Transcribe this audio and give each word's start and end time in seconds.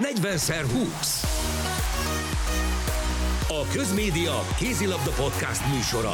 40x20. 0.00 1.24
A 3.48 3.72
Közmédia 3.72 4.32
Kézilabda 4.58 5.10
Podcast 5.22 5.74
műsora. 5.74 6.12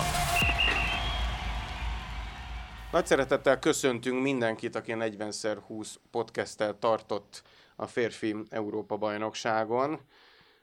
Nagy 2.92 3.06
szeretettel 3.06 3.58
köszöntünk 3.58 4.22
mindenkit, 4.22 4.74
aki 4.74 4.92
a 4.92 4.96
40x20 4.96 5.94
podcasttel 6.10 6.78
tartott 6.78 7.42
a 7.76 7.86
férfi 7.86 8.36
Európa 8.48 8.96
bajnokságon. 8.96 10.00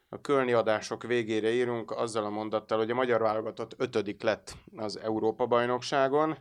A 0.10 0.22
kölni 0.22 0.54
adások 0.54 1.04
végére 1.04 1.52
írunk 1.52 1.92
azzal 1.92 2.26
a 2.26 2.30
mondattal, 2.30 2.78
hogy 2.78 2.92
a 2.92 2.96
magyar 2.96 3.22
válogatott 3.22 3.76
ötödik 3.78 4.22
lett 4.22 4.56
az 4.76 5.00
Európa 5.00 5.46
bajnokságon, 5.46 6.38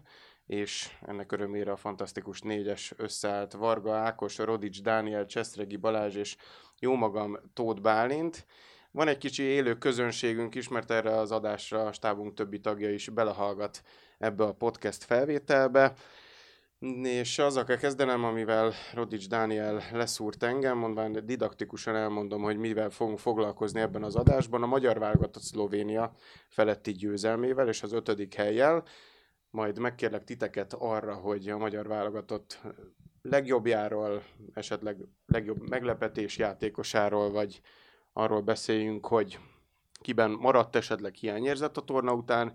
és 0.52 0.90
ennek 1.06 1.32
örömére 1.32 1.72
a 1.72 1.76
fantasztikus 1.76 2.40
négyes 2.40 2.92
összeállt 2.96 3.52
Varga 3.52 3.94
Ákos, 3.94 4.38
Rodics 4.38 4.82
Dániel, 4.82 5.26
Cseszregi 5.26 5.76
Balázs 5.76 6.16
és 6.16 6.36
jómagam 6.78 7.38
Tóth 7.54 7.80
Bálint. 7.80 8.46
Van 8.90 9.08
egy 9.08 9.18
kicsi 9.18 9.42
élő 9.42 9.74
közönségünk 9.74 10.54
is, 10.54 10.68
mert 10.68 10.90
erre 10.90 11.16
az 11.16 11.30
adásra 11.30 11.86
a 11.86 11.92
stábunk 11.92 12.34
többi 12.34 12.60
tagja 12.60 12.90
is 12.90 13.08
belehallgat 13.08 13.82
ebbe 14.18 14.44
a 14.44 14.52
podcast 14.52 15.04
felvételbe. 15.04 15.92
És 17.02 17.38
azzal 17.38 17.64
kell 17.64 17.76
kezdenem, 17.76 18.24
amivel 18.24 18.72
Rodics 18.94 19.28
Dániel 19.28 19.82
leszúrt 19.92 20.42
engem, 20.42 20.78
mondván 20.78 21.26
didaktikusan 21.26 21.96
elmondom, 21.96 22.42
hogy 22.42 22.56
mivel 22.56 22.90
fogunk 22.90 23.18
foglalkozni 23.18 23.80
ebben 23.80 24.02
az 24.02 24.16
adásban. 24.16 24.62
A 24.62 24.66
magyar 24.66 24.98
válogatott 24.98 25.42
Szlovénia 25.42 26.14
feletti 26.48 26.92
győzelmével 26.92 27.68
és 27.68 27.82
az 27.82 27.92
ötödik 27.92 28.34
helyjel. 28.34 28.84
Majd 29.52 29.78
megkérlek 29.78 30.24
titeket 30.24 30.72
arra, 30.72 31.14
hogy 31.14 31.48
a 31.48 31.58
magyar 31.58 31.86
válogatott 31.86 32.60
legjobbjáról, 33.22 34.22
esetleg 34.54 34.96
legjobb 35.26 35.68
meglepetés 35.68 36.38
játékosáról, 36.38 37.30
vagy 37.30 37.60
arról 38.12 38.40
beszéljünk, 38.40 39.06
hogy 39.06 39.38
kiben 40.00 40.30
maradt 40.30 40.76
esetleg 40.76 41.14
hiányérzet 41.14 41.76
a 41.76 41.80
torna 41.80 42.12
után, 42.14 42.52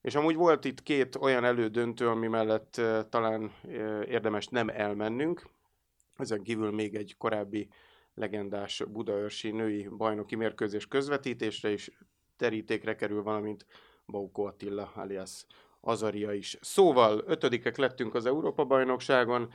és 0.00 0.14
amúgy 0.14 0.34
volt 0.34 0.64
itt 0.64 0.82
két 0.82 1.16
olyan 1.16 1.44
elődöntő, 1.44 2.08
ami 2.08 2.26
mellett 2.26 2.80
talán 3.08 3.52
érdemes 4.04 4.46
nem 4.46 4.68
elmennünk. 4.68 5.46
Ezen 6.16 6.42
kívül 6.42 6.70
még 6.70 6.94
egy 6.94 7.14
korábbi 7.18 7.68
legendás 8.14 8.82
budaörsi 8.88 9.50
női 9.50 9.88
bajnoki 9.88 10.34
mérkőzés 10.34 10.86
közvetítésre 10.86 11.70
is 11.70 11.90
terítékre 12.36 12.94
kerül, 12.94 13.22
valamint 13.22 13.66
Bauko 14.06 14.42
Attila 14.42 14.92
alias 14.94 15.46
Azaria 15.86 16.32
is. 16.32 16.58
Szóval 16.60 17.22
ötödikek 17.26 17.76
lettünk 17.76 18.14
az 18.14 18.26
Európa-bajnokságon, 18.26 19.52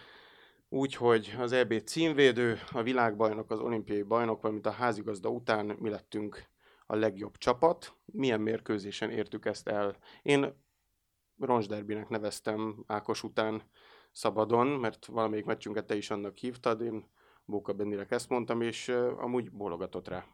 úgyhogy 0.70 1.36
az 1.40 1.52
EB 1.52 1.82
címvédő, 1.84 2.60
a 2.72 2.82
világbajnok, 2.82 3.52
az 3.52 3.60
olimpiai 3.60 4.02
bajnok, 4.02 4.42
valamint 4.42 4.66
a 4.66 4.72
házigazda 4.72 5.30
után 5.30 5.66
mi 5.66 5.90
lettünk 5.90 6.44
a 6.86 6.96
legjobb 6.96 7.38
csapat. 7.38 7.94
Milyen 8.06 8.42
mérkőzésen 8.42 9.10
értük 9.10 9.46
ezt 9.46 9.68
el? 9.68 9.98
Én 10.22 10.54
roncsderbinek 11.40 12.10
neveztem 12.10 12.84
Ákos 12.88 13.24
után 13.24 13.62
szabadon, 14.12 14.68
mert 14.68 15.06
valamelyik 15.06 15.46
meccsünket 15.46 15.86
te 15.86 15.96
is 15.96 16.10
annak 16.10 16.38
hívtad, 16.38 16.82
én 16.82 17.10
Bóka 17.46 17.74
Bennirek 17.74 18.12
ezt 18.12 18.30
mondtam, 18.30 18.62
és 18.62 18.88
amúgy 19.18 19.52
bólogatott 19.52 20.08
rá. 20.08 20.26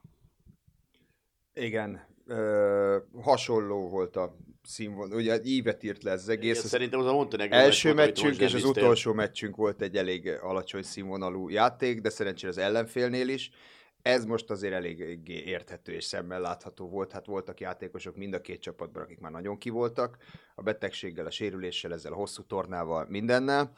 Igen, 1.54 2.17
ö, 2.28 2.97
hasonló 3.22 3.89
volt 3.89 4.16
a 4.16 4.36
színvonal, 4.64 5.17
ugye 5.17 5.39
ívet 5.44 5.83
írt 5.83 6.03
le 6.03 6.11
ez 6.11 6.22
az 6.22 6.30
egész. 6.30 6.58
Igen, 6.58 6.70
szerintem 6.70 7.00
az 7.00 7.06
a 7.06 7.14
Montenegro 7.14 7.58
első 7.58 7.94
volt, 7.94 8.06
meccsünk 8.06 8.39
és 8.39 8.53
az 8.53 8.64
utolsó 8.64 9.14
meccsünk 9.14 9.56
volt 9.56 9.81
egy 9.81 9.95
elég 9.95 10.28
alacsony 10.42 10.81
színvonalú 10.81 11.50
játék, 11.50 12.02
de 12.02 12.09
szerencsére 12.09 12.52
az 12.52 12.58
ellenfélnél 12.58 13.28
is. 13.30 13.52
Ez 14.02 14.25
most 14.25 14.50
azért 14.50 14.73
elég 14.73 15.00
érthető 15.28 15.92
és 15.92 16.03
szemmel 16.03 16.42
látható 16.42 16.89
volt. 16.89 17.11
Hát 17.11 17.25
voltak 17.25 17.59
játékosok 17.59 18.16
mind 18.16 18.33
a 18.33 18.42
két 18.42 18.61
csapatban, 18.61 19.03
akik 19.03 19.20
már 19.20 19.31
nagyon 19.31 19.58
kivoltak. 19.58 20.17
A 20.55 20.61
betegséggel, 20.61 21.25
a 21.25 21.32
sérüléssel, 21.32 21.94
ezzel 21.94 22.11
a 22.11 22.15
hosszú 22.15 22.44
tornával, 22.44 23.05
mindennel. 23.09 23.71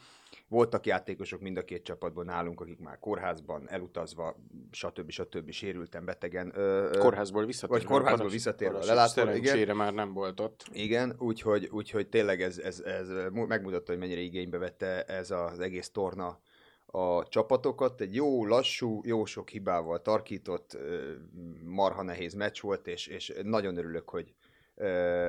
Voltak 0.50 0.86
játékosok 0.86 1.40
mind 1.40 1.56
a 1.56 1.64
két 1.64 1.82
csapatban 1.82 2.24
nálunk, 2.24 2.60
akik 2.60 2.78
már 2.78 2.98
kórházban, 2.98 3.68
elutazva, 3.68 4.36
stb. 4.70 5.10
stb. 5.10 5.50
sérülten, 5.50 6.04
betegen. 6.04 6.52
Ö, 6.54 6.90
Kórházból 6.98 7.44
visszatérve. 7.46 7.76
Vagy 7.82 7.86
kórházból 7.86 8.28
visszatérve 8.28 8.76
a 8.76 8.78
Paras- 8.80 9.14
lelátón, 9.14 9.36
igen. 9.36 9.76
Már 9.76 9.92
nem 9.94 10.12
volt 10.12 10.40
ott. 10.40 10.64
Igen, 10.72 11.14
úgyhogy, 11.18 11.68
úgyhogy 11.72 12.08
tényleg 12.08 12.42
ez, 12.42 12.58
ez, 12.58 12.80
ez 12.80 13.08
mu- 13.32 13.48
megmutatta, 13.48 13.90
hogy 13.90 14.00
mennyire 14.00 14.20
igénybe 14.20 14.58
vette 14.58 15.04
ez 15.04 15.30
az 15.30 15.60
egész 15.60 15.90
torna 15.90 16.40
a 16.86 17.28
csapatokat. 17.28 18.00
Egy 18.00 18.14
jó, 18.14 18.46
lassú, 18.46 19.00
jó 19.04 19.24
sok 19.24 19.48
hibával 19.48 20.02
tarkított, 20.02 20.78
marha 21.64 22.02
nehéz 22.02 22.34
meccs 22.34 22.60
volt, 22.60 22.86
és, 22.86 23.06
és 23.06 23.32
nagyon 23.42 23.76
örülök, 23.76 24.08
hogy 24.08 24.34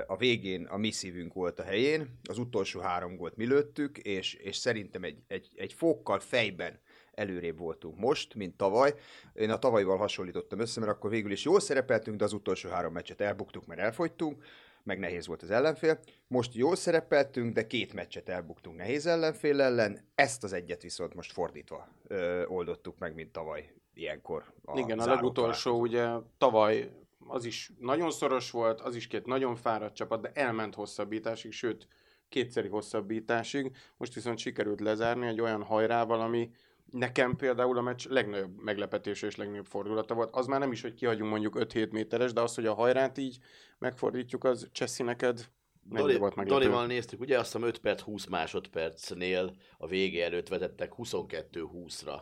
a 0.08 0.16
végén 0.18 0.66
a 0.66 0.78
mi 0.78 0.92
szívünk 0.92 1.34
volt 1.34 1.60
a 1.60 1.64
helyén, 1.64 2.20
az 2.30 2.38
utolsó 2.38 2.80
három 2.80 3.16
gólt 3.16 3.36
mi 3.36 3.46
lőttük, 3.46 3.98
és, 3.98 4.34
és 4.34 4.56
szerintem 4.56 5.04
egy, 5.04 5.24
egy, 5.28 5.50
egy 5.56 5.74
fokkal 5.74 6.20
fejben 6.20 6.80
előrébb 7.12 7.58
voltunk 7.58 7.98
most, 7.98 8.36
mint 8.36 8.58
tavaly. 8.58 8.94
Én 9.34 9.50
a 9.50 9.60
tavalyval 9.60 9.98
hasonlítottam 9.98 10.60
össze, 10.60 10.80
mert 10.80 10.92
akkor 10.92 11.10
végül 11.10 11.32
is 11.32 11.44
jól 11.44 11.60
szerepeltünk, 11.60 12.18
de 12.18 12.24
az 12.24 12.34
utolsó 12.34 12.70
három 12.70 12.94
meccset 12.94 13.22
elbuktuk, 13.22 13.66
mert 13.66 13.82
elfogytunk, 13.82 14.44
meg 14.84 15.00
nehéz 15.00 15.28
volt 15.28 15.42
az 15.42 15.52
ellenfél. 15.52 16.00
Most 16.28 16.56
jól 16.56 16.76
szerepeltünk, 16.76 17.54
de 17.54 17.68
két 17.68 17.94
meccset 17.94 18.30
elbuktunk 18.30 18.78
nehéz 18.78 19.06
ellenfél 19.06 19.62
ellen, 19.62 20.00
ezt 20.16 20.44
az 20.44 20.54
egyet 20.54 20.82
viszont 20.82 21.14
most 21.14 21.32
fordítva 21.32 21.88
ö, 22.08 22.46
oldottuk 22.46 22.98
meg, 22.98 23.14
mint 23.16 23.32
tavaly 23.32 23.74
ilyenkor. 23.94 24.44
A 24.66 24.80
Igen, 24.80 25.00
a 25.00 25.06
legutolsó 25.06 25.80
ugye 25.80 26.08
tavaly 26.38 26.90
az 27.28 27.46
is 27.46 27.72
nagyon 27.80 28.12
szoros 28.12 28.52
volt, 28.52 28.82
az 28.82 28.96
is 28.96 29.08
két 29.08 29.26
nagyon 29.26 29.56
fáradt 29.56 29.96
csapat, 29.96 30.22
de 30.22 30.32
elment 30.34 30.76
hosszabbításig, 30.76 31.52
sőt 31.52 31.88
kétszeri 32.30 32.68
hosszabbításig. 32.68 33.76
Most 33.98 34.14
viszont 34.14 34.38
sikerült 34.38 34.80
lezárni 34.80 35.28
egy 35.28 35.42
olyan 35.42 35.64
hajrával, 35.64 36.22
ami 36.22 36.52
nekem 36.92 37.36
például 37.36 37.78
a 37.78 37.82
meccs 37.82 38.08
legnagyobb 38.08 38.62
meglepetése 38.62 39.28
és 39.28 39.36
legnagyobb 39.36 39.66
fordulata 39.66 40.14
volt. 40.14 40.36
Az 40.36 40.46
már 40.46 40.60
nem 40.60 40.72
is, 40.72 40.82
hogy 40.82 40.94
kihagyunk 40.94 41.30
mondjuk 41.30 41.56
5-7 41.60 41.92
méteres, 41.92 42.34
de 42.34 42.42
az, 42.42 42.56
hogy 42.56 42.66
a 42.66 42.74
hajrát 42.74 43.18
így 43.18 43.38
megfordítjuk, 43.78 44.44
az 44.44 44.70
Cseszi 44.72 45.04
neked 45.04 45.50
Doli, 45.84 46.18
volt 46.18 46.36
meglepő? 46.36 46.60
Dolival 46.60 46.86
néztük, 46.86 47.20
ugye 47.20 47.40
azt 47.40 47.52
hiszem 47.52 47.68
5 47.68 47.78
perc 47.80 48.02
20 48.02 48.26
másodpercnél 48.26 49.56
a 49.78 49.88
vége 49.88 50.24
előtt 50.24 50.48
vezettek 50.48 50.92
22-20-ra 50.98 52.22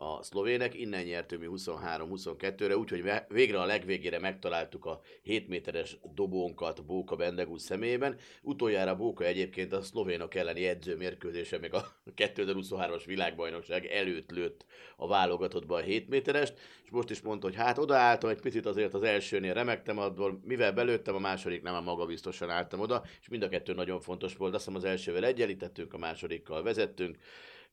a 0.00 0.22
szlovének, 0.22 0.74
innen 0.74 1.04
nyertünk 1.04 1.42
mi 1.42 1.48
23-22-re, 1.50 2.76
úgyhogy 2.76 3.04
végre 3.28 3.60
a 3.60 3.64
legvégére 3.64 4.18
megtaláltuk 4.18 4.84
a 4.84 5.00
7 5.22 5.48
méteres 5.48 5.96
dobónkat 6.14 6.84
Bóka 6.84 7.16
Bendegú 7.16 7.56
személyében. 7.56 8.16
Utoljára 8.42 8.96
Bóka 8.96 9.24
egyébként 9.24 9.72
a 9.72 9.82
szlovénok 9.82 10.34
elleni 10.34 10.66
edzőmérkőzése, 10.66 11.58
meg 11.58 11.74
a 11.74 12.00
2023-as 12.16 13.02
világbajnokság 13.06 13.86
előtt 13.86 14.30
lőtt 14.30 14.64
a 14.96 15.06
válogatottba 15.06 15.76
a 15.76 15.80
7 15.80 16.08
méterest, 16.08 16.58
és 16.84 16.90
most 16.90 17.10
is 17.10 17.20
mondta, 17.20 17.46
hogy 17.46 17.56
hát 17.56 17.78
odaálltam 17.78 18.30
egy 18.30 18.40
picit 18.40 18.66
azért 18.66 18.94
az 18.94 19.02
elsőnél 19.02 19.54
remektem, 19.54 19.98
abból 19.98 20.40
mivel 20.44 20.72
belőttem, 20.72 21.14
a 21.14 21.18
második 21.18 21.62
nem 21.62 21.74
a 21.74 21.80
maga 21.80 22.06
biztosan 22.06 22.50
álltam 22.50 22.80
oda, 22.80 23.02
és 23.20 23.28
mind 23.28 23.42
a 23.42 23.48
kettő 23.48 23.72
nagyon 23.72 24.00
fontos 24.00 24.36
volt. 24.36 24.54
Azt 24.54 24.64
hiszem 24.64 24.80
az 24.80 24.84
elsővel 24.84 25.24
egyenlítettünk, 25.24 25.94
a 25.94 25.98
másodikkal 25.98 26.62
vezettünk, 26.62 27.16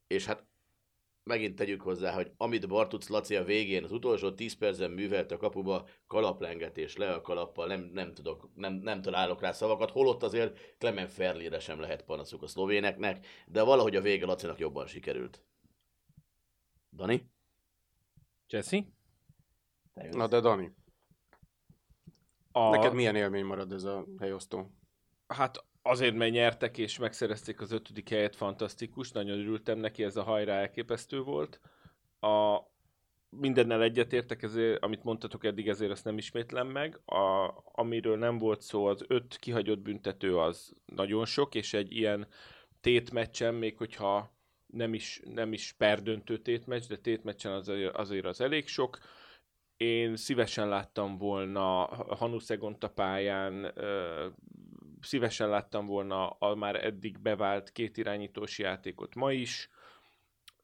és 0.07 0.25
hát 0.25 0.43
megint 1.25 1.55
tegyük 1.55 1.81
hozzá, 1.81 2.13
hogy 2.13 2.31
amit 2.37 2.67
Bartuc 2.67 3.07
Laci 3.07 3.35
a 3.35 3.43
végén 3.43 3.83
az 3.83 3.91
utolsó 3.91 4.31
10 4.31 4.53
percen 4.53 4.91
művelt 4.91 5.31
a 5.31 5.37
kapuba, 5.37 5.87
kalaplengetés 6.07 6.95
le 6.95 7.13
a 7.13 7.21
kalappal, 7.21 7.67
nem, 7.67 7.89
nem, 7.93 8.13
tudok, 8.13 8.49
nem, 8.55 8.73
nem 8.73 9.01
találok 9.01 9.41
rá 9.41 9.51
szavakat, 9.51 9.91
holott 9.91 10.23
azért 10.23 10.75
Clement 10.77 11.11
Ferlire 11.11 11.59
sem 11.59 11.79
lehet 11.79 12.03
panaszuk 12.03 12.43
a 12.43 12.47
szlovéneknek, 12.47 13.25
de 13.47 13.63
valahogy 13.63 13.95
a 13.95 14.01
vége 14.01 14.25
Lacinak 14.25 14.59
jobban 14.59 14.87
sikerült. 14.87 15.41
Dani? 16.91 17.29
Jesse? 18.49 18.85
Na 20.11 20.27
de 20.27 20.39
Dani, 20.39 20.73
A... 22.51 22.69
neked 22.69 22.93
milyen 22.93 23.15
élmény 23.15 23.45
marad 23.45 23.71
ez 23.71 23.83
a 23.83 24.05
helyosztó? 24.19 24.71
Hát 25.27 25.64
azért, 25.87 26.15
mert 26.15 26.31
nyertek 26.31 26.77
és 26.77 26.97
megszerezték 26.97 27.61
az 27.61 27.71
ötödik 27.71 28.09
helyet, 28.09 28.35
fantasztikus, 28.35 29.11
nagyon 29.11 29.39
örültem 29.39 29.79
neki, 29.79 30.03
ez 30.03 30.15
a 30.15 30.23
hajrá 30.23 30.53
elképesztő 30.53 31.21
volt. 31.21 31.59
A, 32.19 32.59
mindennel 33.29 33.81
egyetértek, 33.81 34.43
ezért, 34.43 34.83
amit 34.83 35.03
mondtatok 35.03 35.43
eddig, 35.45 35.67
ezért 35.67 35.91
ezt 35.91 36.03
nem 36.03 36.17
ismétlem 36.17 36.67
meg. 36.67 36.99
A, 37.05 37.53
amiről 37.71 38.17
nem 38.17 38.37
volt 38.37 38.61
szó, 38.61 38.85
az 38.85 39.05
öt 39.07 39.37
kihagyott 39.37 39.79
büntető 39.79 40.37
az 40.37 40.73
nagyon 40.85 41.25
sok, 41.25 41.55
és 41.55 41.73
egy 41.73 41.91
ilyen 41.91 42.27
tétmeccsen, 42.81 43.53
még 43.53 43.77
hogyha 43.77 44.33
nem 44.65 44.93
is, 44.93 45.21
nem 45.33 45.53
is 45.53 45.73
perdöntő 45.77 46.37
tétmeccs, 46.37 46.87
de 46.87 46.97
tétmeccsen 46.97 47.51
azért, 47.51 47.95
azért 47.95 48.25
az 48.25 48.41
elég 48.41 48.67
sok. 48.67 48.99
Én 49.77 50.15
szívesen 50.15 50.67
láttam 50.67 51.17
volna 51.17 51.85
Hanusegonta 52.15 52.89
pályán, 52.89 53.71
ö, 53.75 54.25
szívesen 55.05 55.49
láttam 55.49 55.85
volna 55.85 56.27
a 56.29 56.55
már 56.55 56.85
eddig 56.85 57.19
bevált 57.19 57.71
két 57.71 57.97
irányítós 57.97 58.59
játékot 58.59 59.15
ma 59.15 59.31
is. 59.31 59.69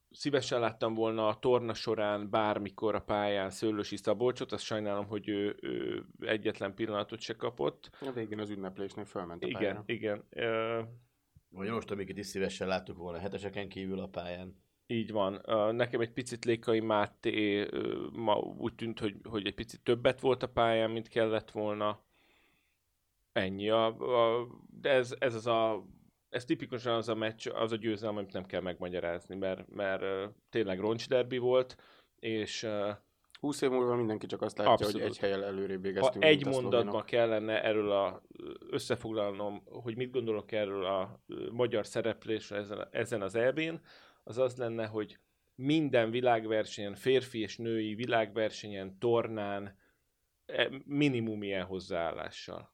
szívesen 0.10 0.60
láttam 0.60 0.94
volna 0.94 1.28
a 1.28 1.40
torna 1.40 1.74
során 1.74 2.30
bármikor 2.30 2.96
a 2.96 3.02
pályán 3.02 3.50
Szőlősi 3.50 3.96
Szabolcsot, 3.98 4.52
azt 4.52 4.64
sajnálom, 4.64 5.06
hogy 5.06 5.30
ő, 5.30 5.58
ő 5.62 6.06
egyetlen 6.20 6.74
pillanatot 6.76 7.20
se 7.20 7.36
kapott. 7.36 7.90
A 8.02 8.12
végén 8.12 8.40
az 8.40 8.50
ünneplésnél 8.50 9.06
fölment 9.06 9.44
a 9.44 9.48
Igen, 9.48 9.60
pályára. 9.60 9.84
igen. 9.86 10.24
Ö, 10.30 10.82
Vagy 11.50 11.70
most, 11.70 11.92
amiket 11.92 12.18
is 12.18 12.26
szívesen 12.26 12.68
láttuk 12.68 12.98
volna 12.98 13.20
heteseken 13.20 13.70
kívül 13.70 14.00
a 14.00 14.08
pályán. 14.08 14.64
Így 14.88 15.12
van. 15.12 15.42
Nekem 15.76 16.02
egy 16.02 16.12
picit 16.12 16.46
Lékai 16.46 16.80
Máté 16.80 17.68
ma 18.12 18.36
úgy 18.36 18.76
tűnt, 18.76 19.00
hogy, 19.00 19.16
hogy 19.24 19.46
egy 19.46 19.54
picit 19.54 19.82
többet 19.84 20.20
volt 20.20 20.44
a 20.44 20.48
pályán, 20.50 20.92
mint 20.92 21.08
kellett 21.08 21.52
volna. 21.52 22.04
Ennyi. 23.32 23.70
A, 23.70 23.86
a, 23.86 24.48
de 24.82 24.90
ez, 24.90 25.16
ez 25.20 25.36
az 25.36 25.48
a 25.48 25.86
ez 26.30 26.46
tipikusan 26.46 26.94
az 26.94 27.10
a 27.10 27.16
meccs, 27.16 27.48
az 27.54 27.72
a 27.72 27.76
győzelem, 27.76 28.18
amit 28.18 28.34
nem 28.34 28.46
kell 28.46 28.62
megmagyarázni, 28.62 29.36
mert, 29.36 29.68
mert 29.70 30.04
tényleg 30.50 30.80
roncsderbi 30.80 31.38
volt, 31.38 31.76
és 32.20 32.64
ö, 32.64 32.92
20 33.40 33.62
év 33.62 33.70
múlva 33.70 33.96
mindenki 33.96 34.26
csak 34.26 34.42
azt 34.42 34.58
látja, 34.58 34.74
Abszolút. 34.74 35.02
hogy 35.02 35.10
egy 35.10 35.18
helyen 35.18 35.44
előrébb 35.44 35.78
ha 35.78 35.82
végeztünk. 35.82 36.24
egy 36.24 36.46
mint 36.46 36.56
a 36.56 36.62
mondatban 36.62 37.04
kellene 37.04 37.64
erről 37.64 37.92
a, 37.92 38.22
összefoglalnom, 38.70 39.64
hogy 39.66 39.96
mit 39.96 40.12
gondolok 40.12 40.52
erről 40.52 40.86
a 40.86 41.24
magyar 41.52 41.86
szereplésről 41.86 42.60
ezen, 42.60 42.88
ezen 42.92 43.22
az 43.22 43.36
EB-n, 43.36 43.76
az 44.24 44.38
az 44.38 44.58
lenne, 44.58 44.86
hogy 44.86 45.20
minden 45.56 46.12
világversenyen, 46.12 46.96
férfi 46.96 47.40
és 47.40 47.58
női 47.58 47.96
világversenyen, 47.96 49.00
tornán 49.00 49.78
e, 50.46 50.70
minimum 50.86 51.44
ilyen 51.44 51.66
hozzáállással. 51.66 52.74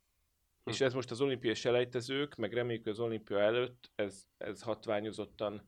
És 0.67 0.81
ez 0.81 0.93
most 0.93 1.11
az 1.11 1.21
olimpiai 1.21 1.53
selejtezők, 1.53 2.35
meg 2.35 2.53
reméljük 2.53 2.85
az 2.85 2.99
olimpia 2.99 3.39
előtt, 3.39 3.91
ez, 3.95 4.23
ez 4.37 4.61
hatványozottan 4.61 5.67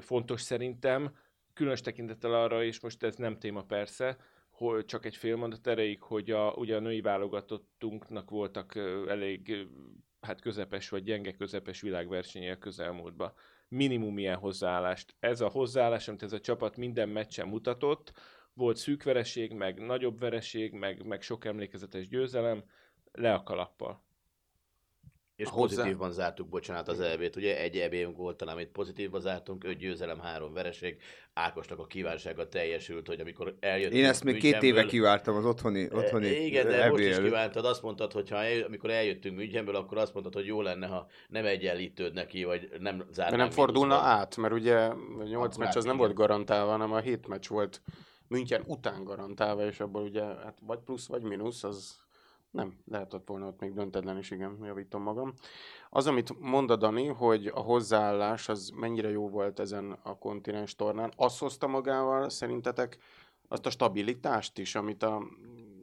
fontos 0.00 0.40
szerintem, 0.40 1.16
különös 1.54 1.80
tekintettel 1.80 2.34
arra, 2.34 2.64
és 2.64 2.80
most 2.80 3.02
ez 3.02 3.16
nem 3.16 3.38
téma 3.38 3.62
persze, 3.62 4.16
hogy 4.50 4.84
csak 4.84 5.04
egy 5.04 5.16
fél 5.16 5.36
mondat 5.36 5.66
erejéig, 5.66 6.02
hogy 6.02 6.30
a, 6.30 6.52
ugye 6.52 6.76
a 6.76 6.80
női 6.80 7.00
válogatottunknak 7.00 8.30
voltak 8.30 8.74
elég 9.08 9.68
hát 10.20 10.40
közepes 10.40 10.88
vagy 10.88 11.02
gyenge 11.02 11.32
közepes 11.32 11.80
világversenyei 11.80 12.50
a 12.50 12.58
közelmúltban. 12.58 13.32
Minimum 13.68 14.18
ilyen 14.18 14.36
hozzáállást. 14.36 15.14
Ez 15.18 15.40
a 15.40 15.48
hozzáállás, 15.48 16.08
amit 16.08 16.22
ez 16.22 16.32
a 16.32 16.40
csapat 16.40 16.76
minden 16.76 17.08
meccsen 17.08 17.48
mutatott, 17.48 18.12
volt 18.54 18.76
szűk 18.76 19.02
vereség, 19.02 19.52
meg 19.52 19.78
nagyobb 19.78 20.18
vereség, 20.18 20.72
meg, 20.72 21.06
meg 21.06 21.22
sok 21.22 21.44
emlékezetes 21.44 22.08
győzelem, 22.08 22.64
le 23.12 23.32
a 23.34 23.42
kalappal. 23.42 24.02
És 25.36 25.48
Hozzá- 25.48 25.76
pozitívban 25.76 26.12
zártuk, 26.12 26.48
bocsánat, 26.48 26.88
az 26.88 27.00
EB-t. 27.00 27.36
Ugye 27.36 27.60
egy 27.60 27.76
EB-nk 27.78 28.16
volt 28.16 28.36
talán, 28.36 28.54
amit 28.54 28.68
pozitívban 28.68 29.20
zártunk, 29.20 29.64
öt 29.64 29.76
győzelem, 29.78 30.20
három 30.20 30.52
vereség. 30.52 30.96
Ákosnak 31.34 31.78
a 31.78 31.86
kívánsága 31.86 32.48
teljesült, 32.48 33.06
hogy 33.06 33.20
amikor 33.20 33.56
eljöttünk 33.60 34.00
Én 34.00 34.04
ezt 34.08 34.24
még 34.24 34.34
két 34.34 34.44
éve 34.44 34.56
Münchenből- 34.60 34.90
kivártam 34.90 35.36
az 35.36 35.44
otthoni, 35.44 35.88
otthoni 35.92 36.26
E, 36.26 36.38
Igen, 36.40 36.66
de 36.68 36.88
most 36.90 37.02
EB 37.04 37.08
is 37.10 37.16
kívántad, 37.18 37.64
azt 37.64 37.82
mondtad, 37.82 38.12
hogy 38.12 38.28
ha 38.30 38.36
el, 38.44 38.62
amikor 38.62 38.90
eljöttünk 38.90 39.36
Münchenből, 39.36 39.76
akkor 39.76 39.98
azt 39.98 40.12
mondtad, 40.12 40.34
hogy 40.34 40.46
jó 40.46 40.62
lenne, 40.62 40.86
ha 40.86 41.06
nem 41.28 41.44
egyenlítőd 41.44 42.14
neki, 42.14 42.44
vagy 42.44 42.68
nem 42.78 42.98
De 42.98 43.04
zárnánk 43.10 43.40
nem 43.42 43.50
fordulna 43.50 43.94
mínuszba. 43.94 44.08
át, 44.10 44.36
mert 44.36 44.54
ugye 44.54 44.76
a 44.76 44.94
8 45.24 45.34
Akkor 45.54 45.64
meccs 45.64 45.76
az 45.76 45.84
nem 45.84 45.92
át, 45.92 45.98
volt 45.98 46.10
igen. 46.12 46.26
garantálva, 46.26 46.70
hanem 46.70 46.92
a 46.92 46.98
7 47.00 47.26
meccs 47.26 47.48
volt 47.48 47.82
München 48.28 48.62
után 48.66 49.04
garantálva, 49.04 49.66
és 49.66 49.80
abból 49.80 50.02
ugye 50.02 50.22
hát 50.22 50.58
vagy 50.66 50.78
plusz, 50.78 51.06
vagy 51.06 51.22
mínusz, 51.22 51.64
az 51.64 51.96
nem, 52.52 52.78
lehetett 52.90 53.26
volna 53.26 53.46
ott 53.46 53.60
még 53.60 53.72
döntetlen 53.72 54.18
is, 54.18 54.30
igen, 54.30 54.58
javítom 54.64 55.02
magam. 55.02 55.34
Az, 55.90 56.06
amit 56.06 56.40
mond 56.40 56.72
Dani, 56.72 57.06
hogy 57.06 57.46
a 57.46 57.60
hozzáállás 57.60 58.48
az 58.48 58.72
mennyire 58.74 59.10
jó 59.10 59.28
volt 59.28 59.60
ezen 59.60 59.98
a 60.02 60.18
kontinens 60.18 60.76
tornán, 60.76 61.12
az 61.16 61.38
hozta 61.38 61.66
magával 61.66 62.28
szerintetek 62.28 62.98
azt 63.48 63.66
a 63.66 63.70
stabilitást 63.70 64.58
is, 64.58 64.74
amit 64.74 65.02
a 65.02 65.22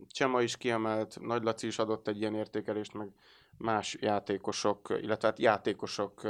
Csema 0.08 0.42
is 0.42 0.58
kiemelt, 0.58 1.18
Nagy 1.22 1.44
Laci 1.44 1.68
is 1.68 1.80
adott 1.80 2.08
egy 2.08 2.20
ilyen 2.20 2.36
értékelést, 2.36 2.94
meg 2.94 3.12
más 3.58 3.98
játékosok, 4.02 4.98
illetve 5.02 5.28
hát 5.28 5.40
játékosok 5.40 6.22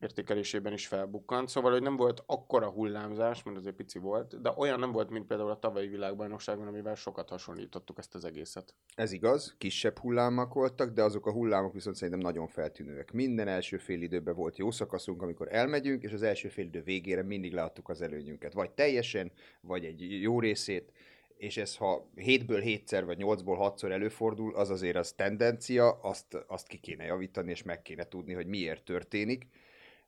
értékelésében 0.00 0.72
is 0.72 0.86
felbukkant. 0.86 1.48
Szóval, 1.48 1.72
hogy 1.72 1.82
nem 1.82 1.96
volt 1.96 2.22
akkora 2.26 2.70
hullámzás, 2.70 3.42
mert 3.42 3.56
azért 3.56 3.76
pici 3.76 3.98
volt, 3.98 4.40
de 4.40 4.52
olyan 4.56 4.78
nem 4.78 4.92
volt, 4.92 5.10
mint 5.10 5.26
például 5.26 5.50
a 5.50 5.58
tavalyi 5.58 5.86
világbajnokságon, 5.86 6.66
amivel 6.66 6.94
sokat 6.94 7.28
hasonlítottuk 7.28 7.98
ezt 7.98 8.14
az 8.14 8.24
egészet. 8.24 8.74
Ez 8.94 9.12
igaz, 9.12 9.54
kisebb 9.58 9.98
hullámok 9.98 10.54
voltak, 10.54 10.90
de 10.90 11.02
azok 11.02 11.26
a 11.26 11.32
hullámok 11.32 11.72
viszont 11.72 11.96
szerintem 11.96 12.22
nagyon 12.22 12.46
feltűnőek. 12.46 13.12
Minden 13.12 13.48
első 13.48 13.76
fél 13.76 14.02
időben 14.02 14.34
volt 14.34 14.58
jó 14.58 14.70
szakaszunk, 14.70 15.22
amikor 15.22 15.48
elmegyünk, 15.50 16.02
és 16.02 16.12
az 16.12 16.22
első 16.22 16.48
fél 16.48 16.64
idő 16.64 16.82
végére 16.82 17.22
mindig 17.22 17.52
leadtuk 17.52 17.88
az 17.88 18.02
előnyünket. 18.02 18.52
Vagy 18.52 18.70
teljesen, 18.70 19.32
vagy 19.60 19.84
egy 19.84 20.20
jó 20.22 20.40
részét, 20.40 20.92
és 21.36 21.56
ez 21.56 21.76
ha 21.76 22.10
7-ből 22.16 22.80
7-szer, 22.86 23.02
vagy 23.06 23.18
8-ból 23.20 23.74
6-szor 23.76 23.90
előfordul, 23.90 24.54
az 24.54 24.70
azért 24.70 24.96
az 24.96 25.12
tendencia, 25.12 25.92
azt, 25.92 26.44
azt 26.46 26.66
ki 26.66 26.78
kéne 26.78 27.04
javítani, 27.04 27.50
és 27.50 27.62
meg 27.62 27.82
kéne 27.82 28.08
tudni, 28.08 28.32
hogy 28.32 28.46
miért 28.46 28.84
történik, 28.84 29.46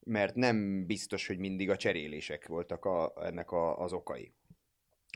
mert 0.05 0.35
nem 0.35 0.87
biztos, 0.87 1.27
hogy 1.27 1.39
mindig 1.39 1.71
a 1.71 1.77
cserélések 1.77 2.47
voltak 2.47 2.85
a, 2.85 3.12
ennek 3.23 3.50
a, 3.50 3.79
az 3.79 3.93
okai. 3.93 4.33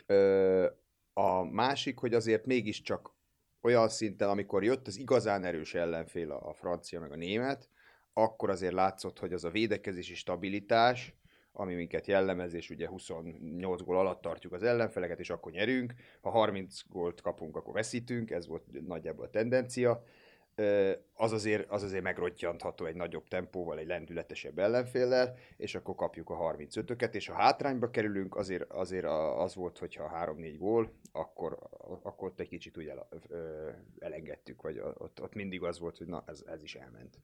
Ö, 0.06 0.66
a 1.12 1.42
másik, 1.42 1.98
hogy 1.98 2.14
azért 2.14 2.46
mégiscsak 2.46 3.14
olyan 3.60 3.88
szinten, 3.88 4.28
amikor 4.28 4.64
jött 4.64 4.86
az 4.86 4.98
igazán 4.98 5.44
erős 5.44 5.74
ellenfél, 5.74 6.30
a, 6.30 6.48
a 6.48 6.52
francia 6.52 7.00
meg 7.00 7.12
a 7.12 7.16
német, 7.16 7.68
akkor 8.12 8.50
azért 8.50 8.72
látszott, 8.72 9.18
hogy 9.18 9.32
az 9.32 9.44
a 9.44 9.50
védekezési 9.50 10.14
stabilitás, 10.14 11.14
ami 11.52 11.74
minket 11.74 12.06
jellemez, 12.06 12.54
és 12.54 12.70
ugye 12.70 12.88
28 12.88 13.82
gól 13.82 13.98
alatt 13.98 14.20
tartjuk 14.20 14.52
az 14.52 14.62
ellenfeleket, 14.62 15.18
és 15.18 15.30
akkor 15.30 15.52
nyerünk. 15.52 15.94
Ha 16.20 16.30
30 16.30 16.80
gólt 16.88 17.20
kapunk, 17.20 17.56
akkor 17.56 17.74
veszítünk, 17.74 18.30
ez 18.30 18.46
volt 18.46 18.86
nagyjából 18.86 19.24
a 19.24 19.30
tendencia. 19.30 20.04
Az 21.14 21.32
azért, 21.32 21.70
az 21.70 21.82
azért 21.82 22.02
megrodjantható 22.02 22.84
egy 22.84 22.94
nagyobb 22.94 23.28
tempóval, 23.28 23.78
egy 23.78 23.86
lendületesebb 23.86 24.58
ellenféllel, 24.58 25.36
és 25.56 25.74
akkor 25.74 25.94
kapjuk 25.94 26.30
a 26.30 26.36
35-öket, 26.36 27.14
és 27.14 27.26
ha 27.26 27.34
hátrányba 27.34 27.90
kerülünk, 27.90 28.36
azért, 28.36 28.72
azért 28.72 29.04
az 29.36 29.54
volt, 29.54 29.78
hogyha 29.78 30.34
3-4 30.36 30.54
gól, 30.58 30.92
akkor, 31.12 31.58
akkor 32.02 32.28
ott 32.28 32.40
egy 32.40 32.48
kicsit 32.48 32.76
ö, 33.28 33.70
elengedtük, 33.98 34.62
vagy 34.62 34.78
ott, 34.78 35.22
ott 35.22 35.34
mindig 35.34 35.62
az 35.62 35.78
volt, 35.78 35.96
hogy 35.98 36.06
na, 36.06 36.24
ez, 36.26 36.42
ez 36.46 36.62
is 36.62 36.74
elment. 36.74 37.18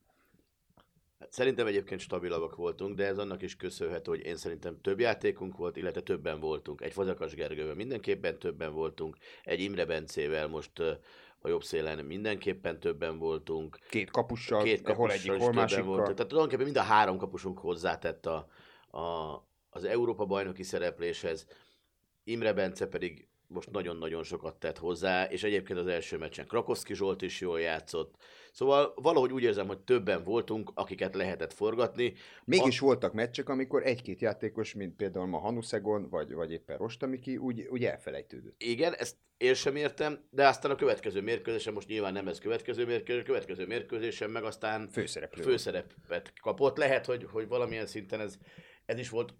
Hát 1.19 1.31
Szerintem 1.31 1.67
egyébként 1.67 1.99
stabilabbak 1.99 2.55
voltunk, 2.55 2.95
de 2.95 3.05
ez 3.05 3.17
annak 3.17 3.41
is 3.41 3.55
köszönhető, 3.55 4.11
hogy 4.11 4.25
én 4.25 4.35
szerintem 4.35 4.81
több 4.81 4.99
játékunk 4.99 5.57
volt, 5.57 5.77
illetve 5.77 6.01
többen 6.01 6.39
voltunk. 6.39 6.81
Egy 6.81 6.93
Fazakas 6.93 7.33
Gergővel 7.33 7.75
mindenképpen 7.75 8.39
többen 8.39 8.73
voltunk, 8.73 9.17
egy 9.43 9.59
Imre 9.59 9.85
Bencével 9.85 10.47
most 10.47 10.71
a 11.41 11.47
jobb 11.47 11.63
szélen 11.63 12.05
mindenképpen 12.05 12.79
többen 12.79 13.17
voltunk. 13.17 13.79
Két 13.89 14.11
kapussal, 14.11 14.63
Két 14.63 14.85
hol 14.85 14.95
kapussal 14.95 15.11
egyik, 15.17 15.31
is 15.33 15.43
hol 15.43 15.53
másikkal. 15.53 15.83
voltunk. 15.85 16.15
Tehát 16.15 16.27
tulajdonképpen 16.27 16.65
mind 16.65 16.77
a 16.77 16.81
három 16.93 17.17
kapusunk 17.17 17.59
hozzátett 17.59 18.25
a, 18.25 18.47
a, 18.97 19.33
az 19.69 19.83
Európa 19.83 20.25
bajnoki 20.25 20.63
szerepléshez. 20.63 21.47
Imre 22.23 22.53
Bence 22.53 22.87
pedig 22.87 23.27
most 23.47 23.71
nagyon-nagyon 23.71 24.23
sokat 24.23 24.55
tett 24.55 24.77
hozzá, 24.77 25.25
és 25.25 25.43
egyébként 25.43 25.79
az 25.79 25.87
első 25.87 26.17
meccsen 26.17 26.47
Krakowski 26.47 26.93
Zsolt 26.93 27.21
is 27.21 27.41
jól 27.41 27.59
játszott. 27.59 28.15
Szóval 28.59 28.93
valahogy 28.95 29.31
úgy 29.33 29.43
érzem, 29.43 29.67
hogy 29.67 29.79
többen 29.79 30.23
voltunk, 30.23 30.71
akiket 30.73 31.15
lehetett 31.15 31.53
forgatni. 31.53 32.13
Mégis 32.45 32.79
voltak 32.79 33.13
meccsek, 33.13 33.49
amikor 33.49 33.85
egy-két 33.85 34.21
játékos, 34.21 34.73
mint 34.73 34.95
például 34.95 35.25
ma 35.25 35.37
Hanuszegon, 35.37 36.09
vagy, 36.09 36.33
vagy 36.33 36.51
éppen 36.51 36.77
Rostamiki, 36.77 37.37
úgy, 37.37 37.67
úgy 37.69 37.85
elfelejtődött. 37.85 38.63
Igen, 38.63 38.93
ezt 38.93 39.15
én 39.37 39.53
sem 39.53 39.75
értem, 39.75 40.27
de 40.29 40.47
aztán 40.47 40.71
a 40.71 40.75
következő 40.75 41.21
mérkőzésen, 41.21 41.73
most 41.73 41.87
nyilván 41.87 42.13
nem 42.13 42.27
ez 42.27 42.39
következő 42.39 42.85
mérkőzés, 42.85 43.21
a 43.21 43.25
következő 43.25 43.65
mérkőzésen 43.65 44.29
meg 44.29 44.43
aztán 44.43 44.89
Főszereplő. 44.89 45.41
főszerepet 45.41 46.33
kapott. 46.41 46.77
Lehet, 46.77 47.05
hogy, 47.05 47.27
hogy 47.31 47.47
valamilyen 47.47 47.85
szinten 47.85 48.19
ez, 48.19 48.37
ez 48.85 48.99
is 48.99 49.09
volt 49.09 49.33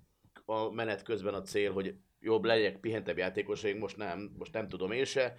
a 0.45 0.71
menet 0.71 1.03
közben 1.03 1.33
a 1.33 1.41
cél, 1.41 1.71
hogy 1.71 1.95
jobb 2.19 2.43
legyek, 2.45 2.79
pihentebb 2.79 3.17
játékosaink, 3.17 3.79
most 3.79 3.97
nem, 3.97 4.35
most 4.37 4.53
nem 4.53 4.67
tudom 4.67 4.91
én 4.91 5.05
se. 5.05 5.37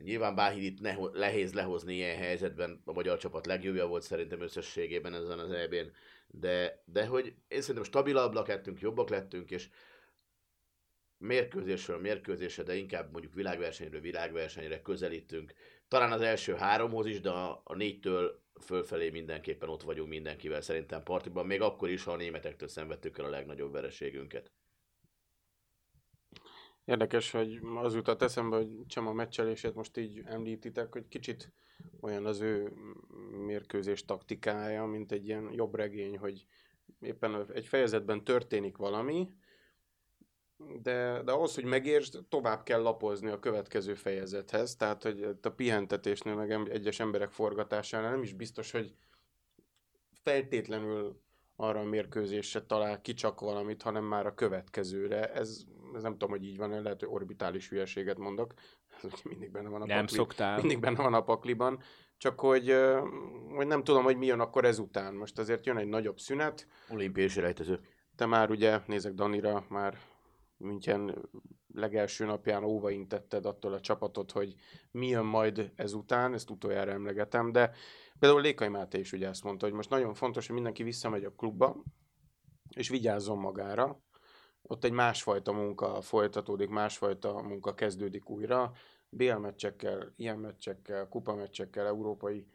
Nyilván 0.00 0.34
Báhidit 0.34 0.80
neho- 0.80 1.12
nehéz 1.12 1.52
lehozni 1.52 1.94
ilyen 1.94 2.16
helyzetben, 2.16 2.82
a 2.84 2.92
magyar 2.92 3.18
csapat 3.18 3.46
legjobbja 3.46 3.86
volt 3.86 4.02
szerintem 4.02 4.40
összességében 4.40 5.14
ezen 5.14 5.38
az 5.38 5.50
EB-n, 5.50 5.92
de, 6.26 6.82
de 6.84 7.06
hogy 7.06 7.34
én 7.48 7.60
szerintem 7.60 7.84
stabilabbak 7.84 8.46
lettünk, 8.46 8.80
jobbak 8.80 9.08
lettünk, 9.08 9.50
és 9.50 9.68
mérkőzésről 11.18 11.98
mérkőzésre, 11.98 12.62
de 12.62 12.74
inkább 12.74 13.12
mondjuk 13.12 13.34
világversenyről 13.34 14.00
világversenyre 14.00 14.82
közelítünk. 14.82 15.52
Talán 15.88 16.12
az 16.12 16.20
első 16.20 16.54
háromhoz 16.54 17.06
is, 17.06 17.20
de 17.20 17.30
a, 17.30 17.60
a 17.64 17.74
négytől 17.74 18.42
fölfelé 18.60 19.10
mindenképpen 19.10 19.68
ott 19.68 19.82
vagyunk 19.82 20.08
mindenkivel 20.08 20.60
szerintem 20.60 21.02
partiban, 21.02 21.46
még 21.46 21.60
akkor 21.60 21.88
is, 21.88 22.04
ha 22.04 22.12
a 22.12 22.16
németektől 22.16 22.68
szenvedtük 22.68 23.18
el 23.18 23.24
a 23.24 23.28
legnagyobb 23.30 23.72
vereségünket. 23.72 24.52
Érdekes, 26.84 27.30
hogy 27.30 27.60
az 27.74 27.94
jutott 27.94 28.22
eszembe, 28.22 28.56
hogy 28.56 28.86
Csema 28.86 29.12
meccselését 29.12 29.74
most 29.74 29.96
így 29.96 30.22
említitek, 30.24 30.92
hogy 30.92 31.08
kicsit 31.08 31.52
olyan 32.00 32.26
az 32.26 32.40
ő 32.40 32.72
mérkőzés 33.46 34.04
taktikája, 34.04 34.84
mint 34.84 35.12
egy 35.12 35.26
ilyen 35.26 35.52
jobb 35.52 35.74
regény, 35.74 36.18
hogy 36.18 36.46
éppen 37.00 37.50
egy 37.52 37.66
fejezetben 37.66 38.24
történik 38.24 38.76
valami, 38.76 39.28
de, 40.82 41.22
de 41.22 41.32
ahhoz, 41.32 41.54
hogy 41.54 41.64
megértsd, 41.64 42.24
tovább 42.28 42.62
kell 42.62 42.80
lapozni 42.80 43.30
a 43.30 43.38
következő 43.38 43.94
fejezethez, 43.94 44.76
tehát 44.76 45.02
hogy 45.02 45.36
a 45.42 45.48
pihentetésnél, 45.48 46.34
meg 46.34 46.50
egyes 46.50 47.00
emberek 47.00 47.30
forgatásánál 47.30 48.10
nem 48.10 48.22
is 48.22 48.32
biztos, 48.32 48.70
hogy 48.70 48.94
feltétlenül 50.22 51.20
arra 51.56 51.80
a 51.80 51.84
mérkőzésre 51.84 52.60
talál 52.60 53.00
ki 53.00 53.14
csak 53.14 53.40
valamit, 53.40 53.82
hanem 53.82 54.04
már 54.04 54.26
a 54.26 54.34
következőre. 54.34 55.32
Ez, 55.32 55.64
ez 55.94 56.02
nem 56.02 56.12
tudom, 56.12 56.30
hogy 56.30 56.44
így 56.44 56.56
van, 56.56 56.82
lehet, 56.82 57.00
hogy 57.00 57.08
orbitális 57.08 57.68
hülyeséget 57.68 58.18
mondok. 58.18 58.54
Ez 58.96 59.04
ugye 59.04 59.22
mindig 59.24 59.50
benne 59.50 59.68
van 59.68 59.82
a 59.82 59.86
Nem 59.86 60.00
pakli, 60.00 60.16
szoktál. 60.16 60.58
mindig 60.58 60.80
benne 60.80 61.02
van 61.02 61.14
a 61.14 61.22
pakliban. 61.22 61.80
Csak 62.16 62.40
hogy, 62.40 62.74
hogy 63.54 63.66
nem 63.66 63.84
tudom, 63.84 64.04
hogy 64.04 64.16
mi 64.16 64.26
jön 64.26 64.40
akkor 64.40 64.64
ezután. 64.64 65.14
Most 65.14 65.38
azért 65.38 65.66
jön 65.66 65.76
egy 65.76 65.88
nagyobb 65.88 66.18
szünet, 66.18 66.66
Olimpiai 66.88 67.28
selejtező. 67.28 67.80
te 68.16 68.26
már 68.26 68.50
ugye, 68.50 68.80
nézek 68.86 69.14
Danira, 69.14 69.64
már 69.68 69.98
München 70.56 71.28
legelső 71.74 72.24
napján 72.24 72.64
óvaintetted 72.64 73.46
attól 73.46 73.72
a 73.72 73.80
csapatot, 73.80 74.32
hogy 74.32 74.54
mi 74.90 75.08
jön 75.08 75.24
majd 75.24 75.72
ezután, 75.76 76.34
ezt 76.34 76.50
utoljára 76.50 76.90
emlegetem, 76.90 77.52
de 77.52 77.74
például 78.18 78.42
Lékai 78.42 78.68
Máté 78.68 78.98
is 78.98 79.12
ugye 79.12 79.28
ezt 79.28 79.44
mondta, 79.44 79.66
hogy 79.66 79.74
most 79.74 79.90
nagyon 79.90 80.14
fontos, 80.14 80.46
hogy 80.46 80.54
mindenki 80.54 80.82
visszamegy 80.82 81.24
a 81.24 81.34
klubba, 81.34 81.82
és 82.76 82.88
vigyázzon 82.88 83.38
magára. 83.38 84.00
Ott 84.62 84.84
egy 84.84 84.92
másfajta 84.92 85.52
munka 85.52 86.00
folytatódik, 86.00 86.68
másfajta 86.68 87.42
munka 87.42 87.74
kezdődik 87.74 88.30
újra. 88.30 88.72
BL 89.08 89.32
meccsekkel, 89.32 90.12
ilyen 90.16 90.38
meccsekkel, 90.38 91.08
kupameccsekkel, 91.08 91.86
európai 91.86 92.46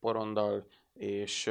porondal, 0.00 0.66
és, 0.92 1.50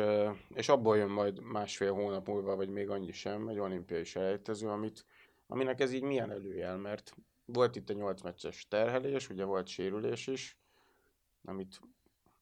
és 0.54 0.70
abból 0.70 0.98
jön 0.98 1.10
majd 1.10 1.40
másfél 1.42 1.94
hónap 1.94 2.28
múlva, 2.28 2.56
vagy 2.56 2.70
még 2.70 2.90
annyi 2.90 3.12
sem, 3.12 3.48
egy 3.48 3.60
olimpiai 3.60 4.04
selejtező, 4.04 4.68
amit, 4.68 5.06
aminek 5.48 5.80
ez 5.80 5.92
így 5.92 6.04
milyen 6.04 6.32
előjel, 6.32 6.78
mert 6.78 7.16
volt 7.46 7.76
itt 7.76 7.90
egy 7.90 7.96
8 7.96 8.22
meccses 8.22 8.68
terhelés, 8.68 9.30
ugye 9.30 9.44
volt 9.44 9.68
sérülés 9.68 10.28
is, 10.28 10.58
amit 11.44 11.80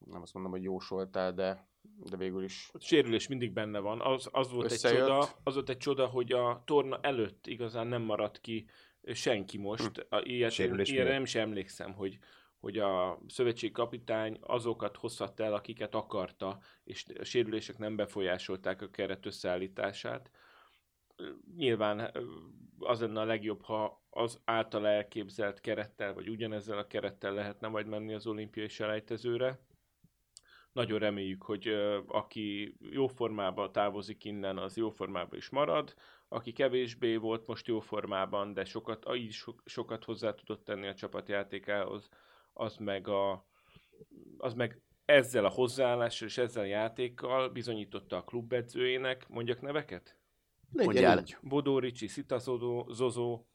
nem 0.05 0.21
azt 0.21 0.33
mondom, 0.33 0.51
hogy 0.51 0.63
jósoltál, 0.63 1.33
de, 1.33 1.67
de 2.09 2.17
végül 2.17 2.43
is 2.43 2.69
A 2.73 2.79
sérülés 2.79 3.27
mindig 3.27 3.51
benne 3.51 3.79
van. 3.79 4.01
Az, 4.01 4.29
az 4.31 4.51
volt 4.51 4.71
Összejött. 4.71 4.97
egy 4.97 5.03
csoda, 5.03 5.29
az 5.43 5.53
volt 5.53 5.69
egy 5.69 5.77
csoda, 5.77 6.05
hogy 6.05 6.31
a 6.31 6.61
torna 6.65 6.99
előtt 7.01 7.47
igazán 7.47 7.87
nem 7.87 8.01
maradt 8.01 8.41
ki 8.41 8.65
senki 9.13 9.57
most. 9.57 10.05
A, 10.09 10.21
ilyet, 10.23 10.51
Sérülés 10.51 10.89
ilyenre 10.89 11.11
nem 11.11 11.23
is 11.23 11.35
emlékszem, 11.35 11.93
hogy 11.93 12.19
hogy 12.63 12.77
a 12.77 13.19
szövetségi 13.27 13.71
kapitány 13.71 14.37
azokat 14.41 14.97
hozhatta 14.97 15.43
el, 15.43 15.53
akiket 15.53 15.95
akarta, 15.95 16.59
és 16.83 17.05
a 17.19 17.23
sérülések 17.23 17.77
nem 17.77 17.95
befolyásolták 17.95 18.81
a 18.81 18.89
keret 18.89 19.25
összeállítását. 19.25 20.29
Nyilván 21.55 22.17
az 22.79 22.99
lenne 22.99 23.19
a 23.19 23.25
legjobb, 23.25 23.61
ha 23.61 24.05
az 24.09 24.41
által 24.45 24.87
elképzelt 24.87 25.59
kerettel, 25.59 26.13
vagy 26.13 26.29
ugyanezzel 26.29 26.77
a 26.77 26.87
kerettel 26.87 27.33
lehetne 27.33 27.67
majd 27.67 27.87
menni 27.87 28.13
az 28.13 28.27
olimpiai 28.27 28.67
selejtezőre. 28.67 29.59
Nagyon 30.73 30.99
reméljük, 30.99 31.43
hogy 31.43 31.67
aki 32.07 32.75
jó 32.79 33.07
formában 33.07 33.71
távozik 33.71 34.23
innen, 34.23 34.57
az 34.57 34.77
jó 34.77 34.89
formában 34.89 35.37
is 35.37 35.49
marad. 35.49 35.93
Aki 36.27 36.51
kevésbé 36.51 37.15
volt 37.15 37.47
most 37.47 37.67
jó 37.67 37.79
formában, 37.79 38.53
de 38.53 38.65
sokat, 38.65 39.15
így 39.15 39.31
so, 39.31 39.53
sokat 39.65 40.03
hozzá 40.03 40.33
tudott 40.33 40.63
tenni 40.63 40.87
a 40.87 40.93
csapatjátékához, 40.93 42.09
az 42.53 42.77
meg, 42.77 43.07
a, 43.07 43.45
az 44.37 44.53
meg 44.53 44.81
ezzel 45.05 45.45
a 45.45 45.49
hozzáállással 45.49 46.27
és 46.27 46.37
ezzel 46.37 46.63
a 46.63 46.65
játékkal 46.65 47.49
bizonyította 47.49 48.17
a 48.17 48.23
klubedzőjének, 48.23 49.27
mondjak 49.27 49.61
neveket? 49.61 50.17
Mondjál. 50.69 51.23
Bodó 51.41 51.79
Ricsi, 51.79 52.07
Szita 52.07 52.37
Zozó, 52.87 53.45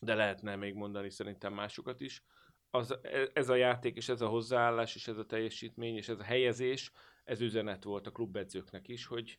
de 0.00 0.14
lehetne 0.14 0.56
még 0.56 0.74
mondani 0.74 1.10
szerintem 1.10 1.54
másokat 1.54 2.00
is. 2.00 2.22
Az, 2.70 2.98
e- 3.02 3.30
ez 3.32 3.48
a 3.48 3.54
játék, 3.54 3.96
és 3.96 4.08
ez 4.08 4.20
a 4.20 4.28
hozzáállás, 4.28 4.94
és 4.94 5.08
ez 5.08 5.18
a 5.18 5.26
teljesítmény, 5.26 5.96
és 5.96 6.08
ez 6.08 6.18
a 6.18 6.22
helyezés, 6.22 6.92
ez 7.24 7.40
üzenet 7.40 7.84
volt 7.84 8.06
a 8.06 8.10
klubedzőknek 8.10 8.88
is, 8.88 9.06
hogy, 9.06 9.38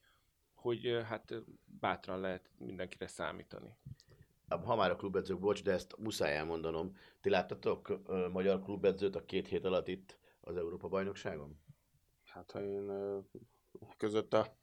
hogy 0.54 1.02
hát 1.06 1.34
bátran 1.66 2.20
lehet 2.20 2.50
mindenkire 2.58 3.08
számítani. 3.08 3.78
Ha 4.48 4.76
már 4.76 4.92
a 4.92 4.96
klubedzők, 4.96 5.40
bocs, 5.40 5.64
de 5.64 5.72
ezt 5.72 5.98
muszáj 5.98 6.36
elmondanom. 6.36 6.96
Ti 7.22 7.30
láttatok 7.30 8.02
magyar 8.32 8.62
klubedzőt 8.62 9.16
a 9.16 9.26
két 9.26 9.48
hét 9.48 9.66
alatt 9.66 9.88
itt 9.88 10.18
az 10.42 10.58
Európa-bajnokságon? 10.58 11.62
Hát 12.26 12.52
ha 12.52 12.64
én 12.64 12.92
között 13.98 14.34
a 14.34 14.56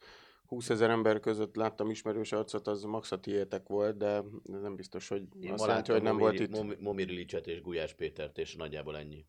20 0.47 0.71
ezer 0.71 0.91
ember 0.91 1.21
között 1.21 1.57
láttam 1.57 1.91
ismerős 1.91 2.33
arcot, 2.33 2.67
az 2.67 2.83
max 2.83 3.13
a 3.13 3.21
tiétek 3.21 3.69
volt, 3.69 3.97
de 3.97 4.23
nem 4.43 4.77
biztos, 4.77 5.09
hogy 5.09 5.23
Én 5.41 5.53
azt 5.53 5.67
láttam 5.67 5.95
hogy 5.95 6.05
nem 6.05 6.19
volt 6.19 6.33
Momiri- 6.33 6.55
itt. 6.57 6.63
Momi- 6.63 6.81
Momir 6.81 7.11
Ilicset 7.11 7.47
és 7.47 7.61
Gulyás 7.63 7.95
Pétert, 7.95 8.39
és 8.39 8.57
nagyjából 8.57 8.97
ennyi. 8.97 9.27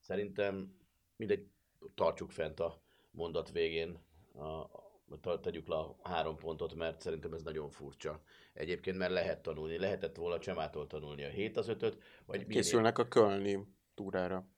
Szerintem 0.00 0.74
mindegy, 1.16 1.46
tartsuk 1.94 2.30
fent 2.30 2.60
a 2.60 2.82
mondat 3.10 3.50
végén, 3.52 3.98
a, 4.34 5.38
tegyük 5.40 5.68
le 5.68 5.76
a 5.76 5.96
három 6.02 6.36
pontot, 6.36 6.74
mert 6.74 7.00
szerintem 7.00 7.32
ez 7.32 7.42
nagyon 7.42 7.70
furcsa. 7.70 8.20
Egyébként 8.52 8.96
mert 8.98 9.12
lehet 9.12 9.42
tanulni, 9.42 9.78
lehetett 9.78 10.16
volna 10.16 10.38
Csemától 10.38 10.86
tanulni 10.86 11.24
a 11.24 11.28
7 11.28 11.56
az 11.56 11.68
5 11.68 11.98
vagy 12.26 12.46
Készülnek 12.46 12.98
a 12.98 13.08
Kölni 13.08 13.66
túrára. 13.94 14.48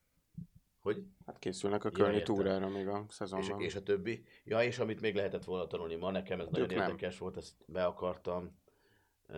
Hogy? 0.83 1.03
Hát 1.27 1.39
készülnek 1.39 1.85
a 1.85 1.89
Ja, 1.93 1.99
Kölni 1.99 2.17
értem. 2.17 2.35
túrára 2.35 2.69
még 2.69 2.89
a 2.89 3.05
És, 3.09 3.15
szezonban. 3.15 3.61
és 3.61 3.75
a 3.75 3.83
többi. 3.83 4.25
Ja, 4.45 4.63
és 4.63 4.79
amit 4.79 5.01
még 5.01 5.15
lehetett 5.15 5.45
volna 5.45 5.67
tanulni 5.67 5.95
ma, 5.95 6.11
nekem 6.11 6.41
ez 6.41 6.47
nagyon 6.51 6.71
Ők 6.71 6.77
nem. 6.77 6.83
érdekes 6.87 7.19
volt, 7.19 7.37
ezt 7.37 7.55
be 7.67 7.85
akartam 7.85 8.59
uh, 9.29 9.37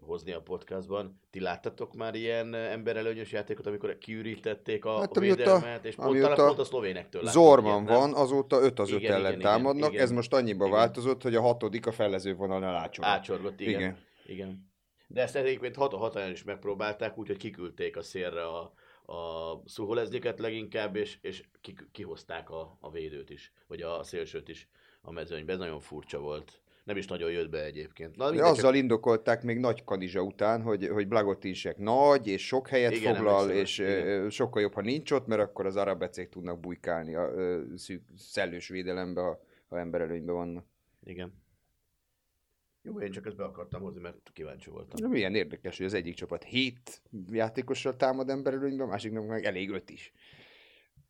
hozni 0.00 0.32
a 0.32 0.40
podcastban. 0.42 1.20
Ti 1.30 1.40
láttatok 1.40 1.94
már 1.94 2.14
ilyen 2.14 2.54
emberelőnyös 2.54 3.32
játékot, 3.32 3.66
amikor 3.66 3.98
kiürítették 3.98 4.84
a, 4.84 4.98
Hát, 4.98 5.16
a 5.16 5.20
védelmet, 5.20 5.84
és 5.84 5.94
pont, 5.94 6.20
talán 6.20 6.36
pont 6.36 6.58
a 6.58 6.64
szlovénektől 6.64 7.22
láttam 7.22 7.42
Zorman 7.42 7.84
ilyet, 7.84 7.98
van, 7.98 8.14
azóta 8.14 8.60
5 8.60 8.78
az 8.78 8.90
5 8.90 8.98
Igen, 9.00 9.12
ellen 9.12 9.30
igen, 9.32 9.42
támadnak, 9.42 9.90
igen. 9.92 10.02
ez 10.02 10.10
most 10.10 10.32
annyiba 10.32 10.66
Igen. 10.66 10.76
változott, 10.76 11.22
hogy 11.22 11.34
a 11.34 11.40
hatodik 11.40 11.86
a 11.86 11.92
felező 11.92 12.34
vonalnál 12.34 12.74
ácsorog. 12.74 13.10
Átsorgott, 13.10 13.60
igen. 13.60 13.80
igen. 13.80 13.98
Igen. 14.26 14.72
De 15.06 15.22
ezt 15.22 15.36
egyébként 15.36 15.76
hat 15.76 15.92
a 15.92 15.96
hatalján 15.96 16.30
is 16.30 16.44
megpróbálták, 16.44 17.18
úgyhogy 17.18 17.36
kiküldték 17.36 17.96
a 17.96 18.02
szélre 18.02 18.46
a, 18.46 18.72
a 19.06 19.60
szuholezniket 19.64 20.38
leginkább, 20.38 20.96
és, 20.96 21.18
és 21.20 21.42
ki, 21.60 21.74
kihozták 21.92 22.50
a, 22.50 22.76
a 22.80 22.90
védőt 22.90 23.30
is, 23.30 23.52
vagy 23.66 23.82
a 23.82 24.02
szélsőt 24.02 24.48
is 24.48 24.68
a 25.00 25.12
mezőnybe. 25.12 25.52
Ez 25.52 25.58
nagyon 25.58 25.80
furcsa 25.80 26.18
volt. 26.18 26.60
Nem 26.84 26.96
is 26.96 27.06
nagyon 27.06 27.30
jött 27.30 27.50
be 27.50 27.64
egyébként. 27.64 28.16
Na, 28.16 28.24
De 28.24 28.30
mindegy, 28.30 28.50
azzal 28.50 28.74
indokolták 28.74 29.42
még 29.42 29.58
nagy 29.58 29.84
kanizsa 29.84 30.22
után, 30.22 30.62
hogy, 30.62 30.88
hogy 30.88 31.08
Blagotinsek 31.08 31.78
nagy, 31.78 32.26
és 32.26 32.46
sok 32.46 32.68
helyet 32.68 32.92
Igen, 32.92 33.14
foglal, 33.14 33.50
és 33.50 33.78
igen. 33.78 34.30
sokkal 34.30 34.62
jobb, 34.62 34.72
ha 34.74 34.80
nincs 34.80 35.10
ott, 35.10 35.26
mert 35.26 35.40
akkor 35.40 35.66
az 35.66 35.76
arabecék 35.76 36.28
tudnak 36.28 36.60
bujkálni 36.60 37.14
a 37.14 37.30
szűk, 37.76 38.02
szellős 38.16 38.68
védelembe, 38.68 39.20
ha, 39.20 39.40
ha 39.68 39.78
emberelőnyben 39.78 40.34
vannak. 40.34 40.64
Igen. 41.04 41.43
Jó, 42.86 43.00
én 43.00 43.10
csak 43.10 43.26
ezt 43.26 43.36
be 43.36 43.44
akartam 43.44 43.82
hozni, 43.82 44.00
mert 44.00 44.30
kíváncsi 44.32 44.70
voltam. 44.70 45.00
De 45.00 45.08
milyen 45.08 45.34
érdekes, 45.34 45.76
hogy 45.76 45.86
az 45.86 45.94
egyik 45.94 46.14
csapat 46.14 46.44
hét 46.44 47.02
játékossal 47.30 47.96
támad 47.96 48.28
emberelőnyben, 48.28 48.86
a 48.86 48.90
másiknak 48.90 49.26
meg 49.26 49.44
elég 49.44 49.70
öt 49.70 49.90
is. 49.90 50.12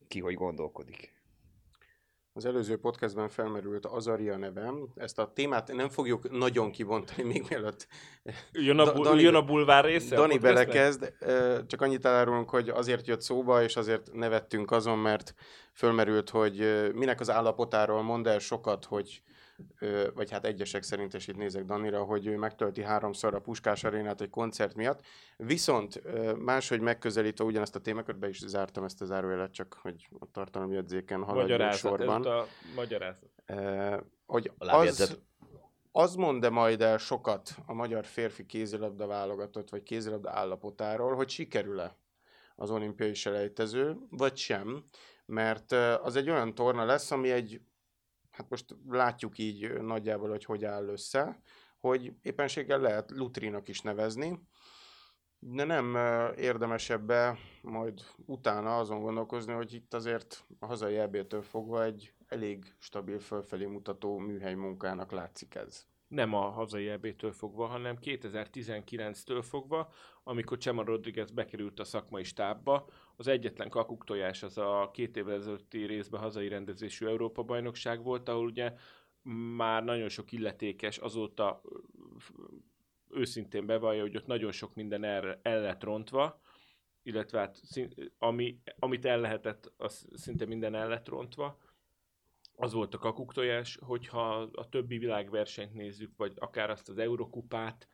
Ki 0.09 0.21
hogy 0.21 0.35
gondolkodik. 0.35 1.12
Az 2.33 2.45
előző 2.45 2.78
podcastben 2.78 3.28
felmerült 3.28 3.87
Azaria 3.87 4.37
nevem. 4.37 4.88
Ezt 4.95 5.19
a 5.19 5.33
témát 5.33 5.73
nem 5.73 5.88
fogjuk 5.88 6.31
nagyon 6.31 6.71
kibontani, 6.71 7.23
még 7.23 7.45
mielőtt 7.49 7.88
Jön 8.52 8.78
a, 8.78 8.93
bu- 8.93 9.02
Dani- 9.02 9.23
jön 9.23 9.35
a 9.35 9.45
bulvár 9.45 9.85
része? 9.85 10.16
Dani 10.16 10.38
belekezd, 10.38 11.12
csak 11.66 11.83
annyit 11.83 12.04
elárulunk, 12.04 12.50
hogy 12.50 12.69
azért 12.69 13.07
jött 13.07 13.21
szóba, 13.21 13.62
és 13.62 13.76
azért 13.76 14.12
nevettünk 14.12 14.71
azon, 14.71 14.99
mert 14.99 15.35
fölmerült, 15.73 16.31
hogy 16.31 16.90
minek 16.95 17.21
az 17.21 17.31
állapotáról 17.31 18.02
mond 18.02 18.26
el 18.26 18.38
sokat, 18.38 18.85
hogy 18.85 19.23
vagy 20.14 20.30
hát 20.30 20.44
egyesek 20.44 20.82
szerint, 20.82 21.14
és 21.14 21.26
itt 21.26 21.37
nézek 21.37 21.64
Danira, 21.64 22.02
hogy 22.04 22.26
ő 22.26 22.37
megtölti 22.37 22.82
háromszor 22.82 23.34
a 23.34 23.40
Puskás 23.40 23.84
arénát 23.84 24.20
egy 24.20 24.30
koncert 24.30 24.75
miatt. 24.75 25.00
Viszont 25.37 26.02
máshogy 26.38 26.80
megközelítve 26.80 27.44
ugyanezt 27.44 27.76
a 27.76 27.80
témakört, 27.80 28.18
be 28.18 28.28
is 28.28 28.38
zártam 28.38 28.84
ezt 28.84 29.02
a 29.02 29.04
zárójelet, 29.04 29.52
csak 29.52 29.78
hogy 29.82 30.08
a 30.18 30.30
tartalmi 30.32 30.75
jegyzéken 30.75 31.18
haladjunk 31.23 31.50
Magyarázat, 31.50 31.80
sorban. 31.80 32.26
ez 32.26 32.32
a 32.32 32.46
magyarázat. 32.75 33.30
Eh, 33.44 33.99
hogy 34.26 34.52
az, 34.56 35.18
az 35.92 36.14
mond-e 36.14 36.49
majd 36.49 36.80
el 36.80 36.99
sokat 36.99 37.50
a 37.66 37.73
magyar 37.73 38.04
férfi 38.04 38.46
kézilabda 38.46 39.06
válogatott, 39.06 39.70
vagy 39.70 39.82
kézilabda 39.82 40.30
állapotáról, 40.30 41.14
hogy 41.14 41.28
sikerül-e 41.28 41.96
az 42.56 42.70
olimpiai 42.70 43.14
selejtező, 43.14 43.96
vagy 44.11 44.37
sem, 44.37 44.84
mert 45.26 45.73
az 46.02 46.16
egy 46.16 46.30
olyan 46.30 46.54
torna 46.54 46.84
lesz, 46.84 47.11
ami 47.11 47.30
egy, 47.30 47.61
hát 48.35 48.50
most 48.50 48.76
látjuk 48.88 49.38
így 49.38 49.73
nagyjából, 49.81 50.29
hogy 50.29 50.45
hogy 50.45 50.64
áll 50.64 50.88
össze, 50.88 51.41
hogy 51.79 52.12
éppenséggel 52.23 52.81
lehet 52.81 53.11
Lutrinak 53.11 53.69
is 53.69 53.81
nevezni, 53.81 54.41
de 55.38 55.64
nem 55.64 55.97
eh, 55.97 56.38
érdemesebbe 56.38 57.38
majd 57.62 58.00
utána 58.26 58.79
azon 58.79 59.00
gondolkozni, 59.00 59.53
hogy 59.53 59.73
itt 59.73 59.95
azért 59.95 60.47
a 60.59 60.67
hazai 60.67 60.97
EB-től 60.97 61.43
fogva 61.43 61.85
egy 61.85 62.14
elég 62.26 62.75
stabil 62.79 63.19
fölfelé 63.19 63.64
mutató 63.64 64.19
műhely 64.19 64.55
munkának 64.55 65.12
látszik 65.12 65.55
ez. 65.55 65.87
nem 66.09 66.35
a 66.35 66.50
hazai 66.50 66.88
EB-től 66.88 67.33
fogva, 67.33 67.67
hanem 67.67 67.97
2019-től 68.00 69.45
fogva, 69.49 69.93
amikor 70.23 70.59
Csema 70.59 70.85
Rodriguez 70.85 71.31
bekerült 71.31 71.81
a 71.81 71.85
szakmai 71.85 72.25
stábba, 72.25 72.88
az 73.16 73.26
egyetlen 73.26 73.68
kakuktojás 73.68 74.42
az 74.42 74.59
a 74.59 74.90
két 74.92 75.16
évvel 75.16 75.35
ezelőtti 75.35 75.85
részben 75.85 76.21
hazai 76.21 76.49
rendezésű 76.49 77.06
Európa-bajnokság 77.06 78.02
volt, 78.02 78.28
ahol 78.28 78.47
ugye 78.47 78.75
már 79.56 79.85
nagyon 79.85 80.09
sok 80.09 80.33
illetékes 80.33 80.99
azóta 80.99 81.61
őszintén 83.11 83.66
bevallja, 83.66 84.02
hogy 84.02 84.16
ott 84.16 84.26
nagyon 84.26 84.52
sok 84.52 84.75
minden 84.75 85.04
el, 85.04 85.40
el 85.42 85.61
lett 85.61 85.83
rontva, 85.83 86.40
illetve 87.02 87.38
hát, 87.38 87.61
ami, 88.18 88.59
amit 88.78 89.04
el 89.04 89.21
lehetett, 89.21 89.73
az 89.76 90.09
szinte 90.12 90.47
minden 90.47 90.75
el 90.75 90.88
lett 90.88 91.09
rontva. 91.09 91.59
Az 92.56 92.73
volt 92.73 92.94
a 92.94 92.99
kakuktojás, 92.99 93.78
hogyha 93.80 94.40
a 94.40 94.68
többi 94.68 94.99
világversenyt 94.99 95.75
nézzük, 95.75 96.16
vagy 96.16 96.33
akár 96.37 96.71
azt 96.71 96.88
az 96.88 96.99
Eurokupát, 96.99 97.88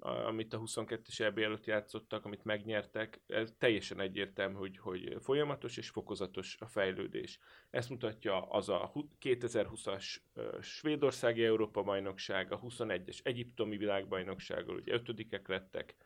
amit 0.00 0.54
a 0.54 0.60
22-es 0.60 1.20
EB 1.20 1.38
előtt 1.38 1.64
játszottak, 1.64 2.24
amit 2.24 2.44
megnyertek, 2.44 3.20
ez 3.26 3.52
teljesen 3.58 4.00
egyértelmű, 4.00 4.54
hogy, 4.54 4.78
hogy 4.78 5.16
folyamatos 5.20 5.76
és 5.76 5.88
fokozatos 5.88 6.56
a 6.60 6.66
fejlődés. 6.66 7.38
Ezt 7.70 7.88
mutatja 7.88 8.42
az 8.42 8.68
a 8.68 8.92
2020-as 9.20 10.16
Svédországi 10.60 11.44
Európa-bajnokság, 11.44 12.52
a 12.52 12.60
21-es 12.60 13.18
Egyiptomi 13.22 13.76
világbajnoksággal, 13.76 14.74
ugye 14.74 14.92
ötödikek 14.92 15.48
lettek, 15.48 15.96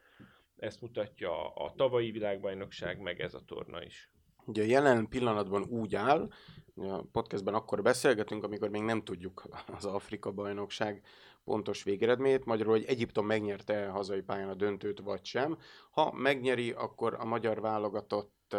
ezt 0.57 0.81
mutatja 0.81 1.55
a 1.55 1.73
tavalyi 1.77 2.11
világbajnokság, 2.11 3.01
meg 3.01 3.21
ez 3.21 3.35
a 3.35 3.45
torna 3.47 3.85
is. 3.85 4.11
Ugye 4.45 4.67
jelen 4.67 5.09
pillanatban 5.09 5.63
úgy 5.63 5.95
áll, 5.95 6.29
a 6.77 7.03
podcastben 7.13 7.55
akkor 7.55 7.83
beszélgetünk, 7.83 8.45
amikor 8.45 8.69
még 8.69 8.83
nem 8.83 9.03
tudjuk 9.03 9.45
az 9.77 9.85
Afrika 9.85 10.31
bajnokság 10.31 11.03
pontos 11.45 11.83
végeredményét, 11.83 12.45
magyarul, 12.45 12.73
hogy 12.73 12.85
Egyiptom 12.85 13.27
megnyerte 13.27 13.87
hazai 13.87 14.21
pályán 14.21 14.49
a 14.49 14.55
döntőt, 14.55 15.01
vagy 15.01 15.25
sem. 15.25 15.59
Ha 15.91 16.13
megnyeri, 16.13 16.71
akkor 16.71 17.17
a 17.19 17.25
magyar 17.25 17.61
válogatott 17.61 18.57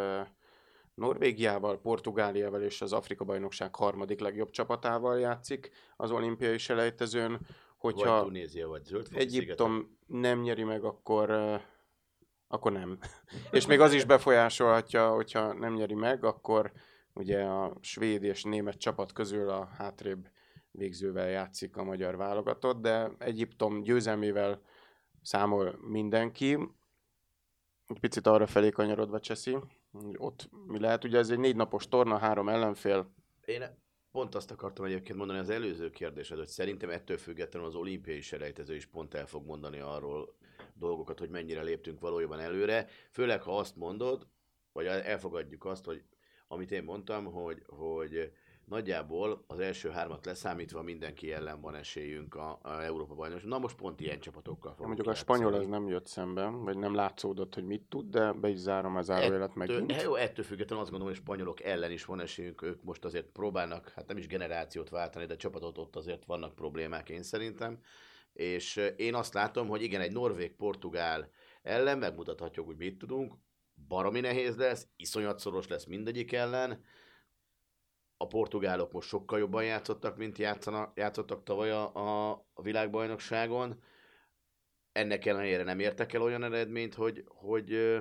Norvégiával, 0.94 1.80
Portugáliával 1.80 2.62
és 2.62 2.82
az 2.82 2.94
Afrika 2.94 3.24
bajnokság 3.24 3.76
harmadik 3.76 4.20
legjobb 4.20 4.50
csapatával 4.50 5.20
játszik 5.20 5.72
az 5.96 6.12
olimpiai 6.12 6.58
selejtezőn. 6.58 7.40
Hogyha 7.78 8.16
vagy 8.16 8.24
Tunézia, 8.24 8.68
vagy 8.68 8.84
Zöld 8.84 9.08
Egyiptom 9.14 9.98
nem 10.08 10.42
nyeri 10.42 10.64
meg, 10.64 10.84
akkor 10.84 11.30
akkor 12.48 12.72
nem. 12.72 13.00
és 13.52 13.66
még 13.66 13.80
az 13.80 13.94
is 13.94 14.06
befolyásolhatja, 14.06 15.10
hogyha 15.10 15.54
nem 15.54 15.74
nyeri 15.74 15.94
meg, 15.94 16.24
akkor 16.24 16.72
ugye 17.14 17.44
a 17.44 17.78
svéd 17.82 18.24
és 18.24 18.44
német 18.44 18.78
csapat 18.78 19.12
közül 19.12 19.50
a 19.50 19.66
hátrébb 19.78 20.30
végzővel 20.74 21.30
játszik 21.30 21.78
a 21.78 21.84
magyar 21.84 22.18
válogatott, 22.18 22.82
de 22.82 23.12
Egyiptom 23.18 23.82
győzelmével 23.82 24.62
számol 25.22 25.80
mindenki. 25.82 26.58
Picit 28.00 28.28
arra 28.28 28.48
felé 28.48 28.70
kanyarodva 28.70 29.20
Cseszi, 29.20 29.58
ott 30.18 30.50
mi 30.68 30.80
lehet, 30.80 31.04
ugye 31.04 31.18
ez 31.18 31.30
egy 31.30 31.40
négy 31.40 31.56
napos 31.56 31.88
torna, 31.88 32.18
három 32.18 32.50
ellenfél. 32.50 33.14
Én 33.46 33.64
pont 34.12 34.36
azt 34.36 34.52
akartam 34.52 34.86
egyébként 34.86 35.18
mondani 35.18 35.40
az 35.40 35.50
előző 35.50 35.90
kérdésed, 35.90 36.38
hogy 36.38 36.48
szerintem 36.48 36.90
ettől 36.90 37.18
függetlenül 37.18 37.68
az 37.68 37.76
olimpiai 37.76 38.22
selejtező 38.22 38.76
is 38.76 38.86
pont 38.86 39.14
el 39.14 39.26
fog 39.26 39.46
mondani 39.46 39.80
arról 39.80 40.36
dolgokat, 40.74 41.20
hogy 41.20 41.30
mennyire 41.30 41.62
léptünk 41.62 42.00
valójában 42.00 42.40
előre, 42.40 42.88
főleg 43.12 43.42
ha 43.42 43.58
azt 43.58 43.76
mondod, 43.76 44.28
vagy 44.72 44.86
elfogadjuk 44.86 45.66
azt, 45.66 45.86
hogy 45.86 46.04
amit 46.48 46.72
én 46.72 46.84
mondtam, 46.84 47.26
hogy, 47.26 47.64
hogy 47.68 48.32
nagyjából 48.66 49.44
az 49.48 49.60
első 49.60 49.90
hármat 49.90 50.26
leszámítva 50.26 50.82
mindenki 50.82 51.32
ellen 51.32 51.62
van 51.62 51.76
esélyünk 51.76 52.36
a, 52.36 52.60
a 52.62 52.70
Európa 52.70 53.14
bajnokság. 53.14 53.50
Na 53.50 53.60
most 53.60 53.76
pont 53.76 54.00
ilyen 54.00 54.20
csapatokkal 54.20 54.72
fogunk 54.72 54.88
Mondjuk 54.88 55.08
a 55.08 55.14
spanyol 55.14 55.54
az 55.54 55.66
nem 55.66 55.88
jött 55.88 56.08
szembe, 56.08 56.46
vagy 56.46 56.78
nem 56.78 56.96
látszódott, 56.96 57.54
hogy 57.54 57.66
mit 57.66 57.82
tud, 57.82 58.10
de 58.10 58.32
be 58.32 58.50
is 58.50 58.58
zárom 58.58 58.96
az 58.96 59.06
zárójelet 59.06 59.56
megint. 59.56 59.92
Ettől, 59.92 60.04
jó, 60.04 60.16
ettől 60.16 60.46
függetlenül 60.46 60.84
azt 60.84 60.92
gondolom, 60.92 61.14
hogy 61.14 61.24
spanyolok 61.24 61.64
ellen 61.64 61.92
is 61.92 62.06
van 62.06 62.20
esélyünk, 62.20 62.62
ők 62.62 62.84
most 62.84 63.06
azért 63.06 63.26
próbálnak, 63.26 63.90
hát 63.90 64.08
nem 64.08 64.18
is 64.18 64.28
generációt 64.28 64.90
váltani, 64.90 65.26
de 65.26 65.36
csapatot 65.36 65.78
ott 65.78 65.96
azért 65.96 66.26
vannak 66.26 66.56
problémák 66.56 67.10
én 67.10 67.24
szerintem. 67.24 67.80
És 68.34 68.92
én 68.96 69.16
azt 69.16 69.34
látom, 69.34 69.68
hogy 69.68 69.82
igen, 69.82 70.02
egy 70.02 70.12
norvég-portugál 70.12 71.30
ellen 71.62 71.98
megmutathatjuk, 71.98 72.66
hogy 72.66 72.78
mit 72.78 72.98
tudunk, 72.98 73.34
baromi 73.88 74.20
nehéz 74.20 74.56
lesz, 74.56 74.88
iszonyat 74.96 75.40
szoros 75.40 75.68
lesz 75.68 75.86
mindegyik 75.86 76.32
ellen, 76.32 76.84
a 78.18 78.28
portugálok 78.28 78.92
most 78.92 79.08
sokkal 79.08 79.40
jobban 79.40 79.64
játszottak, 79.64 80.18
mint 80.18 80.38
játszana, 80.38 80.92
játszottak 80.96 81.44
tavaly 81.44 81.72
a, 81.72 81.96
a, 82.34 82.46
világbajnokságon. 82.62 83.84
Ennek 84.92 85.26
ellenére 85.26 85.64
nem 85.64 85.80
értek 85.80 86.14
el 86.14 86.22
olyan 86.22 86.44
eredményt, 86.44 86.94
hogy, 86.94 87.24
hogy 87.28 88.00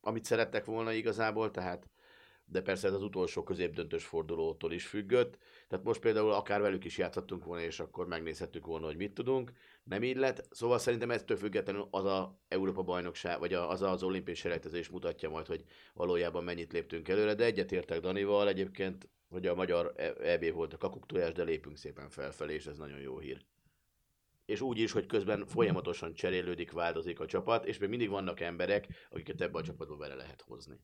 amit 0.00 0.24
szerettek 0.24 0.64
volna 0.64 0.92
igazából, 0.92 1.50
tehát 1.50 1.88
de 2.48 2.60
persze 2.62 2.88
ez 2.88 2.94
az 2.94 3.02
utolsó 3.02 3.42
középdöntős 3.42 4.04
fordulótól 4.04 4.72
is 4.72 4.86
függött. 4.86 5.38
Tehát 5.68 5.84
most 5.84 6.00
például 6.00 6.32
akár 6.32 6.60
velük 6.60 6.84
is 6.84 6.98
játszhattunk 6.98 7.44
volna, 7.44 7.62
és 7.62 7.80
akkor 7.80 8.06
megnézhettük 8.06 8.66
volna, 8.66 8.86
hogy 8.86 8.96
mit 8.96 9.14
tudunk. 9.14 9.52
Nem 9.84 10.02
így 10.02 10.16
lett. 10.16 10.48
Szóval 10.50 10.78
szerintem 10.78 11.10
ettől 11.10 11.36
függetlenül 11.36 11.88
az 11.90 12.04
a 12.04 12.38
Európa 12.48 12.82
bajnokság, 12.82 13.38
vagy 13.38 13.54
az 13.54 13.82
az 13.82 14.02
olimpiai 14.02 14.36
selejtezés 14.36 14.88
mutatja 14.88 15.30
majd, 15.30 15.46
hogy 15.46 15.64
valójában 15.94 16.44
mennyit 16.44 16.72
léptünk 16.72 17.08
előre. 17.08 17.34
De 17.34 17.44
egyetértek 17.44 18.00
Danival 18.00 18.48
egyébként, 18.48 19.08
hogy 19.28 19.46
a 19.46 19.54
magyar 19.54 19.92
EB 20.22 20.52
volt 20.52 20.72
a 20.72 20.78
kakuktojás, 20.78 21.32
de 21.32 21.42
lépünk 21.42 21.76
szépen 21.76 22.08
felfelé, 22.08 22.54
és 22.54 22.66
ez 22.66 22.78
nagyon 22.78 23.00
jó 23.00 23.18
hír 23.18 23.44
és 24.46 24.60
úgy 24.60 24.78
is, 24.78 24.92
hogy 24.92 25.06
közben 25.06 25.46
folyamatosan 25.46 26.14
cserélődik, 26.14 26.72
változik 26.72 27.20
a 27.20 27.26
csapat, 27.26 27.64
és 27.64 27.78
még 27.78 27.88
mindig 27.88 28.08
vannak 28.08 28.40
emberek, 28.40 28.86
akiket 29.10 29.40
ebbe 29.40 29.58
a 29.58 29.62
csapatba 29.62 29.96
bele 29.96 30.14
lehet 30.14 30.40
hozni. 30.40 30.80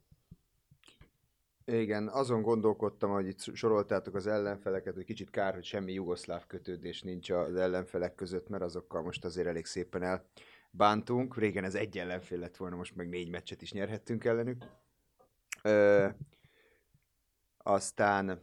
Igen, 1.64 2.08
azon 2.08 2.42
gondolkodtam, 2.42 3.10
hogy 3.10 3.26
itt 3.26 3.54
soroltátok 3.54 4.14
az 4.14 4.26
ellenfeleket, 4.26 4.94
hogy 4.94 5.04
kicsit 5.04 5.30
kár, 5.30 5.54
hogy 5.54 5.64
semmi 5.64 5.92
jugoszláv 5.92 6.46
kötődés 6.46 7.02
nincs 7.02 7.30
az 7.30 7.54
ellenfelek 7.56 8.14
között, 8.14 8.48
mert 8.48 8.62
azokkal 8.62 9.02
most 9.02 9.24
azért 9.24 9.46
elég 9.46 9.66
szépen 9.66 10.02
elbántunk. 10.02 11.36
Régen 11.36 11.64
ez 11.64 11.74
egy 11.74 11.98
ellenfél 11.98 12.38
lett 12.38 12.56
volna, 12.56 12.76
most 12.76 12.96
meg 12.96 13.08
négy 13.08 13.30
meccset 13.30 13.62
is 13.62 13.72
nyerhettünk 13.72 14.24
ellenük. 14.24 14.64
Ö, 15.62 16.08
aztán 17.56 18.40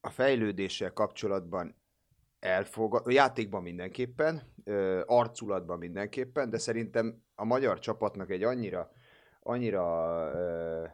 a 0.00 0.10
fejlődéssel 0.10 0.92
kapcsolatban 0.92 1.76
elfogad, 2.38 3.06
a 3.06 3.10
játékban 3.10 3.62
mindenképpen, 3.62 4.42
ö, 4.64 5.02
arculatban 5.06 5.78
mindenképpen, 5.78 6.50
de 6.50 6.58
szerintem 6.58 7.22
a 7.34 7.44
magyar 7.44 7.78
csapatnak 7.78 8.30
egy 8.30 8.42
annyira, 8.42 8.90
annyira 9.40 9.82
ö, 10.34 10.86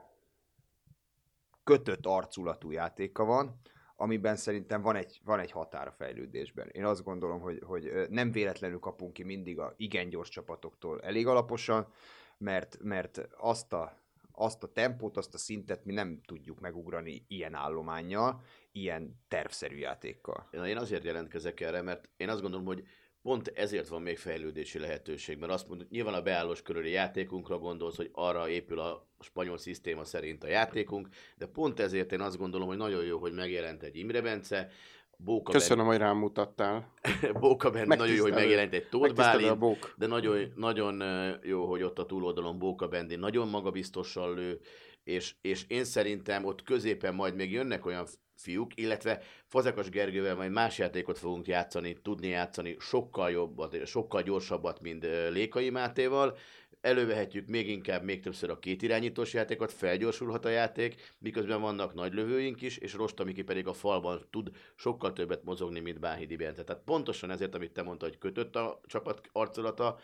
kötött 1.65 2.07
arculatú 2.07 2.71
játéka 2.71 3.25
van, 3.25 3.61
amiben 3.97 4.37
szerintem 4.37 4.83
van 4.83 4.97
egy, 4.97 5.21
van 5.25 5.41
egy 5.41 5.51
határ 5.51 5.87
a 5.87 5.93
fejlődésben. 5.93 6.69
Én 6.69 6.85
azt 6.85 7.05
gondolom, 7.05 7.41
hogy, 7.41 7.63
hogy 7.67 7.93
nem 8.09 8.33
véletlenül 8.33 8.79
kapunk 8.79 9.13
ki 9.13 9.23
mindig 9.23 9.59
a 9.59 9.75
igen 9.77 10.09
gyors 10.09 10.29
csapatoktól 10.29 11.03
elég 11.03 11.27
alaposan, 11.27 11.93
mert, 12.39 12.79
mert 12.83 13.29
azt 13.37 13.73
a, 13.73 13.99
azt 14.33 14.63
a 14.63 14.73
tempót, 14.73 15.17
azt 15.17 15.35
a 15.35 15.39
szintet 15.39 15.85
mi 15.85 15.93
nem 15.93 16.21
tudjuk 16.27 16.61
megugrani 16.61 17.25
ilyen 17.29 17.55
állományjal, 17.55 18.43
ilyen 18.73 19.21
tervszerű 19.29 19.77
játékkal. 19.77 20.49
Én 20.53 20.77
azért 20.77 21.05
jelentkezek 21.05 21.61
erre, 21.61 21.83
mert 21.83 22.09
én 22.17 22.29
azt 22.29 22.41
gondolom, 22.41 22.67
hogy 22.67 22.85
pont 23.25 23.53
ezért 23.55 23.89
van 23.89 24.03
még 24.03 24.19
fejlődési 24.19 24.79
lehetőség, 24.79 25.39
mert 25.39 25.53
azt 25.53 25.69
mondod, 25.69 25.87
nyilván 25.91 26.15
a 26.15 26.23
beállós 26.23 26.63
körüli 26.63 26.91
játékunkra 26.91 27.59
gondolsz, 27.59 27.97
hogy 27.97 28.11
arra 28.13 28.49
épül 28.49 28.79
a 28.79 29.07
spanyol 29.21 29.59
szisztéma 29.59 30.05
szerint 30.05 30.45
a 30.45 30.49
játékunk, 30.49 31.09
de 31.37 31.47
pont 31.47 31.81
ezért 31.81 32.13
én 32.13 32.21
azt 32.21 32.37
gondolom, 32.37 32.69
hogy 32.69 32.77
nagyon 32.77 33.05
jó, 33.05 33.19
hogy 33.19 33.33
megjelent 33.33 33.83
egy 33.83 33.97
Imre 33.97 34.21
Bence, 34.21 34.69
Bóka 35.17 35.53
Köszönöm, 35.53 35.87
ben... 35.87 35.87
hogy 35.87 36.05
rám 36.05 36.17
mutattál. 36.17 36.93
Bóka 37.41 37.71
Bend, 37.71 37.87
nagyon 37.87 38.15
jó, 38.15 38.23
hogy 38.23 38.33
megjelent 38.33 38.75
egy 38.75 38.89
Tóth 38.89 39.15
Bálint, 39.15 39.95
de 39.97 40.07
nagyon, 40.07 40.53
nagyon 40.57 41.03
jó, 41.43 41.67
hogy 41.67 41.83
ott 41.83 41.99
a 41.99 42.07
túloldalon 42.07 42.59
Bóka 42.59 42.89
Bendi 42.89 43.17
nagyon 43.17 43.49
magabiztosan 43.49 44.35
lő, 44.35 44.61
és, 45.05 45.35
és 45.41 45.65
én 45.69 45.85
szerintem 45.85 46.45
ott 46.45 46.63
középen 46.63 47.15
majd 47.15 47.35
még 47.35 47.53
jönnek 47.53 47.87
olyan 47.87 48.07
fiúk, 48.35 48.77
illetve 48.77 49.23
Fazekas 49.47 49.89
Gergővel 49.89 50.35
majd 50.35 50.51
más 50.51 50.79
játékot 50.79 51.19
fogunk 51.19 51.47
játszani, 51.47 51.97
tudni 52.03 52.29
játszani 52.29 52.77
sokkal 52.79 53.31
jobbat, 53.31 53.87
sokkal 53.87 54.23
gyorsabbat, 54.23 54.81
mint 54.81 55.07
Lékai 55.31 55.71
Mátéval. 55.71 56.37
Elővehetjük 56.81 57.47
még 57.47 57.69
inkább, 57.69 58.03
még 58.03 58.21
többször 58.21 58.51
a 58.51 58.59
két 58.59 58.83
irányítós 58.83 59.33
játékot, 59.33 59.73
felgyorsulhat 59.73 60.45
a 60.45 60.49
játék, 60.49 61.15
miközben 61.19 61.61
vannak 61.61 61.95
nagy 61.95 62.15
lövőink 62.15 62.63
is, 62.63 62.77
és 62.77 62.95
Rostamiki 62.95 63.43
pedig 63.43 63.67
a 63.67 63.73
falban 63.73 64.27
tud 64.31 64.51
sokkal 64.77 65.13
többet 65.13 65.45
mozogni, 65.45 65.81
mint 65.81 66.01
Báhidi 66.01 66.37
Bence. 66.37 66.65
Tehát 66.65 66.83
pontosan 66.83 67.31
ezért, 67.31 67.55
amit 67.55 67.73
te 67.73 67.83
mondtad, 67.83 68.09
hogy 68.09 68.19
kötött 68.19 68.57
a 68.57 68.81
csapat 68.87 69.29
arculata, 69.33 69.99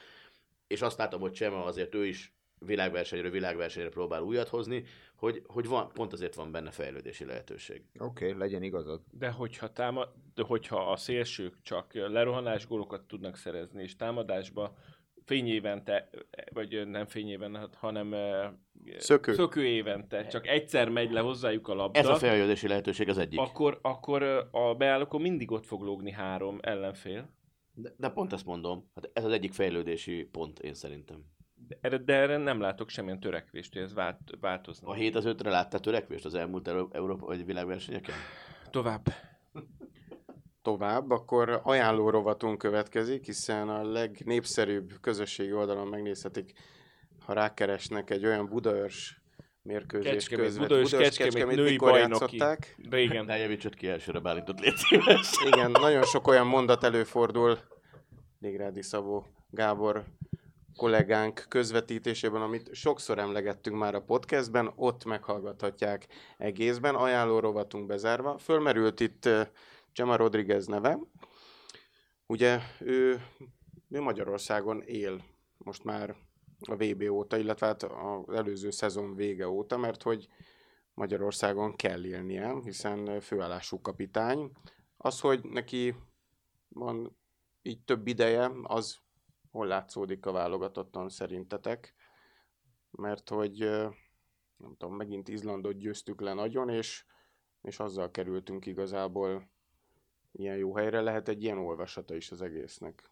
és 0.66 0.82
azt 0.82 0.98
látom, 0.98 1.20
hogy 1.20 1.32
Csema 1.32 1.64
azért 1.64 1.94
ő 1.94 2.06
is 2.06 2.32
világversenyről 2.66 3.30
világversenyre 3.30 3.88
próbál 3.88 4.22
újat 4.22 4.48
hozni, 4.48 4.84
hogy, 5.16 5.42
hogy 5.46 5.66
van, 5.66 5.90
pont 5.92 6.12
azért 6.12 6.34
van 6.34 6.52
benne 6.52 6.70
fejlődési 6.70 7.24
lehetőség. 7.24 7.82
Oké, 7.98 8.26
okay, 8.26 8.38
legyen 8.38 8.62
igazad. 8.62 9.00
De 9.10 9.30
hogyha, 9.30 9.72
támad, 9.72 10.08
de 10.34 10.42
hogyha 10.42 10.90
a 10.90 10.96
szélsők 10.96 11.54
csak 11.62 11.94
lerohanás 11.94 12.66
gólokat 12.66 13.02
tudnak 13.02 13.36
szerezni, 13.36 13.82
és 13.82 13.96
támadásba 13.96 14.76
fényévente, 15.24 16.08
vagy 16.52 16.88
nem 16.88 17.06
fényéven, 17.06 17.68
hanem 17.74 18.14
eh, 18.14 18.50
Szökő. 18.96 19.32
szökő 19.32 19.64
évente, 19.64 20.26
csak 20.26 20.46
egyszer 20.46 20.88
megy 20.88 21.10
le 21.10 21.20
hozzájuk 21.20 21.68
a 21.68 21.74
labda, 21.74 21.98
Ez 21.98 22.06
a 22.06 22.14
fejlődési 22.14 22.68
lehetőség 22.68 23.08
az 23.08 23.18
egyik. 23.18 23.38
akkor, 23.38 23.78
akkor 23.82 24.22
eh, 24.22 24.54
a 24.54 24.74
beállókon 24.74 25.20
mindig 25.20 25.50
ott 25.50 25.66
fog 25.66 25.82
lógni 25.82 26.10
három 26.10 26.58
ellenfél. 26.60 27.28
De, 27.74 27.94
de 27.96 28.08
pont 28.08 28.32
ezt 28.32 28.46
mondom, 28.46 28.90
hát 28.94 29.10
ez 29.12 29.24
az 29.24 29.32
egyik 29.32 29.52
fejlődési 29.52 30.28
pont, 30.32 30.58
én 30.58 30.74
szerintem. 30.74 31.24
De 31.70 31.78
erre, 31.80 31.96
de 31.96 32.14
erre 32.14 32.36
nem 32.36 32.60
látok 32.60 32.88
semmilyen 32.88 33.20
törekvést, 33.20 33.72
hogy 33.72 33.82
ez 33.82 33.94
vált, 33.94 34.18
változna. 34.40 34.88
A 34.88 34.94
7 34.94 35.14
az 35.16 35.24
5-re 35.26 35.50
láttál 35.50 35.80
törekvést 35.80 36.24
az 36.24 36.34
elmúlt 36.34 36.68
Euró- 36.68 36.90
Európa 36.92 37.26
vagy 37.26 37.44
világversenyeken? 37.44 38.14
Tovább. 38.70 39.06
Tovább, 40.62 41.10
akkor 41.10 41.60
ajánló 41.62 42.10
rovatunk 42.10 42.58
következik, 42.58 43.24
hiszen 43.24 43.68
a 43.68 43.90
legnépszerűbb 43.90 44.92
közösségi 45.00 45.52
oldalon 45.52 45.86
megnézhetik, 45.86 46.52
ha 47.24 47.32
rákeresnek 47.32 48.10
egy 48.10 48.24
olyan 48.26 48.48
Budaörs 48.48 49.20
mérkőzés 49.62 50.12
Kecskemét, 50.12 50.44
közvet. 50.44 50.68
Budaörs, 50.68 50.90
Kecskemét 50.90 51.56
női 51.56 51.70
mikor 51.70 51.90
bajnoki. 51.90 52.36
játszották. 52.36 52.76
Régen. 52.90 53.24
Ne 53.24 53.36
javítsd 53.36 53.74
ki 53.74 53.88
elsőre 53.88 54.18
Bálintot, 54.18 54.60
légy 54.60 54.76
szíves. 54.76 55.30
Igen, 55.46 55.70
nagyon 55.70 56.02
sok 56.02 56.26
olyan 56.28 56.46
mondat 56.46 56.84
előfordul 56.84 57.58
Légrádi 58.40 58.82
Szabó 58.82 59.26
Gábor 59.50 60.04
kollégánk 60.80 61.46
közvetítésében, 61.48 62.42
amit 62.42 62.74
sokszor 62.74 63.18
emlegettünk 63.18 63.76
már 63.76 63.94
a 63.94 64.02
podcastben, 64.02 64.72
ott 64.76 65.04
meghallgathatják 65.04 66.06
egészben, 66.38 66.94
ajánló 66.94 67.38
rovatunk 67.38 67.86
bezárva. 67.86 68.38
Fölmerült 68.38 69.00
itt 69.00 69.28
Gemma 69.94 70.16
Rodriguez 70.16 70.66
neve, 70.66 70.98
ugye 72.26 72.60
ő, 72.78 73.22
ő 73.88 74.00
Magyarországon 74.00 74.82
él 74.82 75.24
most 75.58 75.84
már 75.84 76.16
a 76.68 76.74
VB 76.74 77.10
óta, 77.10 77.36
illetve 77.36 77.66
hát 77.66 77.82
az 77.82 78.34
előző 78.34 78.70
szezon 78.70 79.14
vége 79.14 79.48
óta, 79.48 79.76
mert 79.76 80.02
hogy 80.02 80.28
Magyarországon 80.94 81.76
kell 81.76 82.04
élnie, 82.04 82.54
hiszen 82.64 83.20
főállású 83.20 83.80
kapitány. 83.80 84.52
Az, 84.96 85.20
hogy 85.20 85.44
neki 85.44 85.94
van 86.68 87.16
így 87.62 87.80
több 87.84 88.06
ideje, 88.06 88.50
az 88.62 88.98
hol 89.50 89.66
látszódik 89.66 90.26
a 90.26 90.32
válogatottan 90.32 91.08
szerintetek? 91.08 91.94
Mert 92.90 93.28
hogy 93.28 93.58
nem 94.56 94.76
tudom, 94.76 94.96
megint 94.96 95.28
Izlandot 95.28 95.78
győztük 95.78 96.20
le 96.20 96.32
nagyon, 96.32 96.68
és, 96.68 97.04
és 97.62 97.78
azzal 97.78 98.10
kerültünk 98.10 98.66
igazából 98.66 99.48
ilyen 100.32 100.56
jó 100.56 100.74
helyre. 100.74 101.00
Lehet 101.00 101.28
egy 101.28 101.42
ilyen 101.42 101.58
olvasata 101.58 102.14
is 102.14 102.30
az 102.30 102.42
egésznek. 102.42 103.10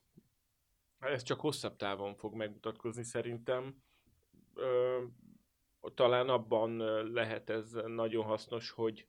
Ez 0.98 1.22
csak 1.22 1.40
hosszabb 1.40 1.76
távon 1.76 2.14
fog 2.14 2.34
megmutatkozni 2.34 3.02
szerintem. 3.02 3.82
Ö, 4.54 5.02
talán 5.94 6.28
abban 6.28 6.76
lehet 7.12 7.50
ez 7.50 7.72
nagyon 7.86 8.24
hasznos, 8.24 8.70
hogy 8.70 9.06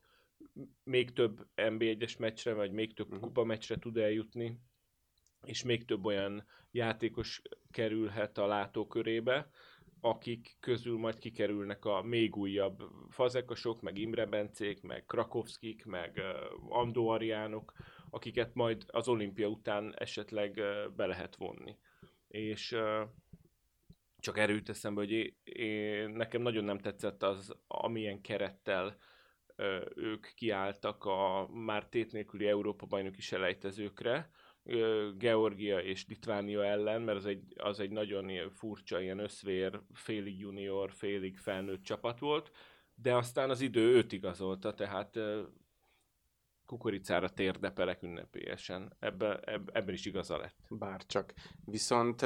még 0.82 1.12
több 1.12 1.46
NB1-es 1.56 2.18
meccsre, 2.18 2.52
vagy 2.54 2.72
még 2.72 2.94
több 2.94 3.10
Mhm. 3.10 3.20
kupa 3.20 3.44
meccsre 3.44 3.76
tud 3.78 3.96
eljutni, 3.96 4.60
és 5.44 5.62
még 5.62 5.84
több 5.84 6.04
olyan 6.04 6.46
játékos 6.70 7.42
kerülhet 7.70 8.38
a 8.38 8.46
látókörébe, 8.46 9.50
akik 10.00 10.56
közül 10.60 10.98
majd 10.98 11.18
kikerülnek 11.18 11.84
a 11.84 12.02
még 12.02 12.36
újabb 12.36 12.82
fazekasok, 13.08 13.80
meg 13.80 13.98
Imre 13.98 14.26
Bencék, 14.26 14.82
meg 14.82 15.04
Krakowskik, 15.06 15.84
meg 15.84 16.20
Andó 16.68 17.08
Ariánok, 17.08 17.72
akiket 18.10 18.54
majd 18.54 18.84
az 18.86 19.08
olimpia 19.08 19.48
után 19.48 19.94
esetleg 19.96 20.60
be 20.96 21.06
lehet 21.06 21.36
vonni. 21.36 21.76
És 22.28 22.76
csak 24.18 24.38
erőt 24.38 24.68
eszembe, 24.68 25.00
hogy 25.00 25.10
én, 25.10 25.34
én, 25.42 26.10
nekem 26.10 26.42
nagyon 26.42 26.64
nem 26.64 26.78
tetszett 26.78 27.22
az, 27.22 27.54
amilyen 27.66 28.20
kerettel 28.20 28.96
ők 29.94 30.26
kiálltak 30.34 31.04
a 31.04 31.48
már 31.48 31.88
tét 31.88 32.12
nélküli 32.12 32.46
Európa-bajnoki 32.46 33.20
selejtezőkre, 33.20 34.14
ö, 34.14 34.49
Georgia 35.18 35.78
és 35.78 36.06
Litvánia 36.08 36.64
ellen, 36.64 37.02
mert 37.02 37.18
az 37.18 37.26
egy, 37.26 37.54
az 37.56 37.80
egy 37.80 37.90
nagyon 37.90 38.50
furcsa, 38.50 39.00
ilyen 39.00 39.18
összvér, 39.18 39.80
félig 39.92 40.38
junior, 40.38 40.92
félig 40.92 41.38
felnőtt 41.38 41.82
csapat 41.82 42.18
volt, 42.18 42.50
de 42.94 43.14
aztán 43.14 43.50
az 43.50 43.60
idő 43.60 43.94
őt 43.94 44.12
igazolta, 44.12 44.74
tehát 44.74 45.18
kukoricára 46.70 47.28
térdepelek 47.28 48.02
ünnepélyesen. 48.02 48.96
Ebbe, 48.98 49.38
eb, 49.38 49.70
ebben 49.72 49.94
is 49.94 50.06
igaza 50.06 50.36
lett. 50.36 50.56
Bárcsak. 50.68 51.34
Viszont 51.64 52.22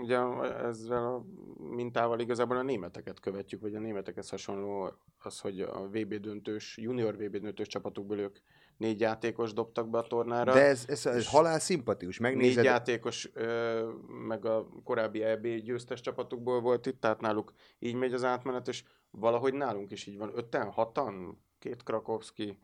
ugye 0.00 0.18
ezzel 0.44 1.06
a 1.06 1.24
mintával 1.58 2.20
igazából 2.20 2.56
a 2.56 2.62
németeket 2.62 3.20
követjük, 3.20 3.60
vagy 3.60 3.74
a 3.74 3.78
németekhez 3.78 4.28
hasonló 4.28 4.92
az, 5.18 5.40
hogy 5.40 5.60
a 5.60 5.88
VB 5.88 6.14
döntős, 6.14 6.76
junior 6.76 7.16
VB 7.16 7.36
döntős 7.36 7.66
csapatokból 7.66 8.18
ők 8.18 8.38
négy 8.78 9.00
játékos 9.00 9.52
dobtak 9.52 9.88
be 9.88 9.98
a 9.98 10.02
tornára. 10.02 10.52
De 10.52 10.64
ez, 10.64 10.84
ez, 10.88 11.06
ez 11.06 11.28
halál 11.28 11.58
szimpatikus. 11.58 12.18
négy 12.18 12.32
Megnézed, 12.34 12.64
játékos, 12.64 13.30
ö, 13.32 13.88
meg 14.28 14.44
a 14.44 14.66
korábbi 14.84 15.22
EB 15.22 15.46
győztes 15.46 16.00
csapatukból 16.00 16.60
volt 16.60 16.86
itt, 16.86 17.00
tehát 17.00 17.20
náluk 17.20 17.52
így 17.78 17.94
megy 17.94 18.12
az 18.12 18.24
átmenet, 18.24 18.68
és 18.68 18.84
valahogy 19.10 19.54
nálunk 19.54 19.90
is 19.90 20.06
így 20.06 20.18
van. 20.18 20.32
Öten, 20.34 20.70
hatan, 20.70 21.42
két 21.58 21.82
Krakowski, 21.82 22.58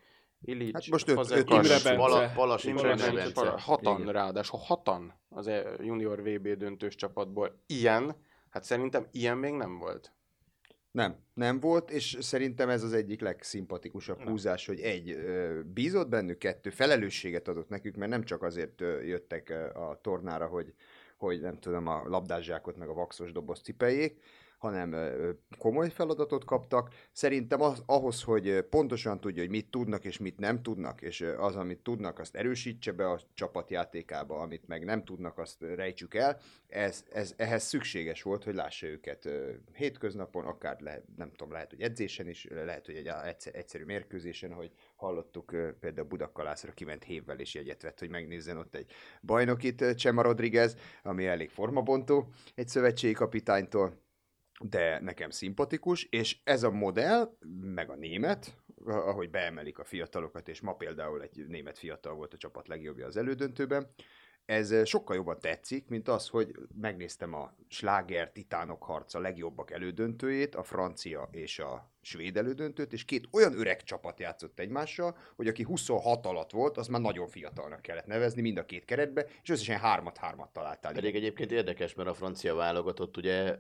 Illich, 0.47 0.73
Hát 0.73 0.87
most 0.87 1.09
öt- 1.09 1.31
öt 1.31 1.51
Imre 1.51 1.69
Bence. 1.69 1.95
Pala, 1.95 2.31
Palasic, 2.35 2.71
Imre 2.71 2.91
Imre 2.91 3.13
Bence, 3.13 3.41
Bence. 3.41 3.61
Hatan 3.63 4.01
Igen. 4.01 4.13
ráadásul, 4.13 4.59
hatan 4.63 5.21
az 5.29 5.47
e- 5.47 5.77
junior 5.81 6.23
VB 6.23 6.49
döntős 6.49 6.95
csapatból. 6.95 7.63
Ilyen, 7.67 8.17
hát 8.51 8.65
szerintem 8.65 9.07
ilyen 9.11 9.39
még 9.39 9.53
nem 9.53 9.79
volt. 9.79 10.13
Nem, 10.95 11.17
nem 11.35 11.61
volt, 11.61 11.91
és 11.91 12.17
szerintem 12.21 12.69
ez 12.69 12.83
az 12.83 12.93
egyik 12.93 13.21
legszimpatikusabb 13.21 14.19
Nem. 14.19 14.27
húzás, 14.27 14.67
hogy 14.67 14.81
egy, 14.81 15.17
bízott 15.67 16.09
bennük, 16.09 16.39
kettő, 16.39 16.71
felelősséget 16.71 17.49
adott 17.49 17.69
nekük, 17.69 17.97
mert 17.97 18.11
nem 18.11 18.25
csak 18.25 18.43
azért 18.43 18.81
jöttek 18.81 19.51
a 19.75 19.99
tornára, 20.03 20.47
hogy, 20.47 20.75
hogy 21.17 21.41
nem 21.41 21.59
tudom, 21.59 21.87
a 21.87 22.03
labdászsákot 22.09 22.77
meg 22.77 22.89
a 22.89 22.95
vaxos 22.95 23.33
doboz 23.33 23.61
cipeljék, 23.61 24.21
hanem 24.59 24.97
komoly 25.59 25.91
feladatot 25.91 26.45
kaptak. 26.45 26.95
Szerintem 27.13 27.61
az, 27.61 27.83
ahhoz, 27.87 28.23
hogy 28.23 28.61
pontosan 28.61 29.21
tudja, 29.21 29.43
hogy 29.43 29.51
mit 29.51 29.71
tudnak 29.71 30.05
és 30.05 30.19
mit 30.19 30.39
nem 30.39 30.63
tudnak, 30.63 31.03
és 31.03 31.25
az, 31.39 31.57
amit 31.57 31.83
tudnak, 31.83 32.19
azt 32.19 32.37
erősítse 32.37 32.93
be 32.93 33.11
a 33.11 33.21
csapatjátékába, 33.35 34.41
amit 34.41 34.67
meg 34.67 34.85
nem 34.85 35.05
tudnak, 35.05 35.39
azt 35.39 35.61
rejtsük 35.61 36.15
el. 36.15 36.41
Ez, 36.69 37.05
ez, 37.13 37.35
ehhez 37.37 37.63
szükséges 37.63 38.23
volt, 38.23 38.45
hogy 38.45 38.55
lássa 38.55 38.87
őket 38.87 39.29
hétköznapon, 39.73 40.45
akár 40.45 40.81
lehet, 40.81 41.05
nem 41.17 41.31
tudom, 41.31 41.53
lehet, 41.53 41.71
hogy 41.71 41.81
edzésen 41.81 42.29
is, 42.29 42.47
lehet, 42.51 42.87
hogy 42.87 42.95
egy 42.95 43.07
egyszer, 43.07 43.55
egyszerű 43.55 43.85
mérkőzésen, 43.85 44.53
hogy 44.53 44.71
hallottuk, 44.97 45.57
például 45.81 46.09
Budakalászra 46.09 46.73
kiment 46.73 47.05
hévvel 47.05 47.39
és 47.39 47.55
jegyet 47.55 47.83
vett, 47.83 47.99
hogy 47.99 48.11
megnézzen 48.11 48.57
ott 48.57 48.75
egy 48.75 48.93
bajnokit, 49.23 49.95
Csema 49.95 50.23
Rodriguez, 50.23 50.77
ami 51.03 51.27
elég 51.27 51.51
formabontó 51.51 52.29
egy 52.55 52.69
szövetségi 52.69 53.13
kapitánytól, 53.13 54.03
de 54.61 55.01
nekem 55.01 55.31
szimpatikus, 55.31 56.05
és 56.05 56.39
ez 56.45 56.63
a 56.63 56.71
modell, 56.71 57.37
meg 57.61 57.91
a 57.91 57.95
német, 57.95 58.57
ahogy 58.85 59.31
beemelik 59.31 59.79
a 59.79 59.85
fiatalokat, 59.85 60.49
és 60.49 60.61
ma 60.61 60.75
például 60.75 61.23
egy 61.23 61.47
német 61.49 61.79
fiatal 61.79 62.15
volt 62.15 62.35
a 62.35 62.37
csapat 62.37 62.69
legjobbja 62.69 63.07
az 63.07 63.17
elődöntőben, 63.17 63.87
ez 64.45 64.87
sokkal 64.87 65.17
jobban 65.17 65.41
tetszik, 65.41 65.89
mint 65.89 66.09
az, 66.09 66.29
hogy 66.29 66.55
megnéztem 66.81 67.35
a 67.35 67.55
sláger 67.69 68.33
titánok 68.33 68.83
harca 68.83 69.19
legjobbak 69.19 69.71
elődöntőjét, 69.71 70.55
a 70.55 70.63
francia 70.63 71.29
és 71.31 71.59
a 71.59 71.93
svéd 72.01 72.37
elődöntőt, 72.37 72.93
és 72.93 73.05
két 73.05 73.29
olyan 73.33 73.59
öreg 73.59 73.83
csapat 73.83 74.21
játszott 74.21 74.59
egymással, 74.59 75.17
hogy 75.37 75.49
aki 75.49 75.63
26 75.63 76.27
alatt 76.27 76.51
volt, 76.51 76.77
az 76.77 76.87
már 76.87 77.01
nagyon 77.01 77.29
fiatalnak 77.29 77.83
kellett 77.83 78.07
nevezni 78.07 78.43
mind 78.43 78.59
a 78.59 78.65
két 78.65 78.85
keretbe, 78.85 79.27
és 79.43 79.49
összesen 79.49 79.79
hármat-hármat 79.79 80.53
találtál. 80.53 80.93
Pedig 80.93 81.15
egyébként 81.15 81.53
érdekes, 81.53 81.95
mert 81.95 82.09
a 82.09 82.15
francia 82.15 82.55
válogatott 82.55 83.17
ugye 83.17 83.59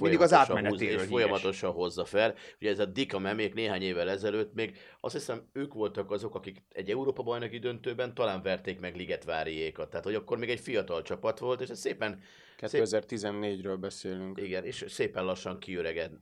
Mindig 0.00 0.20
az 0.20 0.32
átmenetéről 0.32 0.94
húz, 0.94 1.02
és 1.02 1.08
folyamatosan 1.08 1.72
hozza 1.72 2.04
fel. 2.04 2.34
Ugye 2.60 2.70
ez 2.70 2.78
a 2.78 2.84
Dika 2.84 3.18
memék 3.18 3.54
néhány 3.54 3.82
évvel 3.82 4.10
ezelőtt 4.10 4.54
még 4.54 4.76
azt 5.00 5.14
hiszem 5.14 5.48
ők 5.52 5.74
voltak 5.74 6.10
azok, 6.10 6.34
akik 6.34 6.62
egy 6.68 6.90
Európa 6.90 7.22
bajnoki 7.22 7.58
döntőben 7.58 8.14
talán 8.14 8.42
verték 8.42 8.80
meg 8.80 8.96
Ligetváriékat. 8.96 9.90
Tehát, 9.90 10.04
hogy 10.04 10.14
akkor 10.14 10.38
még 10.38 10.50
egy 10.50 10.60
fiatal 10.60 11.02
csapat 11.02 11.38
volt, 11.38 11.60
és 11.60 11.68
ez 11.68 11.78
szépen, 11.78 12.22
2014-ről 12.58 13.76
beszélünk. 13.80 14.40
igen, 14.40 14.64
és 14.64 14.84
szépen 14.88 15.24
lassan 15.24 15.58
volt. 15.58 16.20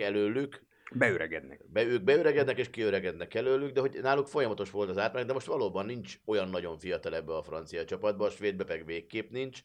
előlük. 0.00 0.68
Beöregednek. 0.92 1.60
Be, 1.72 1.84
ők 1.84 2.02
beöregednek 2.02 2.58
és 2.58 2.70
kiöregednek 2.70 3.34
előlük, 3.34 3.72
de 3.72 3.80
hogy 3.80 3.98
náluk 4.02 4.26
folyamatos 4.26 4.70
volt 4.70 4.88
az 4.88 4.98
átmenet, 4.98 5.26
de 5.26 5.32
most 5.32 5.46
valóban 5.46 5.86
nincs 5.86 6.18
olyan 6.24 6.48
nagyon 6.48 6.78
fiatal 6.78 7.14
ebbe 7.14 7.36
a 7.36 7.42
francia 7.42 7.84
csapatba, 7.84 8.26
a 8.26 8.30
svédbe 8.30 8.64
meg 8.68 8.86
végképp 8.86 9.30
nincs. 9.30 9.62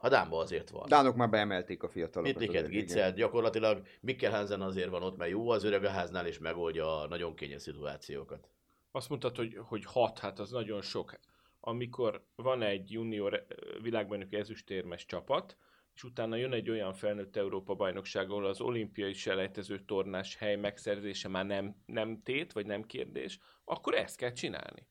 A 0.00 0.08
Dánba 0.08 0.38
azért 0.38 0.70
van. 0.70 0.88
Dánok 0.88 1.16
már 1.16 1.30
beemelték 1.30 1.82
a 1.82 1.88
fiatalokat. 1.88 2.42
Igen. 2.42 2.68
Gitzelt, 2.68 3.14
gyakorlatilag 3.14 3.86
Mikkel 4.00 4.30
Hansen 4.30 4.60
azért 4.60 4.90
van 4.90 5.02
ott, 5.02 5.16
mert 5.16 5.30
jó 5.30 5.50
az 5.50 5.64
öreg 5.64 5.84
a 5.84 5.88
háznál, 5.88 6.26
és 6.26 6.38
megoldja 6.38 7.00
a 7.00 7.06
nagyon 7.08 7.34
kényes 7.34 7.62
szituációkat. 7.62 8.48
Azt 8.92 9.08
mondtad, 9.08 9.36
hogy, 9.36 9.56
hogy 9.58 9.84
hat, 9.84 10.18
hát 10.18 10.38
az 10.38 10.50
nagyon 10.50 10.82
sok. 10.82 11.18
Amikor 11.60 12.24
van 12.34 12.62
egy 12.62 12.90
junior 12.90 13.34
eh, 13.34 13.42
világbajnoki 13.82 14.36
ezüstérmes 14.36 15.06
csapat, 15.06 15.56
és 15.94 16.04
utána 16.04 16.36
jön 16.36 16.52
egy 16.52 16.70
olyan 16.70 16.92
felnőtt 16.92 17.36
Európa 17.36 17.74
bajnokság, 17.74 18.30
ahol 18.30 18.46
az 18.46 18.60
olimpiai 18.60 19.12
selejtező 19.12 19.84
tornás 19.84 20.36
hely 20.36 20.56
megszerzése 20.56 21.28
már 21.28 21.46
nem, 21.46 21.76
nem 21.86 22.22
tét, 22.22 22.52
vagy 22.52 22.66
nem 22.66 22.82
kérdés, 22.82 23.38
akkor 23.64 23.94
ezt 23.94 24.16
kell 24.16 24.32
csinálni. 24.32 24.86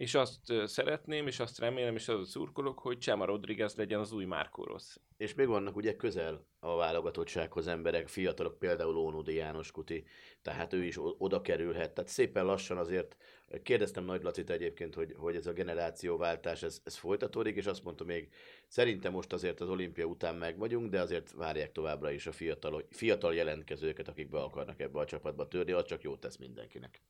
És 0.00 0.14
azt 0.14 0.52
szeretném, 0.64 1.26
és 1.26 1.40
azt 1.40 1.58
remélem, 1.58 1.94
és 1.94 2.08
az 2.08 2.20
a 2.20 2.24
szurkolok, 2.24 2.78
hogy 2.78 2.98
Csema 2.98 3.24
Rodriguez 3.24 3.74
legyen 3.74 4.00
az 4.00 4.12
új 4.12 4.24
Márkó. 4.24 4.78
És 5.16 5.34
még 5.34 5.46
vannak 5.46 5.76
ugye 5.76 5.96
közel 5.96 6.46
a 6.58 6.76
válogatottsághoz 6.76 7.66
emberek, 7.66 8.08
fiatalok, 8.08 8.58
például 8.58 8.96
Ónodi 8.96 9.34
János 9.34 9.70
Kuti, 9.70 10.04
tehát 10.42 10.72
ő 10.72 10.84
is 10.84 10.96
oda 11.18 11.40
kerülhet. 11.40 11.94
Tehát 11.94 12.10
szépen 12.10 12.44
lassan 12.44 12.78
azért 12.78 13.16
kérdeztem 13.62 14.04
Nagy 14.04 14.22
Lacit 14.22 14.50
egyébként, 14.50 14.94
hogy, 14.94 15.14
hogy 15.16 15.36
ez 15.36 15.46
a 15.46 15.52
generációváltás, 15.52 16.62
ez, 16.62 16.80
ez 16.84 16.96
folytatódik, 16.96 17.56
és 17.56 17.66
azt 17.66 17.84
mondta 17.84 18.04
még, 18.04 18.28
szerintem 18.68 19.12
most 19.12 19.32
azért 19.32 19.60
az 19.60 19.68
olimpia 19.68 20.04
után 20.04 20.34
meg 20.34 20.58
vagyunk, 20.58 20.90
de 20.90 21.00
azért 21.00 21.32
várják 21.32 21.72
továbbra 21.72 22.10
is 22.10 22.26
a 22.26 22.32
fiatal, 22.32 22.86
fiatal 22.90 23.34
jelentkezőket, 23.34 24.08
akik 24.08 24.28
be 24.28 24.38
akarnak 24.38 24.80
ebbe 24.80 24.98
a 24.98 25.06
csapatba 25.06 25.48
törni, 25.48 25.72
az 25.72 25.84
csak 25.84 26.02
jót 26.02 26.20
tesz 26.20 26.36
mindenkinek. 26.36 27.00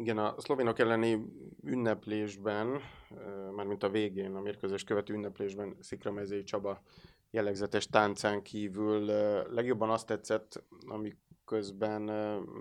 Igen, 0.00 0.18
a 0.18 0.34
szlovénok 0.38 0.78
elleni 0.78 1.24
ünneplésben, 1.64 2.80
mármint 3.54 3.82
a 3.82 3.88
végén, 3.88 4.34
a 4.34 4.40
mérkőzés 4.40 4.84
követő 4.84 5.14
ünneplésben 5.14 5.76
Szikramezei 5.80 6.42
Csaba 6.42 6.82
jellegzetes 7.30 7.86
táncán 7.86 8.42
kívül 8.42 9.04
legjobban 9.50 9.90
azt 9.90 10.06
tetszett, 10.06 10.62
ami 10.86 11.16
közben 11.44 12.02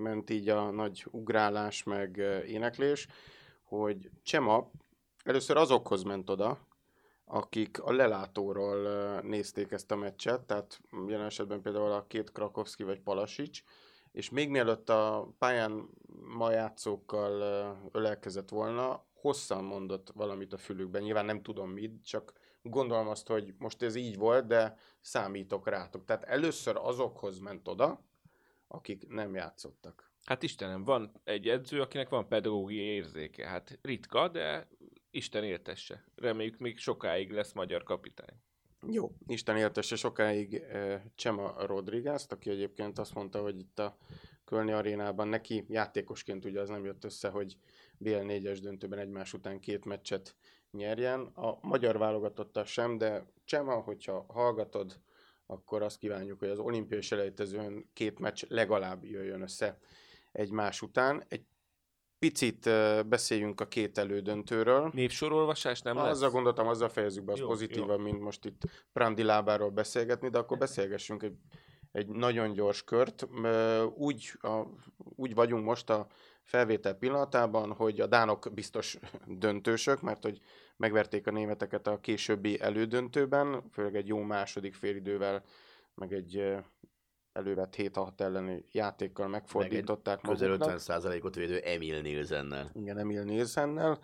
ment 0.02 0.30
így 0.30 0.50
a 0.50 0.70
nagy 0.70 1.06
ugrálás 1.12 1.84
meg 1.84 2.18
éneklés, 2.48 3.08
hogy 3.64 4.10
Csema 4.24 4.72
először 5.24 5.58
azokhoz 5.58 6.04
ment 6.04 6.30
oda, 6.30 6.68
akik 7.26 7.82
a 7.82 7.92
lelátóról 7.92 8.78
nézték 9.22 9.72
ezt 9.72 9.92
a 9.92 9.96
meccset, 9.96 10.42
tehát 10.42 10.80
jelen 11.08 11.26
esetben 11.26 11.62
például 11.62 11.92
a 11.92 12.06
két 12.08 12.32
Krakowski 12.32 12.84
vagy 12.84 13.00
Palasics, 13.00 13.64
és 14.12 14.30
még 14.30 14.50
mielőtt 14.50 14.90
a 14.90 15.34
pályán 15.38 15.90
ma 16.36 16.52
játszókkal 16.52 17.42
ölelkezett 17.92 18.50
volna, 18.50 19.06
hosszan 19.14 19.64
mondott 19.64 20.12
valamit 20.14 20.54
a 20.54 20.58
fülükben. 20.58 21.02
Nyilván 21.02 21.26
nem 21.26 21.42
tudom 21.42 21.70
mit, 21.70 22.06
csak 22.06 22.34
gondolom 22.62 23.08
azt, 23.08 23.28
hogy 23.28 23.54
most 23.58 23.82
ez 23.82 23.96
így 23.96 24.18
volt, 24.18 24.48
de 24.48 24.78
számítok 25.00 25.68
rátok. 25.68 26.06
Tehát 26.06 26.24
először 26.24 26.76
azokhoz 26.76 27.40
ment 27.40 27.68
oda, 27.68 28.06
akik 28.68 29.08
nem 29.08 29.36
játszottak. 29.36 30.12
Hát 30.24 30.44
Istenem, 30.44 30.84
van 30.84 31.22
egy 31.24 31.48
edző, 31.48 31.82
akinek 31.82 32.10
van 32.10 32.28
pedagógiai 32.28 32.86
érzéke. 32.86 33.48
Hát 33.48 33.80
ritka, 33.82 34.28
de 34.28 34.68
Isten 35.12 35.44
éltesse. 35.44 36.04
Reméljük 36.16 36.58
még 36.58 36.78
sokáig 36.78 37.32
lesz 37.32 37.54
magyar 37.54 37.84
kapitány. 37.84 38.42
Jó, 38.88 39.12
Isten 39.28 39.58
éltesse 39.58 39.96
sokáig 39.96 40.64
Csema 41.16 41.66
rodriguez 41.66 42.26
aki 42.30 42.50
egyébként 42.50 43.00
azt 43.00 43.14
mondta, 43.14 43.42
hogy 43.42 43.60
itt 43.60 43.80
a 43.80 43.98
Kölni 44.46 44.72
arénában 44.72 45.28
neki 45.28 45.66
játékosként 45.68 46.46
ugye 46.46 46.60
az 46.60 46.70
nem 46.70 46.86
jött 46.86 47.04
össze, 47.04 47.30
hogy 47.30 47.58
BL4-es 48.04 48.60
döntőben 48.62 49.00
egymás 49.00 49.34
után 49.34 49.60
két 49.60 49.86
meccset 49.86 50.36
nyerjen. 50.72 51.20
A 51.20 51.58
magyar 51.62 51.98
válogatotta 51.98 52.66
sem, 52.66 52.98
de 52.98 53.26
Csema, 53.46 53.76
hogyha 53.76 54.26
hallgatod, 54.28 55.00
akkor 55.46 55.82
azt 55.82 55.98
kívánjuk, 55.98 56.40
hogy 56.40 56.50
az 56.50 56.60
olimpiai 56.60 57.02
selejtezőn 57.02 57.90
két 57.94 58.20
meccs 58.20 58.44
legalább 58.48 59.06
jöjjön 59.06 59.42
össze 59.42 59.78
egymás 60.32 60.82
után. 60.82 61.24
Egy 61.28 61.46
picit 62.20 62.70
beszéljünk 63.08 63.62
a 63.62 63.68
két 63.68 63.98
elődöntőről. 63.98 64.90
Névsorolvasás 64.94 65.82
nem 65.82 65.96
lesz? 65.96 66.10
Azzal 66.10 66.30
gondoltam, 66.30 66.68
azzal 66.68 66.90
fejezzük 66.90 67.24
be, 67.24 67.32
az 67.32 67.40
Jó, 67.40 67.48
pozitívan, 67.48 68.00
mint 68.00 68.20
most 68.20 68.46
itt 68.46 68.62
Prandi 68.94 69.24
lábáról 69.24 69.70
beszélgetni, 69.70 70.30
de 70.30 70.38
akkor 70.38 70.58
beszélgessünk 70.58 71.24
egy, 71.24 71.36
egy 71.92 72.08
nagyon 72.08 72.54
gyors 72.54 72.84
kört. 72.84 73.28
Úgy, 73.96 74.32
a, 74.42 74.62
úgy 74.98 75.34
vagyunk 75.34 75.66
most 75.66 75.90
a 75.90 76.08
felvétel 76.44 76.94
pillanatában, 76.94 77.74
hogy 77.74 78.00
a 78.00 78.08
dánok 78.08 78.50
biztos 78.54 78.98
döntősök, 79.26 80.02
mert 80.02 80.24
hogy 80.24 80.40
megverték 80.78 81.28
a 81.28 81.32
németeket 81.32 81.88
a 81.88 82.00
későbbi 82.00 82.62
elődöntőben, 82.62 83.64
főleg 83.72 83.96
egy 83.96 84.08
jó 84.08 84.22
második 84.22 84.74
félidővel, 84.74 85.44
meg 85.96 86.14
egy 86.14 86.56
elővett 87.40 87.76
7-6 87.78 88.20
elleni 88.20 88.66
játékkal 88.72 89.28
megfordították 89.28 90.22
Közel 90.22 90.50
maguknak. 90.50 90.80
50%-ot 90.80 91.36
védő 91.36 91.58
Emil 91.58 92.02
Nielsennel. 92.02 92.72
Igen, 92.74 92.98
Emil 92.98 93.24
Nielsennel. 93.24 94.00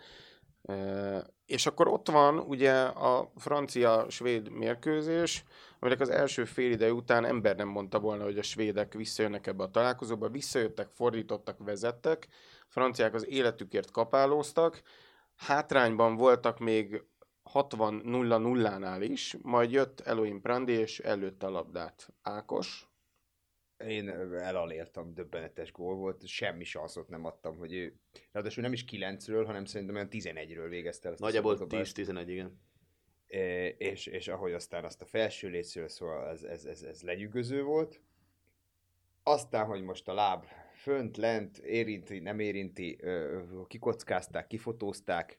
E, 0.62 1.26
és 1.46 1.66
akkor 1.66 1.88
ott 1.88 2.10
van 2.10 2.38
ugye 2.38 2.80
a 2.82 3.32
francia-svéd 3.36 4.48
mérkőzés, 4.48 5.44
aminek 5.78 6.00
az 6.00 6.08
első 6.10 6.44
fél 6.44 6.70
idő 6.70 6.90
után 6.90 7.24
ember 7.24 7.56
nem 7.56 7.68
mondta 7.68 8.00
volna, 8.00 8.24
hogy 8.24 8.38
a 8.38 8.42
svédek 8.42 8.94
visszajönnek 8.94 9.46
ebbe 9.46 9.62
a 9.62 9.70
találkozóba. 9.70 10.28
Visszajöttek, 10.28 10.88
fordítottak, 10.90 11.56
vezettek. 11.58 12.26
A 12.60 12.66
franciák 12.68 13.14
az 13.14 13.26
életükért 13.26 13.90
kapálóztak. 13.90 14.82
Hátrányban 15.36 16.16
voltak 16.16 16.58
még 16.58 17.02
60-0-0-nál 17.52 19.02
is, 19.02 19.36
majd 19.42 19.70
jött 19.72 20.00
Elohim 20.00 20.40
Prandi, 20.40 20.72
és 20.72 20.98
előtte 20.98 21.46
a 21.46 21.50
labdát. 21.50 22.08
Ákos, 22.22 22.88
Én 23.78 24.08
elaléltam, 24.08 25.14
döbbenetes 25.14 25.72
gól 25.72 25.94
volt, 25.94 26.26
semmi 26.26 26.64
sanszot 26.64 27.08
nem 27.08 27.24
adtam, 27.24 27.56
hogy 27.56 27.72
ő, 27.72 27.94
ráadásul 28.32 28.62
nem 28.62 28.72
is 28.72 28.84
9-ről, 28.92 29.42
hanem 29.46 29.64
szerintem 29.64 29.96
olyan 29.96 30.08
11-ről 30.10 30.66
végezte 30.68 31.08
ezt 31.08 31.18
Nagyjából 31.20 31.56
szabadobást. 31.56 31.96
10-11, 31.98 32.24
igen. 32.26 32.60
E, 33.26 33.68
és, 33.68 34.06
és 34.06 34.28
ahogy 34.28 34.52
aztán 34.52 34.84
azt 34.84 35.02
a 35.02 35.06
felső 35.06 35.48
létszőről, 35.48 35.88
szóval 35.88 36.28
ez, 36.28 36.42
ez, 36.42 36.64
ez, 36.64 36.82
ez 36.82 37.02
lenyűgöző 37.02 37.62
volt. 37.62 38.00
Aztán, 39.22 39.66
hogy 39.66 39.82
most 39.82 40.08
a 40.08 40.14
láb 40.14 40.44
fönt, 40.72 41.16
lent, 41.16 41.58
érinti, 41.58 42.18
nem 42.18 42.38
érinti, 42.38 43.00
kikockázták, 43.66 44.46
kifotózták, 44.46 45.38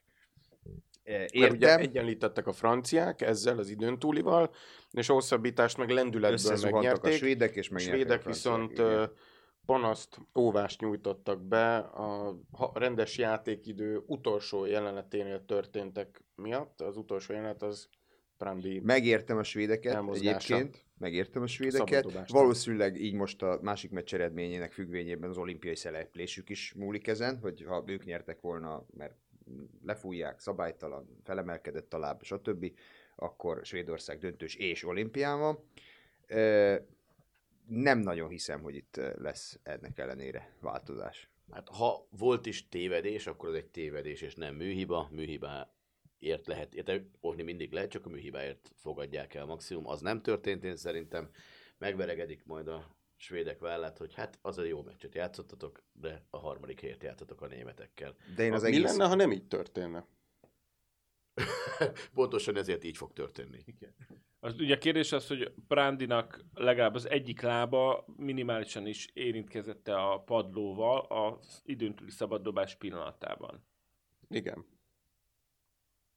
E, 1.08 1.18
Mert 1.18 1.32
ugye 1.34 1.68
értem, 1.68 1.80
egyenlítettek 1.80 2.46
a 2.46 2.52
franciák 2.52 3.20
ezzel 3.20 3.58
az 3.58 3.68
időn 3.68 3.98
túlival, 3.98 4.50
és 4.90 5.06
hosszabbítást 5.06 5.76
meg 5.76 5.88
lendületből 5.88 6.32
összezuhantak 6.32 6.74
a 6.74 6.82
megnyerték. 6.82 7.12
svédek, 7.12 7.56
és 7.56 7.68
megnyerték 7.68 8.00
svédek 8.00 8.24
viszont 8.24 8.72
igen. 8.72 9.12
panaszt, 9.66 10.18
óvást 10.38 10.80
nyújtottak 10.80 11.42
be 11.42 11.76
a 11.76 12.38
rendes 12.74 13.18
játékidő 13.18 14.02
utolsó 14.06 14.64
jeleneténél 14.64 15.44
történtek 15.44 16.24
miatt. 16.34 16.80
Az 16.80 16.96
utolsó 16.96 17.32
jelenet 17.32 17.62
az 17.62 17.88
Prandi 18.36 18.80
Megértem 18.84 19.36
a 19.36 19.42
svédeket 19.42 19.94
elmozgása. 19.94 20.54
egyébként, 20.54 20.84
megértem 20.98 21.42
a 21.42 21.46
svédeket. 21.46 22.28
Valószínűleg 22.28 23.00
így 23.00 23.14
most 23.14 23.42
a 23.42 23.58
másik 23.62 23.90
meccs 23.90 24.14
eredményének 24.14 24.72
függvényében 24.72 25.30
az 25.30 25.36
olimpiai 25.36 25.76
szereplésük 25.76 26.48
is 26.48 26.74
múlik 26.76 27.06
ezen, 27.06 27.38
hogy 27.38 27.64
ha 27.68 27.84
ők 27.86 28.04
nyertek 28.04 28.40
volna, 28.40 28.86
mert 28.96 29.14
lefújják, 29.82 30.38
szabálytalan, 30.38 31.20
felemelkedett 31.24 31.94
a 31.94 31.98
láb, 31.98 32.22
stb., 32.22 32.72
akkor 33.16 33.64
Svédország 33.64 34.18
döntős 34.18 34.54
és 34.54 34.84
olimpián 34.84 35.38
van. 35.38 35.58
Nem 37.66 37.98
nagyon 37.98 38.28
hiszem, 38.28 38.60
hogy 38.62 38.74
itt 38.74 38.96
lesz 39.16 39.58
ennek 39.62 39.98
ellenére 39.98 40.56
változás. 40.60 41.30
Hát 41.50 41.68
ha 41.68 42.06
volt 42.10 42.46
is 42.46 42.68
tévedés, 42.68 43.26
akkor 43.26 43.48
az 43.48 43.54
egy 43.54 43.70
tévedés, 43.70 44.20
és 44.20 44.34
nem 44.34 44.54
műhiba. 44.54 45.08
Műhibáért 45.10 46.46
lehet, 46.46 46.74
érte, 46.74 47.04
okni 47.20 47.42
mindig 47.42 47.72
lehet, 47.72 47.90
csak 47.90 48.06
a 48.06 48.08
műhibáért 48.08 48.70
fogadják 48.74 49.34
el 49.34 49.44
maximum. 49.44 49.86
Az 49.86 50.00
nem 50.00 50.22
történt, 50.22 50.64
én 50.64 50.76
szerintem 50.76 51.30
megveregedik 51.78 52.44
majd 52.44 52.68
a 52.68 52.96
svédek 53.20 53.58
vállát, 53.58 53.98
hogy 53.98 54.14
hát 54.14 54.38
az 54.42 54.58
a 54.58 54.62
jó 54.62 54.82
meccset 54.82 55.14
játszottatok, 55.14 55.82
de 55.92 56.22
a 56.30 56.38
harmadik 56.38 56.80
helyet 56.80 57.02
játszottatok 57.02 57.42
a 57.42 57.46
németekkel. 57.46 58.16
De 58.36 58.42
én 58.42 58.52
az 58.52 58.62
Mi 58.62 58.68
egész... 58.68 58.82
lenne, 58.82 59.06
ha 59.08 59.14
nem 59.14 59.32
így 59.32 59.46
történne? 59.46 60.06
Pontosan 62.14 62.56
ezért 62.56 62.84
így 62.84 62.96
fog 62.96 63.12
történni. 63.12 63.64
Az, 64.40 64.54
ugye 64.58 64.74
a 64.74 64.78
kérdés 64.78 65.12
az, 65.12 65.26
hogy 65.26 65.52
Brandinak 65.68 66.44
legalább 66.54 66.94
az 66.94 67.08
egyik 67.08 67.40
lába 67.40 68.04
minimálisan 68.16 68.86
is 68.86 69.08
érintkezette 69.12 69.96
a 69.96 70.20
padlóval 70.20 71.00
az 71.00 71.62
időn 71.64 71.94
túli 71.94 72.10
szabaddobás 72.10 72.74
pillanatában. 72.74 73.66
Igen. 74.28 74.66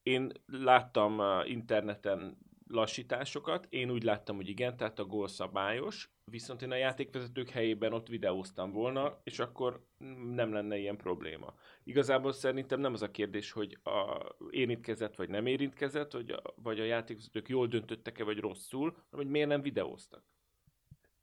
Én 0.02 0.32
láttam 0.46 1.18
uh, 1.18 1.50
interneten 1.50 2.38
lassításokat. 2.66 3.66
Én 3.70 3.90
úgy 3.90 4.02
láttam, 4.02 4.36
hogy 4.36 4.48
igen, 4.48 4.76
tehát 4.76 4.98
a 4.98 5.04
gól 5.04 5.28
szabályos, 5.28 6.10
viszont 6.24 6.62
én 6.62 6.70
a 6.70 6.76
játékvezetők 6.76 7.48
helyében 7.48 7.92
ott 7.92 8.08
videóztam 8.08 8.72
volna, 8.72 9.20
és 9.24 9.38
akkor 9.38 9.86
nem 10.34 10.52
lenne 10.52 10.76
ilyen 10.76 10.96
probléma. 10.96 11.54
Igazából 11.84 12.32
szerintem 12.32 12.80
nem 12.80 12.92
az 12.92 13.02
a 13.02 13.10
kérdés, 13.10 13.52
hogy 13.52 13.78
a 13.82 14.28
érintkezett 14.50 15.16
vagy 15.16 15.28
nem 15.28 15.46
érintkezett, 15.46 16.12
vagy 16.12 16.30
a, 16.30 16.42
vagy 16.56 16.80
a 16.80 16.84
játékvezetők 16.84 17.48
jól 17.48 17.66
döntöttek-e 17.66 18.24
vagy 18.24 18.38
rosszul, 18.38 18.90
hanem 18.90 19.06
hogy 19.10 19.26
miért 19.26 19.48
nem 19.48 19.62
videóztak. 19.62 20.24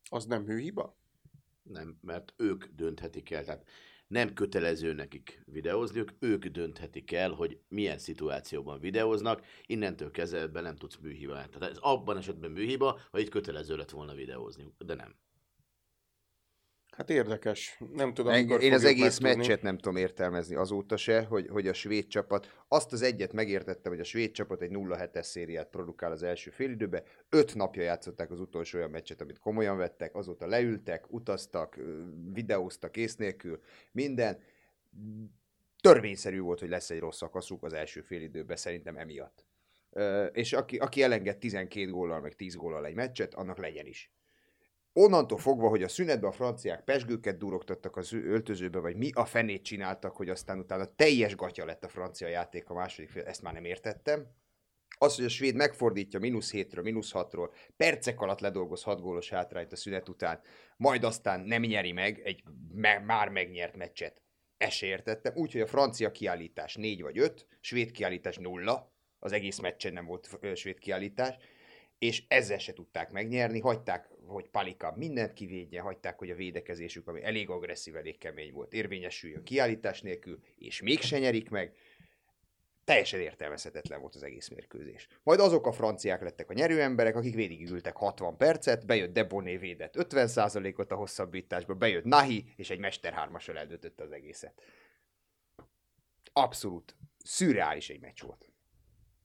Az 0.10 0.26
nem 0.26 0.46
hűhiba? 0.46 0.98
Nem, 1.64 1.98
mert 2.02 2.34
ők 2.38 2.66
dönthetik 2.66 3.32
el. 3.32 3.44
Tehát 3.44 3.70
nem 4.10 4.34
kötelező 4.34 4.94
nekik 4.94 5.42
videózniuk, 5.46 6.14
ők 6.20 6.46
dönthetik 6.46 7.12
el, 7.12 7.32
hogy 7.32 7.60
milyen 7.68 7.98
szituációban 7.98 8.80
videóznak, 8.80 9.46
innentől 9.66 10.12
kezdve 10.12 10.62
nem 10.62 10.76
tudsz 10.76 10.98
műhiba. 11.02 11.34
Tehát 11.34 11.64
ez 11.72 11.78
abban 11.78 12.18
esetben 12.18 12.52
műhiba, 12.52 13.00
ha 13.12 13.20
itt 13.20 13.30
kötelező 13.30 13.76
lett 13.76 13.90
volna 13.90 14.14
videózni, 14.14 14.74
de 14.78 14.96
nem. 14.96 15.16
Hát 17.00 17.10
érdekes. 17.10 17.78
Nem 17.94 18.14
tudom, 18.14 18.34
Eng- 18.34 18.62
Én 18.62 18.74
az 18.74 18.84
egész 18.84 19.20
megtudni. 19.20 19.36
meccset 19.48 19.62
nem 19.62 19.78
tudom 19.78 19.96
értelmezni 19.96 20.56
azóta 20.56 20.98
se, 20.98 21.24
hogy, 21.24 21.48
hogy 21.48 21.68
a 21.68 21.74
svéd 21.74 22.08
csapat, 22.08 22.64
azt 22.68 22.94
az 22.94 23.02
egyet 23.02 23.34
megértettem, 23.34 23.92
hogy 23.92 24.02
a 24.02 24.04
svéd 24.04 24.32
csapat 24.32 24.62
egy 24.62 24.72
0-7-es 24.74 25.24
szériát 25.24 25.70
produkál 25.70 26.12
az 26.12 26.24
első 26.24 26.50
félidőbe, 26.50 27.04
öt 27.30 27.56
napja 27.56 27.82
játszották 27.82 28.32
az 28.32 28.40
utolsó 28.40 28.78
olyan 28.78 28.90
meccset, 28.90 29.22
amit 29.22 29.40
komolyan 29.40 29.78
vettek, 29.78 30.16
azóta 30.16 30.48
leültek, 30.48 31.12
utaztak, 31.14 31.80
videóztak 32.34 32.98
ész 32.98 33.16
nélkül, 33.16 33.60
minden. 33.92 34.40
Törvényszerű 35.82 36.40
volt, 36.40 36.60
hogy 36.60 36.70
lesz 36.70 36.90
egy 36.90 37.00
rossz 37.00 37.18
szakaszuk 37.18 37.64
az 37.64 37.74
első 37.74 38.02
félidőben, 38.02 38.58
szerintem 38.58 38.98
emiatt. 38.98 39.46
És 40.32 40.54
aki, 40.54 40.78
aki 40.78 41.04
elenged 41.04 41.38
12 41.38 41.90
góllal, 41.90 42.22
meg 42.22 42.36
10 42.36 42.56
góllal 42.56 42.86
egy 42.86 42.96
meccset, 42.96 43.34
annak 43.34 43.58
legyen 43.58 43.86
is 43.86 44.12
onnantól 45.00 45.38
fogva, 45.38 45.68
hogy 45.68 45.84
a 45.84 45.88
szünetben 45.88 46.30
a 46.30 46.34
franciák 46.34 46.84
pesgőket 46.84 47.38
durogtattak 47.38 47.98
az 47.98 48.14
öltözőbe, 48.14 48.80
vagy 48.80 48.96
mi 48.96 49.10
a 49.14 49.26
fenét 49.26 49.64
csináltak, 49.64 50.16
hogy 50.16 50.30
aztán 50.30 50.60
utána 50.60 50.96
teljes 50.96 51.36
gatya 51.36 51.66
lett 51.66 51.84
a 51.84 51.88
francia 51.88 52.28
játék 52.28 52.70
a 52.70 52.74
második 52.74 53.10
fél, 53.10 53.24
ezt 53.24 53.42
már 53.42 53.54
nem 53.54 53.66
értettem. 53.66 54.28
Az, 54.98 55.16
hogy 55.16 55.26
a 55.26 55.30
svéd 55.30 55.56
megfordítja 55.56 56.20
mínusz 56.20 56.52
7-ről, 56.54 56.84
mínusz 56.84 57.12
6-ról, 57.14 57.50
percek 57.78 58.22
alatt 58.22 58.40
ledolgoz 58.40 58.84
6 58.84 59.02
gólos 59.02 59.30
hátrányt 59.30 59.72
a 59.72 59.76
szünet 59.76 60.10
után, 60.10 60.42
majd 60.78 61.04
aztán 61.04 61.40
nem 61.40 61.62
nyeri 61.62 61.92
meg 61.92 62.22
egy 62.24 62.44
me- 62.74 63.06
már 63.06 63.30
megnyert 63.30 63.76
meccset. 63.76 64.22
Ezt 64.58 64.76
se 64.76 64.86
értettem. 64.86 65.34
Úgyhogy 65.36 65.62
a 65.62 65.68
francia 65.68 66.12
kiállítás 66.12 66.76
4 66.76 67.02
vagy 67.02 67.18
5, 67.18 67.48
svéd 67.60 67.92
kiállítás 67.92 68.38
0, 68.38 68.94
az 69.20 69.32
egész 69.32 69.60
meccsen 69.60 69.94
nem 69.94 70.06
volt 70.06 70.40
svéd 70.56 70.80
kiállítás, 70.80 71.36
és 72.00 72.24
ezzel 72.28 72.58
se 72.58 72.74
tudták 72.74 73.12
megnyerni, 73.12 73.60
hagyták, 73.60 74.10
hogy 74.30 74.50
Palika 74.50 74.94
mindent 74.96 75.34
kivédjen, 75.34 75.84
hagyták, 75.84 76.18
hogy 76.18 76.30
a 76.30 76.36
védekezésük, 76.36 77.08
ami 77.08 77.24
elég 77.24 77.50
agresszív, 77.50 77.96
elég 77.96 78.18
kemény 78.18 78.52
volt, 78.52 78.74
érvényesüljön 78.74 79.44
kiállítás 79.44 80.02
nélkül, 80.02 80.40
és 80.58 80.82
mégse 80.82 81.20
nyerik 81.20 81.50
meg. 81.50 81.74
Teljesen 82.84 83.20
értelmezhetetlen 83.20 84.00
volt 84.00 84.16
az 84.16 84.24
egész 84.24 84.48
mérkőzés. 84.48 85.08
Majd 85.24 85.40
azok 85.40 85.68
a 85.68 85.72
franciák 85.72 86.22
lettek 86.22 86.50
a 86.50 86.54
nyerő 86.54 86.82
emberek, 86.82 87.16
akik 87.16 87.36
végigültek 87.36 87.96
60 87.96 88.38
percet, 88.38 88.86
bejött 88.86 89.14
Deboné 89.14 89.58
védett 89.58 89.94
50%-ot 89.98 90.92
a 90.92 90.96
hosszabbításba, 90.96 91.74
bejött 91.74 92.04
Nahi, 92.04 92.54
és 92.56 92.70
egy 92.70 92.80
Mester 92.80 93.14
3 93.14 93.36
eldöntötte 93.56 94.04
az 94.04 94.12
egészet. 94.12 94.62
Abszolút 96.34 96.96
szürreális 97.24 97.90
egy 97.90 98.00
meccs 98.00 98.22
volt. 98.22 98.49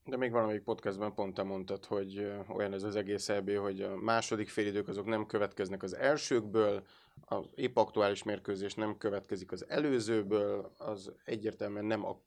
De 0.07 0.17
még 0.17 0.31
valamelyik 0.31 0.63
podcastban 0.63 1.15
pont 1.15 1.35
te 1.35 1.43
mondtad, 1.43 1.85
hogy 1.85 2.33
olyan 2.49 2.73
ez 2.73 2.83
az 2.83 2.97
egész 2.97 3.29
EB, 3.29 3.51
hogy 3.57 3.83
a 3.83 3.97
második 3.97 4.49
félidők 4.49 4.89
azok 4.89 5.07
nem 5.07 5.27
következnek 5.27 5.83
az 5.83 5.97
elsőkből, 5.97 6.87
az 7.25 7.45
épp 7.55 7.77
aktuális 7.77 8.23
mérkőzés 8.23 8.75
nem 8.75 8.97
következik 8.99 9.53
az 9.53 9.69
előzőből, 9.69 10.73
az 10.79 11.13
egyértelműen 11.25 11.85
nem 11.85 12.05
a 12.05 12.21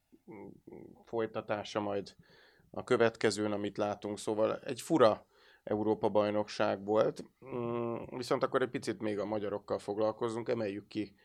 folytatása 1.06 1.80
majd 1.80 2.16
a 2.70 2.84
következőn, 2.84 3.52
amit 3.52 3.78
látunk. 3.78 4.18
Szóval 4.18 4.60
egy 4.60 4.82
fura 4.82 5.26
Európa-bajnokság 5.64 6.86
volt. 6.86 7.24
Mm, 7.46 7.96
Viszont 8.10 8.44
akkor 8.44 8.62
egy 8.62 8.70
picit 8.70 9.02
még 9.02 9.20
a 9.20 9.26
magyarokkal 9.26 9.80
foglalkozunk, 9.80 10.50
emeljük 10.50 10.88
ki 10.88 11.16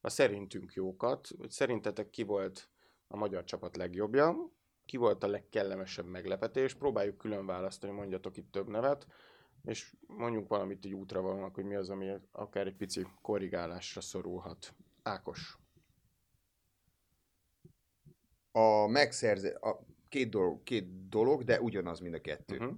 a 0.00 0.08
szerintünk 0.08 0.72
jókat, 0.72 1.28
hogy 1.38 1.50
szerintetek 1.50 2.10
ki 2.10 2.22
volt 2.22 2.68
a 3.08 3.16
magyar 3.16 3.44
csapat 3.44 3.76
legjobbja, 3.76 4.50
ki 4.92 4.98
volt 4.98 5.22
a 5.22 5.26
legkellemesebb 5.26 6.06
meglepetés, 6.06 6.74
próbáljuk 6.74 7.18
külön 7.18 7.46
választani, 7.46 7.92
mondjatok 7.92 8.36
itt 8.36 8.52
több 8.52 8.68
nevet, 8.68 9.06
és 9.64 9.96
mondjuk 10.06 10.48
valamit 10.48 10.84
így 10.84 10.92
útra 10.94 11.20
vannak, 11.20 11.54
hogy 11.54 11.64
mi 11.64 11.74
az, 11.74 11.90
ami 11.90 12.12
akár 12.32 12.66
egy 12.66 12.76
pici 12.76 13.06
korrigálásra 13.22 14.00
szorulhat. 14.00 14.74
Ákos. 15.02 15.58
A 18.50 18.86
megszerzé... 18.86 19.52
A 19.52 19.86
két, 20.08 20.30
dolog, 20.30 20.62
két 20.62 21.08
dolog, 21.08 21.42
de 21.44 21.60
ugyanaz 21.60 22.00
mind 22.00 22.14
a 22.14 22.20
kettő. 22.20 22.56
Uh-huh. 22.56 22.76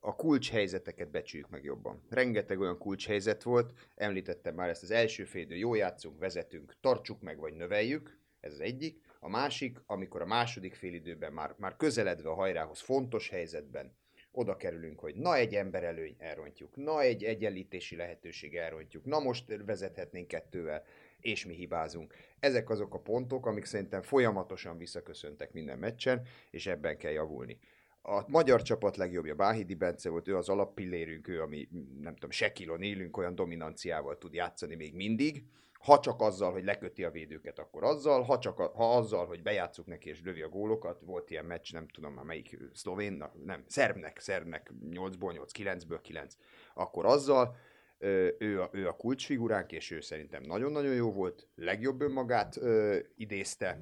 a 0.00 0.16
kulcshelyzeteket 0.16 1.10
becsüljük 1.10 1.48
meg 1.48 1.64
jobban. 1.64 2.02
Rengeteg 2.08 2.60
olyan 2.60 2.78
kulcshelyzet 2.78 3.42
volt, 3.42 3.72
említettem 3.94 4.54
már 4.54 4.68
ezt 4.68 4.82
az 4.82 4.90
első 4.90 5.24
félidő, 5.24 5.56
jó 5.56 5.74
játszunk, 5.74 6.18
vezetünk, 6.18 6.74
tartsuk 6.80 7.20
meg, 7.20 7.38
vagy 7.38 7.54
növeljük, 7.54 8.18
ez 8.40 8.52
az 8.52 8.60
egyik. 8.60 9.03
A 9.24 9.28
másik, 9.28 9.78
amikor 9.86 10.22
a 10.22 10.26
második 10.26 10.74
félidőben 10.74 11.32
már, 11.32 11.54
már 11.58 11.76
közeledve 11.76 12.28
a 12.28 12.34
hajrához 12.34 12.80
fontos 12.80 13.28
helyzetben 13.28 13.96
oda 14.32 14.56
kerülünk, 14.56 15.00
hogy 15.00 15.14
na 15.14 15.36
egy 15.36 15.54
ember 15.54 15.84
előny 15.84 16.14
elrontjuk, 16.18 16.76
na 16.76 17.00
egy 17.00 17.24
egyenlítési 17.24 17.96
lehetőség 17.96 18.56
elrontjuk, 18.56 19.04
na 19.04 19.18
most 19.18 19.44
vezethetnénk 19.66 20.28
kettővel, 20.28 20.84
és 21.20 21.46
mi 21.46 21.54
hibázunk. 21.54 22.14
Ezek 22.38 22.70
azok 22.70 22.94
a 22.94 23.00
pontok, 23.00 23.46
amik 23.46 23.64
szerintem 23.64 24.02
folyamatosan 24.02 24.78
visszaköszöntek 24.78 25.52
minden 25.52 25.78
meccsen, 25.78 26.26
és 26.50 26.66
ebben 26.66 26.98
kell 26.98 27.12
javulni. 27.12 27.58
A 28.02 28.24
magyar 28.26 28.62
csapat 28.62 28.96
legjobbja 28.96 29.34
Báhidi 29.34 29.74
Bence 29.74 30.10
volt, 30.10 30.28
ő 30.28 30.36
az 30.36 30.48
alappillérünk, 30.48 31.28
ő, 31.28 31.42
ami 31.42 31.68
nem 32.00 32.14
tudom, 32.14 32.30
se 32.30 32.52
kilon 32.52 32.82
élünk, 32.82 33.16
olyan 33.16 33.34
dominanciával 33.34 34.18
tud 34.18 34.34
játszani 34.34 34.74
még 34.74 34.94
mindig. 34.94 35.44
Ha 35.84 36.00
csak 36.00 36.20
azzal, 36.20 36.52
hogy 36.52 36.64
leköti 36.64 37.04
a 37.04 37.10
védőket, 37.10 37.58
akkor 37.58 37.84
azzal, 37.84 38.22
ha, 38.22 38.38
csak 38.38 38.58
a, 38.58 38.72
ha 38.74 38.96
azzal, 38.96 39.26
hogy 39.26 39.42
bejátszuk 39.42 39.86
neki 39.86 40.08
és 40.08 40.22
lövi 40.24 40.42
a 40.42 40.48
gólokat, 40.48 41.00
volt 41.00 41.30
ilyen 41.30 41.44
meccs, 41.44 41.72
nem 41.72 41.88
tudom 41.88 42.12
már 42.12 42.24
melyik 42.24 42.58
szlovén, 42.72 43.24
nem, 43.44 43.64
szerbnek, 43.66 44.18
szerbnek 44.18 44.72
8-ból 44.90 45.32
8, 45.32 45.52
9-ből 45.58 45.98
9, 46.02 46.36
akkor 46.74 47.06
azzal, 47.06 47.56
ö, 47.98 48.28
ő 48.38 48.62
a, 48.62 48.68
ő 48.72 48.88
a 48.88 48.96
kulcsfiguránk, 48.96 49.72
és 49.72 49.90
ő 49.90 50.00
szerintem 50.00 50.42
nagyon-nagyon 50.42 50.94
jó 50.94 51.12
volt, 51.12 51.48
legjobb 51.54 52.00
önmagát 52.00 52.56
ö, 52.56 52.98
idézte. 53.16 53.80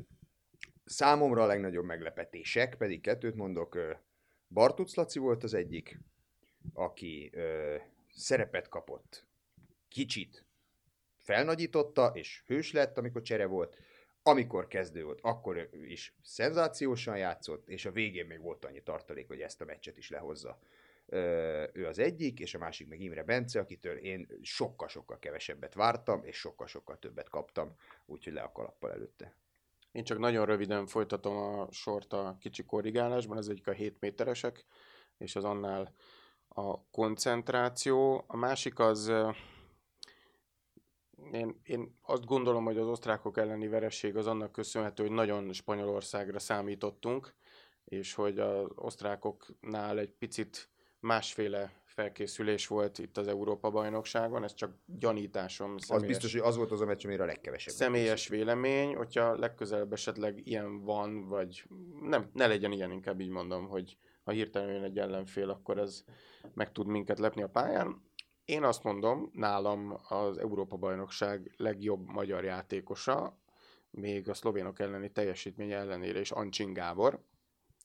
Számomra 0.85 1.43
a 1.43 1.47
legnagyobb 1.47 1.85
meglepetések, 1.85 2.75
pedig 2.75 3.01
kettőt 3.01 3.35
mondok, 3.35 3.79
Bartuc 4.49 4.95
Laci 4.95 5.19
volt 5.19 5.43
az 5.43 5.55
egyik, 5.55 6.01
aki 6.73 7.31
ö, 7.33 7.77
szerepet 8.15 8.69
kapott, 8.69 9.27
kicsit 9.89 10.45
felnagyította, 11.23 12.11
és 12.15 12.43
hős 12.47 12.73
lett, 12.73 12.99
amikor 12.99 13.23
csere 13.23 13.47
volt, 13.47 13.77
amikor 14.23 14.67
kezdő 14.67 15.05
volt, 15.05 15.19
akkor 15.23 15.69
is 15.87 16.15
szenzációsan 16.23 17.17
játszott, 17.17 17.69
és 17.69 17.85
a 17.85 17.91
végén 17.91 18.27
még 18.27 18.41
volt 18.41 18.65
annyi 18.65 18.83
tartalék, 18.83 19.27
hogy 19.27 19.41
ezt 19.41 19.61
a 19.61 19.65
meccset 19.65 19.99
is 19.99 20.11
lehozza. 20.11 20.59
Ő 21.73 21.87
az 21.87 21.99
egyik, 21.99 22.41
és 22.41 22.55
a 22.55 22.59
másik 22.59 22.89
meg 22.89 23.01
Imre 23.01 23.23
Bence, 23.23 23.61
akitől 23.61 23.97
én 23.97 24.27
sokkal-sokkal 24.43 25.19
kevesebbet 25.19 25.75
vártam, 25.75 26.25
és 26.25 26.37
sokkal-sokkal 26.37 26.99
többet 26.99 27.29
kaptam, 27.29 27.77
úgyhogy 28.07 28.33
le 28.33 28.41
a 28.41 28.53
kalappal 28.53 28.93
előtte. 28.93 29.37
Én 29.93 30.05
csak 30.05 30.19
nagyon 30.19 30.47
röviden 30.47 30.87
folytatom 30.87 31.37
a 31.37 31.73
sort 31.73 32.13
a 32.13 32.37
kicsi 32.41 32.65
korrigálásban, 32.65 33.39
ez 33.39 33.49
egyik 33.49 33.67
a 33.67 33.73
7 33.73 34.01
méteresek, 34.01 34.65
és 35.19 35.37
az 35.37 35.45
annál 35.45 35.95
a 36.49 36.85
koncentráció. 36.91 38.25
A 38.27 38.37
másik 38.37 38.79
az, 38.79 39.13
én, 41.33 41.61
én 41.65 41.99
azt 42.03 42.25
gondolom, 42.25 42.65
hogy 42.65 42.79
az 42.79 42.87
osztrákok 42.87 43.37
elleni 43.37 43.69
vereség 43.69 44.17
az 44.17 44.27
annak 44.27 44.53
köszönhető, 44.53 45.03
hogy 45.03 45.13
nagyon 45.13 45.53
Spanyolországra 45.53 46.39
számítottunk, 46.39 47.35
és 47.85 48.15
hogy 48.15 48.39
az 48.39 48.67
osztrákoknál 48.75 49.99
egy 49.99 50.13
picit 50.13 50.71
másféle 51.01 51.83
felkészülés 51.85 52.67
volt 52.67 52.99
itt 52.99 53.17
az 53.17 53.29
Európa-bajnokságon, 53.29 54.45
ez 54.45 54.55
csak 54.55 54.75
gyanításom. 54.87 55.75
Az 55.89 56.03
biztos, 56.03 56.33
hogy 56.33 56.41
az 56.41 56.57
volt 56.57 56.71
az 56.71 56.81
a 56.81 56.85
meccs, 56.85 57.05
amire 57.05 57.23
a 57.23 57.27
legkevesebb. 57.27 57.75
Személyes 57.75 58.29
vélemény, 58.29 58.95
hogyha 58.95 59.39
legközelebb 59.39 59.93
esetleg 59.93 60.47
ilyen 60.47 60.85
van, 60.85 61.29
vagy 61.29 61.65
nem, 62.01 62.31
ne 62.33 62.47
legyen 62.47 62.73
ilyen, 62.73 62.91
inkább 62.91 63.21
így 63.21 63.29
mondom, 63.29 63.69
hogy 63.69 63.97
ha 64.25 64.31
hirtelen 64.31 64.73
jön 64.73 64.83
egy 64.83 64.99
ellenfél, 64.99 65.51
akkor 65.51 65.79
ez 65.79 66.05
meg 66.55 66.73
tud 66.73 66.87
minket 66.87 67.19
lepni 67.19 67.43
a 67.43 67.49
pályán. 67.49 68.03
Én 68.45 68.63
azt 68.65 68.83
mondom, 68.83 69.31
nálam 69.33 69.99
az 70.09 70.39
Európa-bajnokság 70.39 71.55
legjobb 71.57 72.07
magyar 72.07 72.45
játékosa, 72.45 73.39
még 73.91 74.29
a 74.29 74.35
szlovénok 74.35 74.79
elleni 74.79 75.13
teljesítmény 75.13 75.73
ellenére 75.73 76.21
is 76.21 76.31
Ancsin 76.31 76.73
Gábor. 76.73 77.25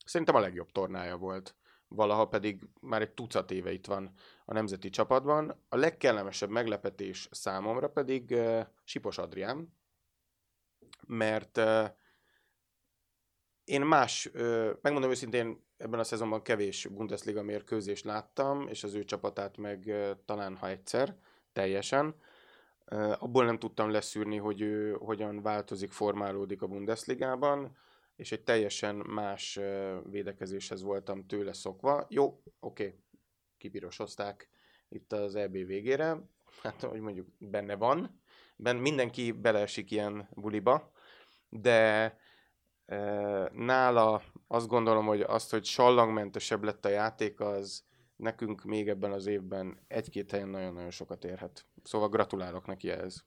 Szerintem 0.06 0.36
a 0.36 0.40
legjobb 0.40 0.72
tornája 0.72 1.18
volt 1.18 1.56
valaha 1.88 2.28
pedig 2.28 2.68
már 2.82 3.02
egy 3.02 3.12
tucat 3.12 3.52
éve 3.52 3.72
itt 3.72 3.86
van 3.86 4.14
a 4.46 4.54
nemzeti 4.54 4.90
csapatban. 4.90 5.64
A 5.70 5.76
legkellemesebb 5.76 6.50
meglepetés 6.50 7.28
számomra 7.32 7.90
pedig 7.90 8.32
uh, 8.32 8.66
Sipos 8.84 9.18
Adrián, 9.18 9.74
mert 11.08 11.58
uh, 11.58 11.90
én 13.64 13.82
más, 13.82 14.30
megmondom 14.82 15.10
őszintén, 15.10 15.67
ebben 15.78 16.00
a 16.00 16.04
szezonban 16.04 16.42
kevés 16.42 16.86
Bundesliga 16.86 17.42
mérkőzést 17.42 18.06
láttam, 18.06 18.68
és 18.68 18.84
az 18.84 18.94
ő 18.94 19.04
csapatát 19.04 19.58
meg 19.58 19.94
talán 20.26 20.56
ha 20.56 20.70
egyszer, 20.70 21.16
teljesen. 21.54 22.16
Abból 23.20 23.46
nem 23.46 23.60
tudtam 23.60 23.92
leszűrni, 23.92 24.38
hogy 24.38 24.62
ő 24.62 24.92
hogyan 24.92 25.42
változik, 25.42 25.92
formálódik 25.92 26.62
a 26.62 26.68
Bundesligában, 26.68 27.78
és 28.16 28.32
egy 28.32 28.44
teljesen 28.44 28.96
más 28.96 29.60
védekezéshez 30.10 30.82
voltam 30.82 31.26
tőle 31.26 31.54
szokva. 31.54 32.06
Jó, 32.10 32.42
oké, 32.60 32.86
okay. 32.86 33.00
kipirosozták 33.58 34.50
itt 34.90 35.14
az 35.14 35.36
EB 35.36 35.52
végére, 35.52 36.18
hát 36.64 36.82
hogy 36.82 37.00
mondjuk 37.00 37.28
benne 37.38 37.76
van, 37.76 38.22
ben 38.56 38.76
mindenki 38.76 39.32
beleesik 39.32 39.92
ilyen 39.92 40.30
buliba, 40.34 40.92
de 41.50 42.18
nála 43.52 44.22
azt 44.48 44.68
gondolom, 44.68 45.06
hogy 45.06 45.22
azt, 45.22 45.52
hogy 45.52 45.66
sallangmentesebb 45.66 46.64
lett 46.64 46.86
a 46.86 46.90
játék, 46.90 47.40
az 47.40 47.84
nekünk 48.16 48.64
még 48.64 48.90
ebben 48.90 49.12
az 49.12 49.26
évben 49.26 49.80
egy-két 49.88 50.32
helyen 50.32 50.50
nagyon-nagyon 50.50 50.92
sokat 50.92 51.24
érhet. 51.24 51.66
Szóval 51.84 52.10
gratulálok 52.10 52.66
neki 52.66 52.90
ehhez. 52.90 53.26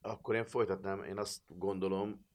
Akkor 0.00 0.34
én 0.34 0.44
folytatnám, 0.44 1.02
én 1.02 1.18
azt 1.18 1.40
gondolom 1.46 2.26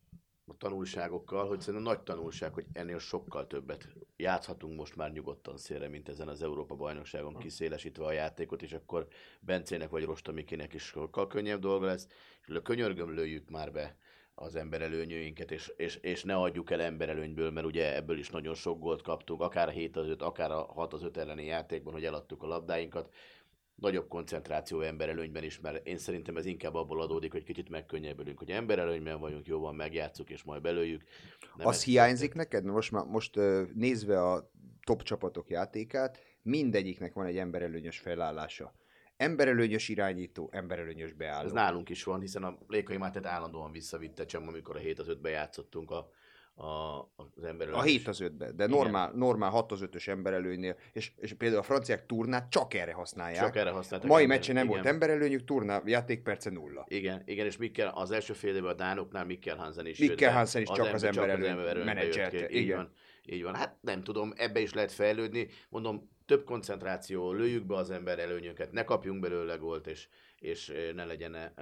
a 0.46 0.58
tanulságokkal, 0.58 1.48
hogy 1.48 1.60
szerintem 1.60 1.84
nagy 1.84 2.02
tanulság, 2.02 2.54
hogy 2.54 2.66
ennél 2.74 3.00
sokkal 3.00 3.48
többet 3.48 3.88
játszhatunk 4.16 4.78
most 4.78 4.96
már 4.96 5.12
nyugodtan 5.12 5.58
szélre, 5.58 5.88
mint 5.88 6.10
ezen 6.10 6.28
az 6.28 6.42
Európa 6.42 6.76
bajnokságon 6.76 7.38
kiszélesítve 7.38 8.06
a 8.06 8.12
játékot, 8.12 8.62
és 8.62 8.74
akkor 8.74 9.08
Bencének 9.40 9.90
vagy 9.90 10.04
Rostamikének 10.04 10.74
is 10.74 10.84
sokkal 10.84 11.28
könnyebb 11.28 11.60
dolga 11.60 11.86
lesz, 11.86 12.08
és 12.46 12.60
könyörgöm 12.64 13.14
lőjük 13.14 13.50
már 13.50 13.72
be 13.72 13.98
az 14.40 14.56
emberelőnyőinket, 14.56 15.52
és, 15.52 15.74
és, 15.78 15.96
és 15.96 16.24
ne 16.24 16.36
adjuk 16.36 16.72
el 16.72 16.82
emberelőnyből, 16.82 17.52
mert 17.52 17.66
ugye 17.66 17.96
ebből 17.96 18.18
is 18.18 18.30
nagyon 18.30 18.54
sok 18.54 18.80
gólt 18.80 19.02
kaptunk, 19.02 19.42
akár 19.42 19.68
a 19.68 19.72
7 19.72 19.98
az 19.98 20.08
5, 20.08 20.22
akár 20.22 20.52
a 20.52 20.62
6 20.74 20.94
az 20.94 21.04
5 21.04 21.18
elleni 21.18 21.46
játékban, 21.46 21.94
hogy 21.94 22.06
eladtuk 22.06 22.44
a 22.44 22.48
labdáinkat. 22.48 23.14
Nagyobb 23.76 24.08
koncentráció 24.08 24.82
emberelőnyben 24.82 25.44
is, 25.44 25.60
mert 25.60 25.88
én 25.88 25.98
szerintem 25.98 26.38
ez 26.38 26.46
inkább 26.46 26.76
abból 26.76 27.02
adódik, 27.02 27.32
hogy 27.32 27.44
kicsit 27.44 27.70
megkönnyebbülünk, 27.70 28.38
hogy 28.38 28.52
emberelőnyben 28.52 29.20
vagyunk, 29.20 29.46
jóban 29.46 29.76
megjátszuk, 29.76 30.30
és 30.30 30.44
majd 30.44 30.62
belőjük. 30.62 31.04
Nem 31.56 31.68
az 31.68 31.84
hiányzik 31.84 32.34
neked? 32.34 32.64
Most, 32.64 32.92
már, 32.92 33.06
most 33.06 33.40
nézve 33.74 34.22
a 34.22 34.52
top 34.84 35.04
csapatok 35.04 35.50
játékát, 35.50 36.20
mindegyiknek 36.42 37.14
van 37.14 37.26
egy 37.26 37.38
emberelőnyös 37.38 38.00
felállása 38.00 38.74
emberelőnyös 39.18 39.90
irányító, 39.90 40.50
emberelőnyös 40.52 41.14
beálló. 41.14 41.46
Ez 41.46 41.52
nálunk 41.52 41.90
is 41.90 42.04
van, 42.04 42.20
hiszen 42.20 42.44
a 42.44 42.58
Lékai 42.68 42.98
Mátet 42.98 43.26
állandóan 43.26 43.72
visszavitte 43.72 44.26
Csem, 44.26 44.48
amikor 44.48 44.76
a 44.76 44.80
7 44.80 45.00
az 45.00 45.08
5-be 45.10 45.30
játszottunk 45.30 45.92
a, 45.92 46.12
a, 46.64 47.00
az 47.16 47.44
emberelőnyös. 47.44 47.82
A 47.82 47.86
7 47.86 48.08
az 48.08 48.20
5-be, 48.24 48.52
de 48.52 48.68
normál, 48.68 49.12
normál 49.12 49.50
6 49.50 49.72
az 49.72 49.80
5-ös 49.84 50.08
emberelőnynél, 50.08 50.76
és, 50.94 51.12
és 51.18 51.34
például 51.34 51.62
a 51.62 51.64
franciák 51.64 52.06
turnát 52.06 52.50
csak 52.50 52.74
erre 52.74 52.94
használják. 52.94 53.44
Csak 53.44 53.56
erre 53.56 53.70
használták. 53.70 54.10
Mai 54.10 54.26
meccsen 54.26 54.56
nem 54.56 54.64
igen. 54.64 54.76
volt 54.76 54.94
emberelőnyük, 54.94 55.44
turná 55.44 55.82
játékperce 55.86 56.50
nulla. 56.50 56.86
Igen, 56.88 57.22
igen, 57.26 57.46
és 57.46 57.58
Mikkel, 57.58 57.88
az 57.88 58.12
első 58.12 58.34
fél 58.34 58.56
évben 58.56 58.72
a 58.72 58.74
Dánoknál 58.74 59.26
Mikkel 59.26 59.56
Hansen 59.56 59.86
is. 59.86 59.98
Mikkel 59.98 60.34
Hansen 60.34 60.62
is 60.62 60.70
csak 60.70 60.94
az 60.94 61.04
emberelőny 61.04 61.86
menedzselte. 61.86 62.50
Így 62.50 62.74
van. 62.74 62.92
Így 63.26 63.44
van. 63.44 63.56
Hát 63.56 63.78
nem 63.82 64.04
tudom, 64.04 64.34
ebbe 64.36 64.60
is 64.60 64.74
lehet 64.74 64.92
fejlődni. 64.92 65.48
Mondom, 65.70 66.10
több 66.28 66.44
koncentráció, 66.44 67.32
lőjük 67.32 67.66
be 67.66 67.76
az 67.76 67.90
ember 67.90 68.20
előnyöket, 68.20 68.72
ne 68.72 68.84
kapjunk 68.84 69.20
belőle 69.20 69.56
gólt, 69.56 69.88
és, 69.88 70.08
és 70.40 70.74
ne 70.94 71.06
legyen 71.06 71.54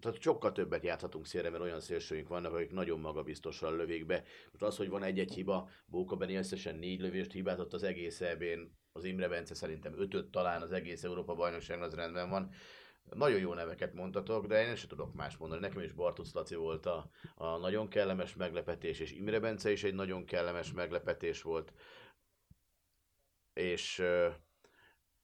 tehát 0.00 0.20
sokkal 0.20 0.52
többet 0.52 0.82
játhatunk 0.82 1.26
szélre, 1.26 1.50
mert 1.50 1.62
olyan 1.62 1.80
szélsőink 1.80 2.28
vannak, 2.28 2.52
akik 2.52 2.70
nagyon 2.70 3.00
magabiztosan 3.00 3.76
lövik 3.76 4.06
be. 4.06 4.24
Most 4.50 4.62
az, 4.62 4.76
hogy 4.76 4.88
van 4.88 5.02
egy-egy 5.02 5.32
hiba, 5.32 5.70
Bóka 5.86 6.16
Beni 6.16 6.34
összesen 6.34 6.74
négy 6.74 7.00
lövést 7.00 7.32
hibázott 7.32 7.72
az 7.72 7.82
egész 7.82 8.20
ebén, 8.20 8.76
az 8.92 9.04
Imre 9.04 9.28
Bence 9.28 9.54
szerintem 9.54 10.00
ötöt 10.00 10.30
talán 10.30 10.62
az 10.62 10.72
egész 10.72 11.04
Európa 11.04 11.34
bajnokság 11.34 11.82
az 11.82 11.94
rendben 11.94 12.30
van. 12.30 12.50
Nagyon 13.14 13.38
jó 13.38 13.54
neveket 13.54 13.94
mondtatok, 13.94 14.46
de 14.46 14.66
én 14.66 14.76
sem 14.76 14.88
tudok 14.88 15.14
más 15.14 15.36
mondani. 15.36 15.60
Nekem 15.60 15.82
is 15.82 15.92
Bartusz 15.92 16.32
Laci 16.32 16.54
volt 16.54 16.86
a, 16.86 17.10
a 17.34 17.56
nagyon 17.56 17.88
kellemes 17.88 18.34
meglepetés, 18.34 19.00
és 19.00 19.12
Imre 19.12 19.40
Bence 19.40 19.70
is 19.70 19.84
egy 19.84 19.94
nagyon 19.94 20.24
kellemes 20.24 20.72
meglepetés 20.72 21.42
volt 21.42 21.72
és 23.56 24.02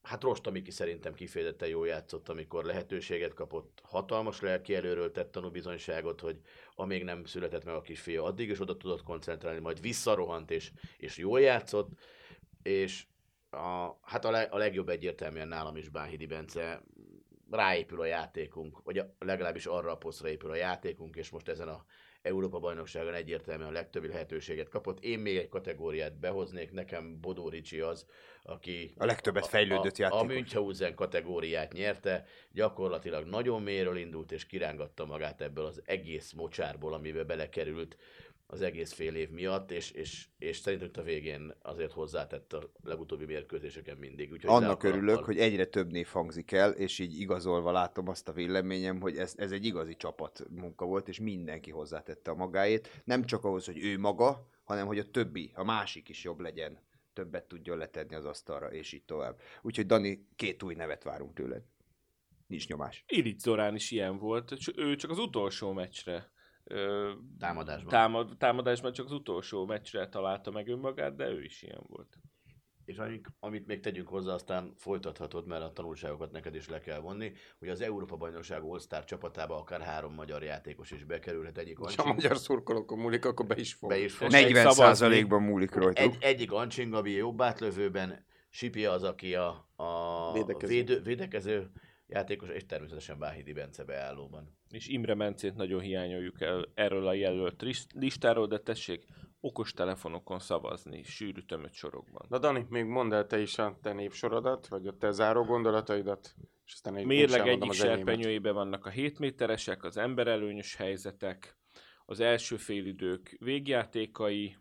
hát 0.03 0.23
Rosta 0.23 0.51
Miki 0.51 0.71
szerintem 0.71 1.15
kifejezetten 1.15 1.69
jól 1.69 1.87
játszott, 1.87 2.29
amikor 2.29 2.65
lehetőséget 2.65 3.35
kapott. 3.35 3.81
Hatalmas 3.83 4.41
lelki 4.41 4.75
előről 4.75 5.13
tett 5.13 5.33
tanúbizonyságot, 5.33 6.21
hogy 6.21 6.41
amíg 6.75 7.05
nem 7.05 7.25
született 7.25 7.65
meg 7.65 7.75
a 7.75 7.81
kisfia, 7.81 8.23
addig 8.23 8.49
is 8.49 8.61
oda 8.61 8.77
tudott 8.77 9.03
koncentrálni, 9.03 9.61
majd 9.61 9.81
visszarohant, 9.81 10.51
és, 10.51 10.73
és 10.97 11.17
jól 11.17 11.41
játszott, 11.41 11.91
és 12.63 13.07
a, 13.51 13.99
hát 14.03 14.25
a, 14.25 14.31
le, 14.31 14.43
a 14.43 14.57
legjobb 14.57 14.89
egyértelműen 14.89 15.49
nálam 15.49 15.77
is 15.77 15.89
Báhidi 15.89 16.27
Bence, 16.27 16.83
ráépül 17.51 18.01
a 18.01 18.05
játékunk, 18.05 18.83
vagy 18.83 18.99
a, 18.99 19.15
legalábbis 19.19 19.67
arra 19.67 19.91
a 19.91 19.97
posztra 19.97 20.29
épül 20.29 20.51
a 20.51 20.55
játékunk, 20.55 21.17
és 21.17 21.31
most 21.31 21.49
ezen 21.49 21.69
a 21.69 21.85
Európa 22.23 22.59
bajnokságon 22.59 23.15
egyértelműen 23.15 23.69
a 23.69 23.73
legtöbb 23.73 24.05
lehetőséget 24.05 24.69
kapott. 24.69 25.05
Én 25.05 25.19
még 25.19 25.37
egy 25.37 25.49
kategóriát 25.49 26.19
behoznék, 26.19 26.73
nekem 26.73 27.21
Bodó 27.21 27.49
Ricsi 27.49 27.81
az, 27.81 28.07
aki 28.43 28.95
a 28.97 29.05
legtöbbet 29.05 29.47
fejlődött 29.47 29.99
a, 29.99 30.17
a, 30.17 30.19
a 30.19 30.23
Münchhausen 30.23 30.95
kategóriát 30.95 31.73
nyerte, 31.73 32.27
gyakorlatilag 32.53 33.27
nagyon 33.27 33.63
mélyről 33.63 33.97
indult, 33.97 34.33
és 34.33 34.47
kirángatta 34.47 35.05
magát 35.05 35.41
ebből 35.41 35.65
az 35.65 35.83
egész 35.85 36.33
mocsárból, 36.33 36.93
amiben 36.93 37.27
belekerült 37.27 37.97
az 38.53 38.63
egész 38.63 38.93
fél 38.93 39.15
év 39.15 39.31
miatt, 39.31 39.71
és, 39.71 39.91
és, 39.91 40.27
és 40.39 40.57
szerintem 40.57 40.91
a 40.95 41.03
végén 41.03 41.55
azért 41.63 41.93
hozzátett 41.93 42.53
a 42.53 42.71
legutóbbi 42.83 43.25
mérkőzéseken 43.25 43.97
mindig. 43.97 44.33
Úgyhogy 44.33 44.51
Annak 44.51 44.83
örülök, 44.83 45.25
hogy 45.25 45.39
egyre 45.39 45.65
több 45.65 45.91
név 45.91 46.07
hangzik 46.07 46.53
el, 46.53 46.71
és 46.71 46.99
így 46.99 47.21
igazolva 47.21 47.73
látom 47.73 48.09
azt 48.09 48.29
a 48.29 48.33
véleményem, 48.33 49.01
hogy 49.01 49.17
ez, 49.17 49.35
ez 49.37 49.53
egy 49.53 49.65
igazi 49.65 49.97
csapat 49.97 50.45
munka 50.51 50.85
volt, 50.85 51.09
és 51.09 51.21
mindenki 51.21 51.71
hozzátette 51.71 52.31
a 52.31 52.35
magáét. 52.35 53.03
Nem 53.05 53.25
csak 53.25 53.45
ahhoz, 53.45 53.67
hogy 53.67 53.85
ő 53.85 53.99
maga, 53.99 54.49
hanem 54.65 54.87
hogy 54.87 54.99
a 54.99 55.11
többi, 55.11 55.51
a 55.55 55.65
másik 55.65 56.09
is 56.09 56.25
jobb 56.25 56.41
legyen, 56.41 56.79
többet 57.13 57.45
tudjon 57.45 57.79
letenni 57.79 58.15
az 58.15 58.25
asztalra, 58.25 58.73
és 58.73 58.93
így 58.93 59.05
tovább. 59.05 59.41
Úgyhogy 59.63 59.87
Dani, 59.87 60.27
két 60.37 60.63
új 60.63 60.75
nevet 60.75 61.03
várunk 61.03 61.35
tőled. 61.35 61.63
Nincs 62.47 62.69
nyomás. 62.69 63.05
Iric 63.09 63.43
Zorán 63.43 63.75
is 63.75 63.91
ilyen 63.91 64.19
volt, 64.19 64.55
ő 64.77 64.97
csak 64.97 65.11
az 65.11 65.19
utolsó 65.19 65.73
meccsre 65.73 66.31
támadásban. 67.39 67.89
Támad, 67.89 68.37
támadásban 68.39 68.93
csak 68.93 69.07
az 69.07 69.13
utolsó 69.13 69.67
meccsre 69.67 70.09
találta 70.09 70.51
meg 70.51 70.69
önmagát, 70.69 71.17
de 71.17 71.29
ő 71.29 71.43
is 71.43 71.63
ilyen 71.63 71.83
volt. 71.87 72.19
És 72.85 72.99
amit, 72.99 73.29
amit 73.41 73.67
még 73.67 73.81
tegyünk 73.81 74.09
hozzá, 74.09 74.33
aztán 74.33 74.73
folytathatod, 74.77 75.47
mert 75.47 75.63
a 75.63 75.73
tanulságokat 75.73 76.33
neked 76.33 76.55
is 76.55 76.69
le 76.69 76.81
kell 76.81 76.99
vonni, 76.99 77.33
hogy 77.59 77.69
az 77.69 77.81
Európa 77.81 78.17
Bajnokság 78.17 78.63
All-Star 78.63 79.05
csapatába 79.05 79.59
akár 79.59 79.81
három 79.81 80.15
magyar 80.15 80.43
játékos 80.43 80.91
is 80.91 81.05
bekerülhet 81.05 81.59
egyik 81.59 81.79
Ha 81.79 82.03
a 82.03 82.13
magyar 82.13 82.37
szurkolókon 82.37 82.99
múlik, 82.99 83.25
akkor 83.25 83.47
be 83.47 83.57
is 83.57 83.75
fog. 83.75 83.89
Be 83.89 83.99
is 83.99 84.15
fog. 84.15 84.31
40 84.31 85.29
ban 85.29 85.43
múlik 85.43 85.75
rajta. 85.75 86.03
Egy, 86.03 86.17
egyik 86.21 86.53
Ancsin 86.53 86.91
Gabi 86.91 87.13
jobb 87.13 87.41
átlövőben, 87.41 88.25
Sipi 88.51 88.87
az, 88.87 89.03
aki 89.03 89.35
a, 89.35 89.69
a 89.77 90.33
védekező. 90.33 90.73
Védő, 90.75 91.03
védekező 91.03 91.71
játékos, 92.07 92.49
és 92.49 92.67
természetesen 92.67 93.19
Báhidi 93.19 93.53
Bence 93.53 93.85
beállóban. 93.85 94.57
És 94.73 94.89
Imre 94.89 95.15
Mencét 95.15 95.55
nagyon 95.55 95.81
hiányoljuk 95.81 96.41
el 96.41 96.69
erről 96.75 97.07
a 97.07 97.13
jelölt 97.13 97.65
listáról, 97.95 98.47
de 98.47 98.59
tessék 98.59 99.07
okos 99.41 99.73
telefonokon 99.73 100.39
szavazni, 100.39 101.03
sűrű 101.03 101.41
tömött 101.41 101.73
sorokban. 101.73 102.27
Na 102.29 102.39
Dani, 102.39 102.67
még 102.69 102.85
mondd 102.85 103.13
el 103.13 103.27
te 103.27 103.41
is 103.41 103.59
a 103.59 103.79
te 103.83 103.93
népsorodat, 103.93 104.67
vagy 104.67 104.87
a 104.87 104.97
te 104.97 105.11
záró 105.11 105.45
gondolataidat, 105.45 106.35
és 106.65 106.73
aztán 106.73 106.97
egy 106.97 107.07
Mérleg 107.07 107.49
egyik 107.49 107.73
serpenyőibe 107.73 108.51
vannak 108.51 108.87
a 108.87 108.91
7 108.91 109.19
méteresek, 109.19 109.85
az 109.85 109.97
emberelőnyös 109.97 110.77
helyzetek, 110.77 111.57
az 112.05 112.21
első 112.21 112.57
félidők 112.57 113.37
végjátékai, 113.39 114.57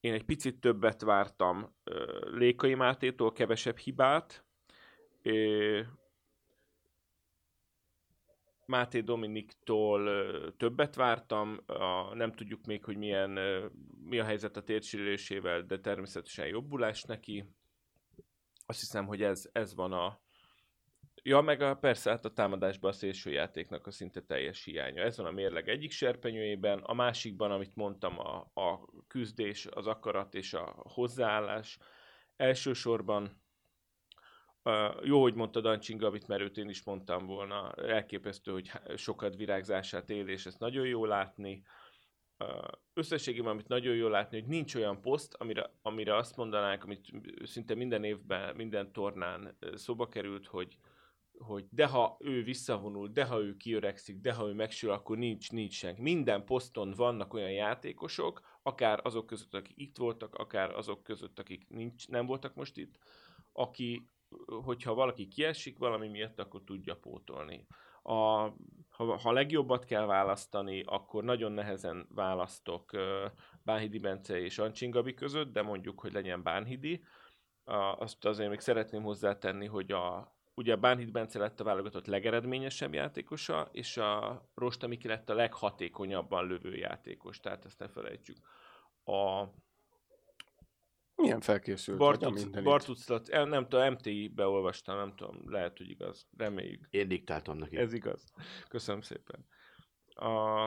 Én 0.00 0.12
egy 0.12 0.24
picit 0.24 0.60
többet 0.60 1.02
vártam 1.02 1.76
Lékai 2.24 2.74
Mátétól, 2.74 3.32
kevesebb 3.32 3.76
hibát. 3.76 4.44
Máté 8.66 9.00
Dominiktól 9.00 10.10
többet 10.56 10.94
vártam, 10.94 11.60
a, 11.66 12.14
nem 12.14 12.32
tudjuk 12.32 12.64
még, 12.64 12.84
hogy 12.84 12.96
milyen, 12.96 13.38
mi 14.04 14.18
a 14.18 14.24
helyzet 14.24 14.56
a 14.56 14.62
térsérülésével, 14.62 15.62
de 15.62 15.78
természetesen 15.78 16.46
jobbulás 16.46 17.02
neki. 17.02 17.44
Azt 18.66 18.80
hiszem, 18.80 19.06
hogy 19.06 19.22
ez, 19.22 19.48
ez 19.52 19.74
van 19.74 19.92
a 19.92 20.22
Ja, 21.26 21.40
meg 21.40 21.60
a, 21.60 21.74
persze 21.74 22.10
hát 22.10 22.24
a 22.24 22.32
támadásban 22.32 22.90
a 22.90 22.94
szélső 22.94 23.30
játéknak 23.30 23.86
a 23.86 23.90
szinte 23.90 24.20
teljes 24.20 24.64
hiánya. 24.64 25.02
Ez 25.02 25.16
van 25.16 25.26
a 25.26 25.30
mérleg 25.30 25.68
egyik 25.68 25.90
serpenyőjében, 25.90 26.78
a 26.78 26.92
másikban, 26.94 27.50
amit 27.50 27.74
mondtam, 27.74 28.18
a, 28.18 28.50
a 28.54 28.88
küzdés, 29.08 29.66
az 29.66 29.86
akarat 29.86 30.34
és 30.34 30.54
a 30.54 30.74
hozzáállás. 30.76 31.78
Elsősorban 32.36 33.43
Jó, 35.02 35.22
hogy 35.22 35.34
mondta 35.34 35.60
Dancsinga, 35.60 36.06
amit 36.06 36.28
merőt 36.28 36.56
én 36.56 36.68
is 36.68 36.84
mondtam 36.84 37.26
volna. 37.26 37.72
Elképesztő, 37.72 38.52
hogy 38.52 38.70
sokat 38.96 39.36
virágzását 39.36 40.10
él, 40.10 40.28
és 40.28 40.46
ezt 40.46 40.58
nagyon 40.58 40.86
jó 40.86 41.04
látni. 41.04 41.62
Összességében, 42.92 43.50
amit 43.50 43.68
nagyon 43.68 43.94
jó 43.94 44.08
látni, 44.08 44.40
hogy 44.40 44.48
nincs 44.48 44.74
olyan 44.74 45.00
poszt, 45.00 45.34
amire, 45.34 45.70
amire 45.82 46.16
azt 46.16 46.36
mondanánk, 46.36 46.84
amit 46.84 47.12
szinte 47.42 47.74
minden 47.74 48.04
évben, 48.04 48.56
minden 48.56 48.92
tornán 48.92 49.58
szóba 49.74 50.08
került, 50.08 50.46
hogy, 50.46 50.78
hogy 51.38 51.64
de 51.70 51.86
ha 51.86 52.16
ő 52.20 52.42
visszavonul, 52.42 53.08
de 53.08 53.24
ha 53.24 53.40
ő 53.40 53.56
kiöregszik, 53.56 54.20
de 54.20 54.32
ha 54.32 54.48
ő 54.48 54.52
megsül, 54.52 54.90
akkor 54.90 55.18
nincs, 55.18 55.52
nincs 55.52 55.74
senki. 55.74 56.02
Minden 56.02 56.44
poszton 56.44 56.90
vannak 56.96 57.34
olyan 57.34 57.52
játékosok, 57.52 58.40
akár 58.62 59.00
azok 59.02 59.26
között, 59.26 59.54
akik 59.54 59.76
itt 59.78 59.96
voltak, 59.96 60.34
akár 60.34 60.74
azok 60.74 61.02
között, 61.02 61.38
akik 61.38 61.68
nincs, 61.68 62.08
nem 62.08 62.26
voltak 62.26 62.54
most 62.54 62.76
itt, 62.76 62.98
aki, 63.52 64.08
hogyha 64.62 64.94
valaki 64.94 65.28
kiesik 65.28 65.78
valami 65.78 66.08
miatt, 66.08 66.40
akkor 66.40 66.62
tudja 66.64 66.96
pótolni. 66.96 67.66
A, 68.02 68.12
ha, 68.90 69.18
ha 69.22 69.32
legjobbat 69.32 69.84
kell 69.84 70.06
választani, 70.06 70.82
akkor 70.86 71.24
nagyon 71.24 71.52
nehezen 71.52 72.06
választok 72.14 72.90
Bánhidi 73.62 73.98
Bence 73.98 74.40
és 74.40 74.58
Ancsin 74.58 74.90
Gabi 74.90 75.14
között, 75.14 75.52
de 75.52 75.62
mondjuk, 75.62 76.00
hogy 76.00 76.12
legyen 76.12 76.42
Bánhidi. 76.42 77.04
Azt 77.98 78.24
azért 78.24 78.50
még 78.50 78.60
szeretném 78.60 79.02
hozzátenni, 79.02 79.66
hogy 79.66 79.92
a, 79.92 80.36
ugye 80.54 80.76
Bánhid 80.76 81.10
Bence 81.10 81.38
lett 81.38 81.60
a 81.60 81.64
válogatott 81.64 82.06
legeredményesebb 82.06 82.94
játékosa, 82.94 83.68
és 83.72 83.96
a 83.96 84.42
Rosta 84.54 84.86
Miki 84.86 85.08
lett 85.08 85.30
a 85.30 85.34
leghatékonyabban 85.34 86.46
lövő 86.46 86.76
játékos, 86.76 87.40
tehát 87.40 87.64
ezt 87.64 87.78
ne 87.78 87.88
felejtsük. 87.88 88.36
A 89.04 89.44
milyen 91.16 91.40
felkészült 91.40 91.98
Bartuc, 91.98 92.62
Bartuclat, 92.62 93.28
nem 93.28 93.68
tudom, 93.68 93.92
MTI-be 93.92 94.46
olvastam, 94.46 94.96
nem 94.96 95.14
tudom, 95.16 95.50
lehet, 95.50 95.78
hogy 95.78 95.90
igaz, 95.90 96.26
reméljük. 96.36 96.86
Én 96.90 97.08
diktáltam 97.08 97.56
neki. 97.56 97.76
Ez 97.76 97.92
igaz. 97.92 98.24
Köszönöm 98.68 99.00
szépen. 99.00 99.46
A, 100.14 100.64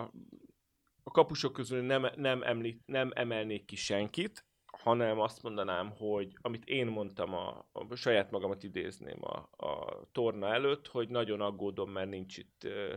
a 1.03 1.11
kapusok 1.11 1.53
közül 1.53 1.81
nem, 1.81 2.07
nem, 2.15 2.43
említ, 2.43 2.81
nem 2.85 3.11
emelnék 3.13 3.65
ki 3.65 3.75
senkit, 3.75 4.45
hanem 4.65 5.19
azt 5.19 5.43
mondanám, 5.43 5.89
hogy 5.89 6.37
amit 6.41 6.65
én 6.65 6.87
mondtam, 6.87 7.33
a, 7.33 7.69
a 7.71 7.95
saját 7.95 8.31
magamat 8.31 8.63
idézném 8.63 9.19
a, 9.21 9.65
a 9.67 10.01
torna 10.11 10.53
előtt, 10.53 10.87
hogy 10.87 11.09
nagyon 11.09 11.41
aggódom, 11.41 11.91
mert 11.91 12.09
nincs 12.09 12.37
itt 12.37 12.63
uh, 12.63 12.93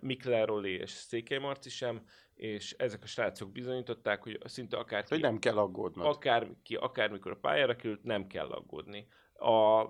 Mikler 0.00 0.48
és 0.64 0.90
Székely 0.90 1.38
Marci 1.38 1.68
sem, 1.70 2.02
és 2.34 2.72
ezek 2.72 3.02
a 3.02 3.06
srácok 3.06 3.52
bizonyították, 3.52 4.22
hogy 4.22 4.38
szinte 4.44 4.76
akár 4.76 5.04
Hogy 5.08 5.20
nem 5.20 5.38
kell 5.38 5.58
aggódnod. 5.58 6.06
Akárki, 6.06 6.74
akármikor 6.74 7.32
a 7.32 7.36
pályára 7.36 7.76
került, 7.76 8.02
nem 8.02 8.26
kell 8.26 8.50
aggódni. 8.50 9.06
A, 9.32 9.80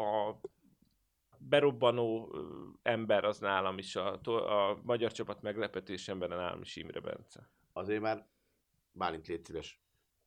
a 0.00 0.40
berobbanó 1.38 2.36
ember 2.82 3.24
az 3.24 3.38
nálam 3.38 3.78
is, 3.78 3.96
a, 3.96 4.20
a 4.24 4.80
magyar 4.82 5.12
csapat 5.12 5.42
meglepetés 5.42 6.08
emberen 6.08 6.38
nálam 6.38 6.60
is 6.60 6.76
Imre 6.76 7.00
Bence. 7.00 7.50
Azért 7.72 8.00
már 8.00 8.26
Bálint 8.92 9.26
légy 9.26 9.44
szíves, 9.44 9.80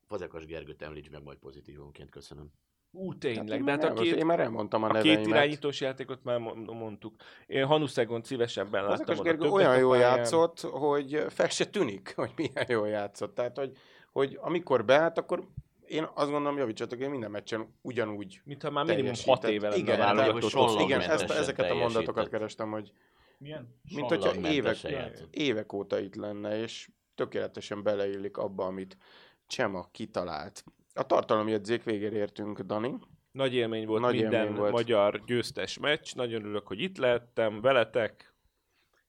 Fazekas 0.05 0.45
Gergőt 0.45 0.81
említs 0.81 1.09
meg 1.09 1.23
majd 1.23 1.37
pozitívonként, 1.37 2.09
köszönöm. 2.09 2.51
Ú, 2.95 3.17
tényleg. 3.17 3.57
Hát, 3.57 3.63
de 3.63 3.71
hát 3.71 3.83
a 3.83 4.01
két, 4.01 4.15
én 4.15 4.25
már 4.25 4.39
elmondtam 4.39 4.83
a, 4.83 4.89
a 4.89 4.91
neveimet. 4.91 5.17
két 5.17 5.27
irányítós 5.27 5.81
játékot 5.81 6.23
már 6.23 6.39
mondtuk. 6.65 7.13
Én 7.47 7.65
Hanuszegon 7.65 8.23
szívesebben 8.23 8.85
láttam. 8.85 9.17
Gergő 9.23 9.47
olyan 9.47 9.77
jól 9.77 9.97
játszott, 9.97 10.59
hogy 10.59 11.25
fel 11.29 11.49
se 11.49 11.65
tűnik, 11.65 12.13
hogy 12.15 12.31
milyen 12.35 12.65
jól 12.67 12.87
játszott. 12.87 13.35
Tehát, 13.35 13.57
hogy, 13.57 13.77
hogy 14.11 14.37
amikor 14.41 14.85
beállt, 14.85 15.17
akkor 15.17 15.47
én 15.87 16.07
azt 16.13 16.29
gondolom, 16.29 16.57
javítsatok, 16.57 16.99
én 16.99 17.09
minden 17.09 17.31
meccsen 17.31 17.67
ugyanúgy 17.81 18.41
Mint 18.43 18.61
ha 18.61 18.69
már 18.69 18.85
minimum 18.85 19.13
6 19.25 19.43
éve 19.43 19.69
lenne 19.69 19.81
igen, 19.81 19.97
válogatott. 19.97 20.79
Igen, 20.79 21.01
ezt, 21.01 21.29
ezeket 21.29 21.71
a 21.71 21.75
mondatokat 21.75 22.29
kerestem, 22.29 22.71
hogy 22.71 22.91
milyen? 23.37 23.75
Mint 23.95 24.07
hogyha 24.07 24.49
évek, 24.49 24.77
évek 25.31 25.73
óta 25.73 25.99
itt 25.99 26.15
lenne, 26.15 26.59
és 26.59 26.89
tökéletesen 27.15 27.83
beleillik 27.83 28.37
abba, 28.37 28.65
amit 28.65 28.97
Csema 29.47 29.87
kitalált. 29.91 30.63
A 30.97 31.05
tartalomjegyzék 31.05 31.83
végére 31.83 32.15
értünk, 32.15 32.59
Dani. 32.59 32.99
Nagy 33.31 33.53
élmény 33.53 33.85
volt 33.85 34.01
Nagy 34.01 34.15
minden 34.15 34.41
élmény 34.41 34.55
volt. 34.55 34.71
magyar 34.71 35.23
győztes 35.25 35.77
meccs. 35.77 36.15
Nagyon 36.15 36.41
örülök, 36.41 36.67
hogy 36.67 36.79
itt 36.79 36.97
lehettem 36.97 37.61
veletek. 37.61 38.33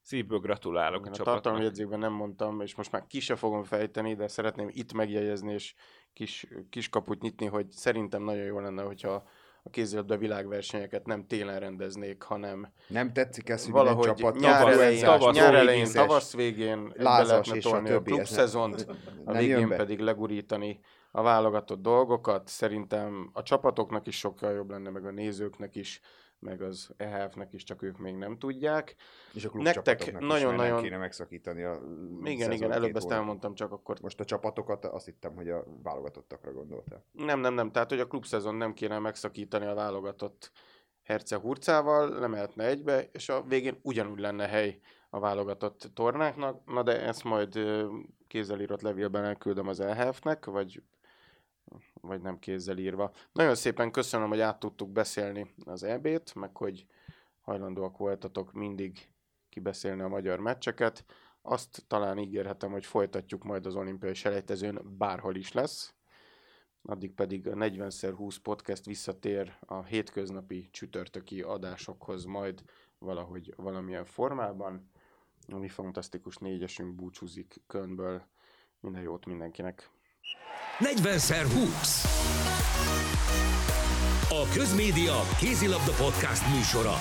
Szívből 0.03 0.39
gratulálok 0.39 1.07
a, 1.07 1.09
a 1.09 1.13
csapatnak. 1.13 1.27
A 1.27 1.31
tartalomjegyzékben 1.31 1.99
nem 1.99 2.13
mondtam, 2.13 2.61
és 2.61 2.75
most 2.75 2.93
már 2.93 3.07
ki 3.07 3.21
se 3.21 3.37
fogom 3.37 3.65
fejteni, 3.65 4.15
de 4.15 4.29
szeretném 4.29 4.69
itt 4.73 4.93
megjegyezni, 4.93 5.53
és 5.53 5.75
kis, 6.13 6.47
kis 6.71 6.89
kaput 6.89 7.23
nyitni, 7.23 7.47
hogy 7.47 7.71
szerintem 7.71 8.23
nagyon 8.23 8.45
jó 8.45 8.61
lenne, 8.61 8.83
hogyha 8.83 9.29
a 9.63 9.71
kézilabda 9.71 10.17
világversenyeket 10.17 11.07
nem 11.07 11.27
télen 11.27 11.61
rendeznék, 11.61 12.23
hanem 12.23 12.73
nem 12.89 13.13
tetszik 13.13 13.49
ez, 13.49 13.65
hogy 13.65 13.73
valahogy 13.73 14.15
csapat 14.15 14.39
nyár 14.39 14.69
elején, 14.69 15.05
tavasz, 15.05 15.37
nyár 15.37 15.55
elején, 15.55 15.93
tavasz 15.93 16.35
végén 16.35 16.93
lázas 16.97 17.49
és 17.53 17.65
a, 17.65 17.77
a 17.77 18.03
klub 18.03 18.25
szezont, 18.25 18.87
a 19.25 19.33
végén 19.33 19.69
pedig 19.69 20.01
legurítani 20.01 20.81
a 21.17 21.23
válogatott 21.23 21.83
dolgokat. 21.83 22.49
Szerintem 22.49 23.31
a 23.33 23.43
csapatoknak 23.43 24.07
is 24.07 24.19
sokkal 24.19 24.53
jobb 24.53 24.71
lenne, 24.71 24.91
meg 24.91 25.05
a 25.05 25.11
nézőknek 25.11 25.77
is, 25.77 26.01
meg 26.39 26.63
az 26.63 26.91
EHF-nek 26.97 27.53
is, 27.53 27.63
csak 27.63 27.83
ők 27.83 27.99
még 27.99 28.15
nem 28.15 28.39
tudják. 28.39 28.95
És 29.33 29.45
a 29.45 29.51
Nektek 29.53 30.19
nagyon-nagyon... 30.19 30.83
kéne 30.83 30.97
megszakítani 30.97 31.63
a 31.63 31.81
Igen, 32.25 32.53
igen, 32.53 32.73
előbb 32.73 32.97
ezt 32.97 33.11
elmondtam, 33.11 33.55
csak 33.55 33.73
akkor... 33.73 34.01
Most 34.01 34.21
a 34.21 34.25
csapatokat 34.25 34.85
azt 34.85 35.05
hittem, 35.05 35.35
hogy 35.35 35.49
a 35.49 35.65
válogatottakra 35.83 36.53
gondoltál. 36.53 37.05
Nem, 37.13 37.41
nem, 37.41 37.55
nem, 37.55 37.71
tehát 37.71 37.89
hogy 37.89 38.01
a 38.01 38.07
klubszezon 38.07 38.55
nem 38.55 38.73
kéne 38.73 38.99
megszakítani 38.99 39.67
a 39.67 39.75
válogatott 39.75 40.51
herce 41.03 41.37
hurcával, 41.37 42.09
lemehetne 42.09 42.67
egybe, 42.67 43.09
és 43.13 43.29
a 43.29 43.43
végén 43.43 43.79
ugyanúgy 43.83 44.21
lenne 44.21 44.47
hely 44.47 44.81
a 45.11 45.19
válogatott 45.19 45.91
tornáknak. 45.95 46.65
Na 46.65 46.83
de 46.83 47.01
ezt 47.01 47.25
majd 47.25 47.59
kézzel 48.27 48.61
írott 48.61 48.81
levélben 48.81 49.25
elküldöm 49.25 49.69
az 49.69 49.81
EHF-nek, 49.81 50.45
vagy 50.45 50.83
vagy 52.01 52.21
nem 52.21 52.39
kézzel 52.39 52.79
írva. 52.79 53.13
Nagyon 53.33 53.55
szépen 53.55 53.91
köszönöm, 53.91 54.29
hogy 54.29 54.41
át 54.41 54.59
tudtuk 54.59 54.91
beszélni 54.91 55.55
az 55.65 55.83
EB-t, 55.83 56.35
meg 56.35 56.57
hogy 56.57 56.87
hajlandóak 57.41 57.97
voltatok 57.97 58.53
mindig 58.53 59.09
kibeszélni 59.49 60.03
a 60.03 60.09
magyar 60.09 60.39
meccseket. 60.39 61.05
Azt 61.43 61.85
talán 61.87 62.19
ígérhetem, 62.19 62.71
hogy 62.71 62.87
folytatjuk 62.87 63.45
majd 63.45 63.67
az 63.67 63.75
olimpiai 63.75 64.15
selejtezőn, 64.15 64.97
bárhol 64.99 65.35
is 65.35 65.53
lesz. 65.53 65.95
Addig 66.83 67.15
pedig 67.15 67.49
a 67.49 67.55
40x20 67.55 68.37
podcast 68.43 68.85
visszatér 68.85 69.57
a 69.61 69.83
hétköznapi 69.83 70.69
csütörtöki 70.71 71.43
adásokhoz 71.43 72.25
majd 72.25 72.63
valahogy 72.99 73.55
valamilyen 73.57 74.05
formában. 74.05 74.91
A 75.49 75.57
mi 75.57 75.69
fantasztikus 75.69 76.37
négyesünk 76.37 76.95
búcsúzik 76.95 77.63
Kölnből. 77.67 78.27
Minden 78.81 79.03
jót 79.03 79.27
mindenkinek! 79.27 79.96
40x20 80.79 82.05
A 84.29 84.49
Közmédia 84.55 85.21
kézilabda 85.39 85.93
podcast 85.93 86.43
műsora. 86.55 86.95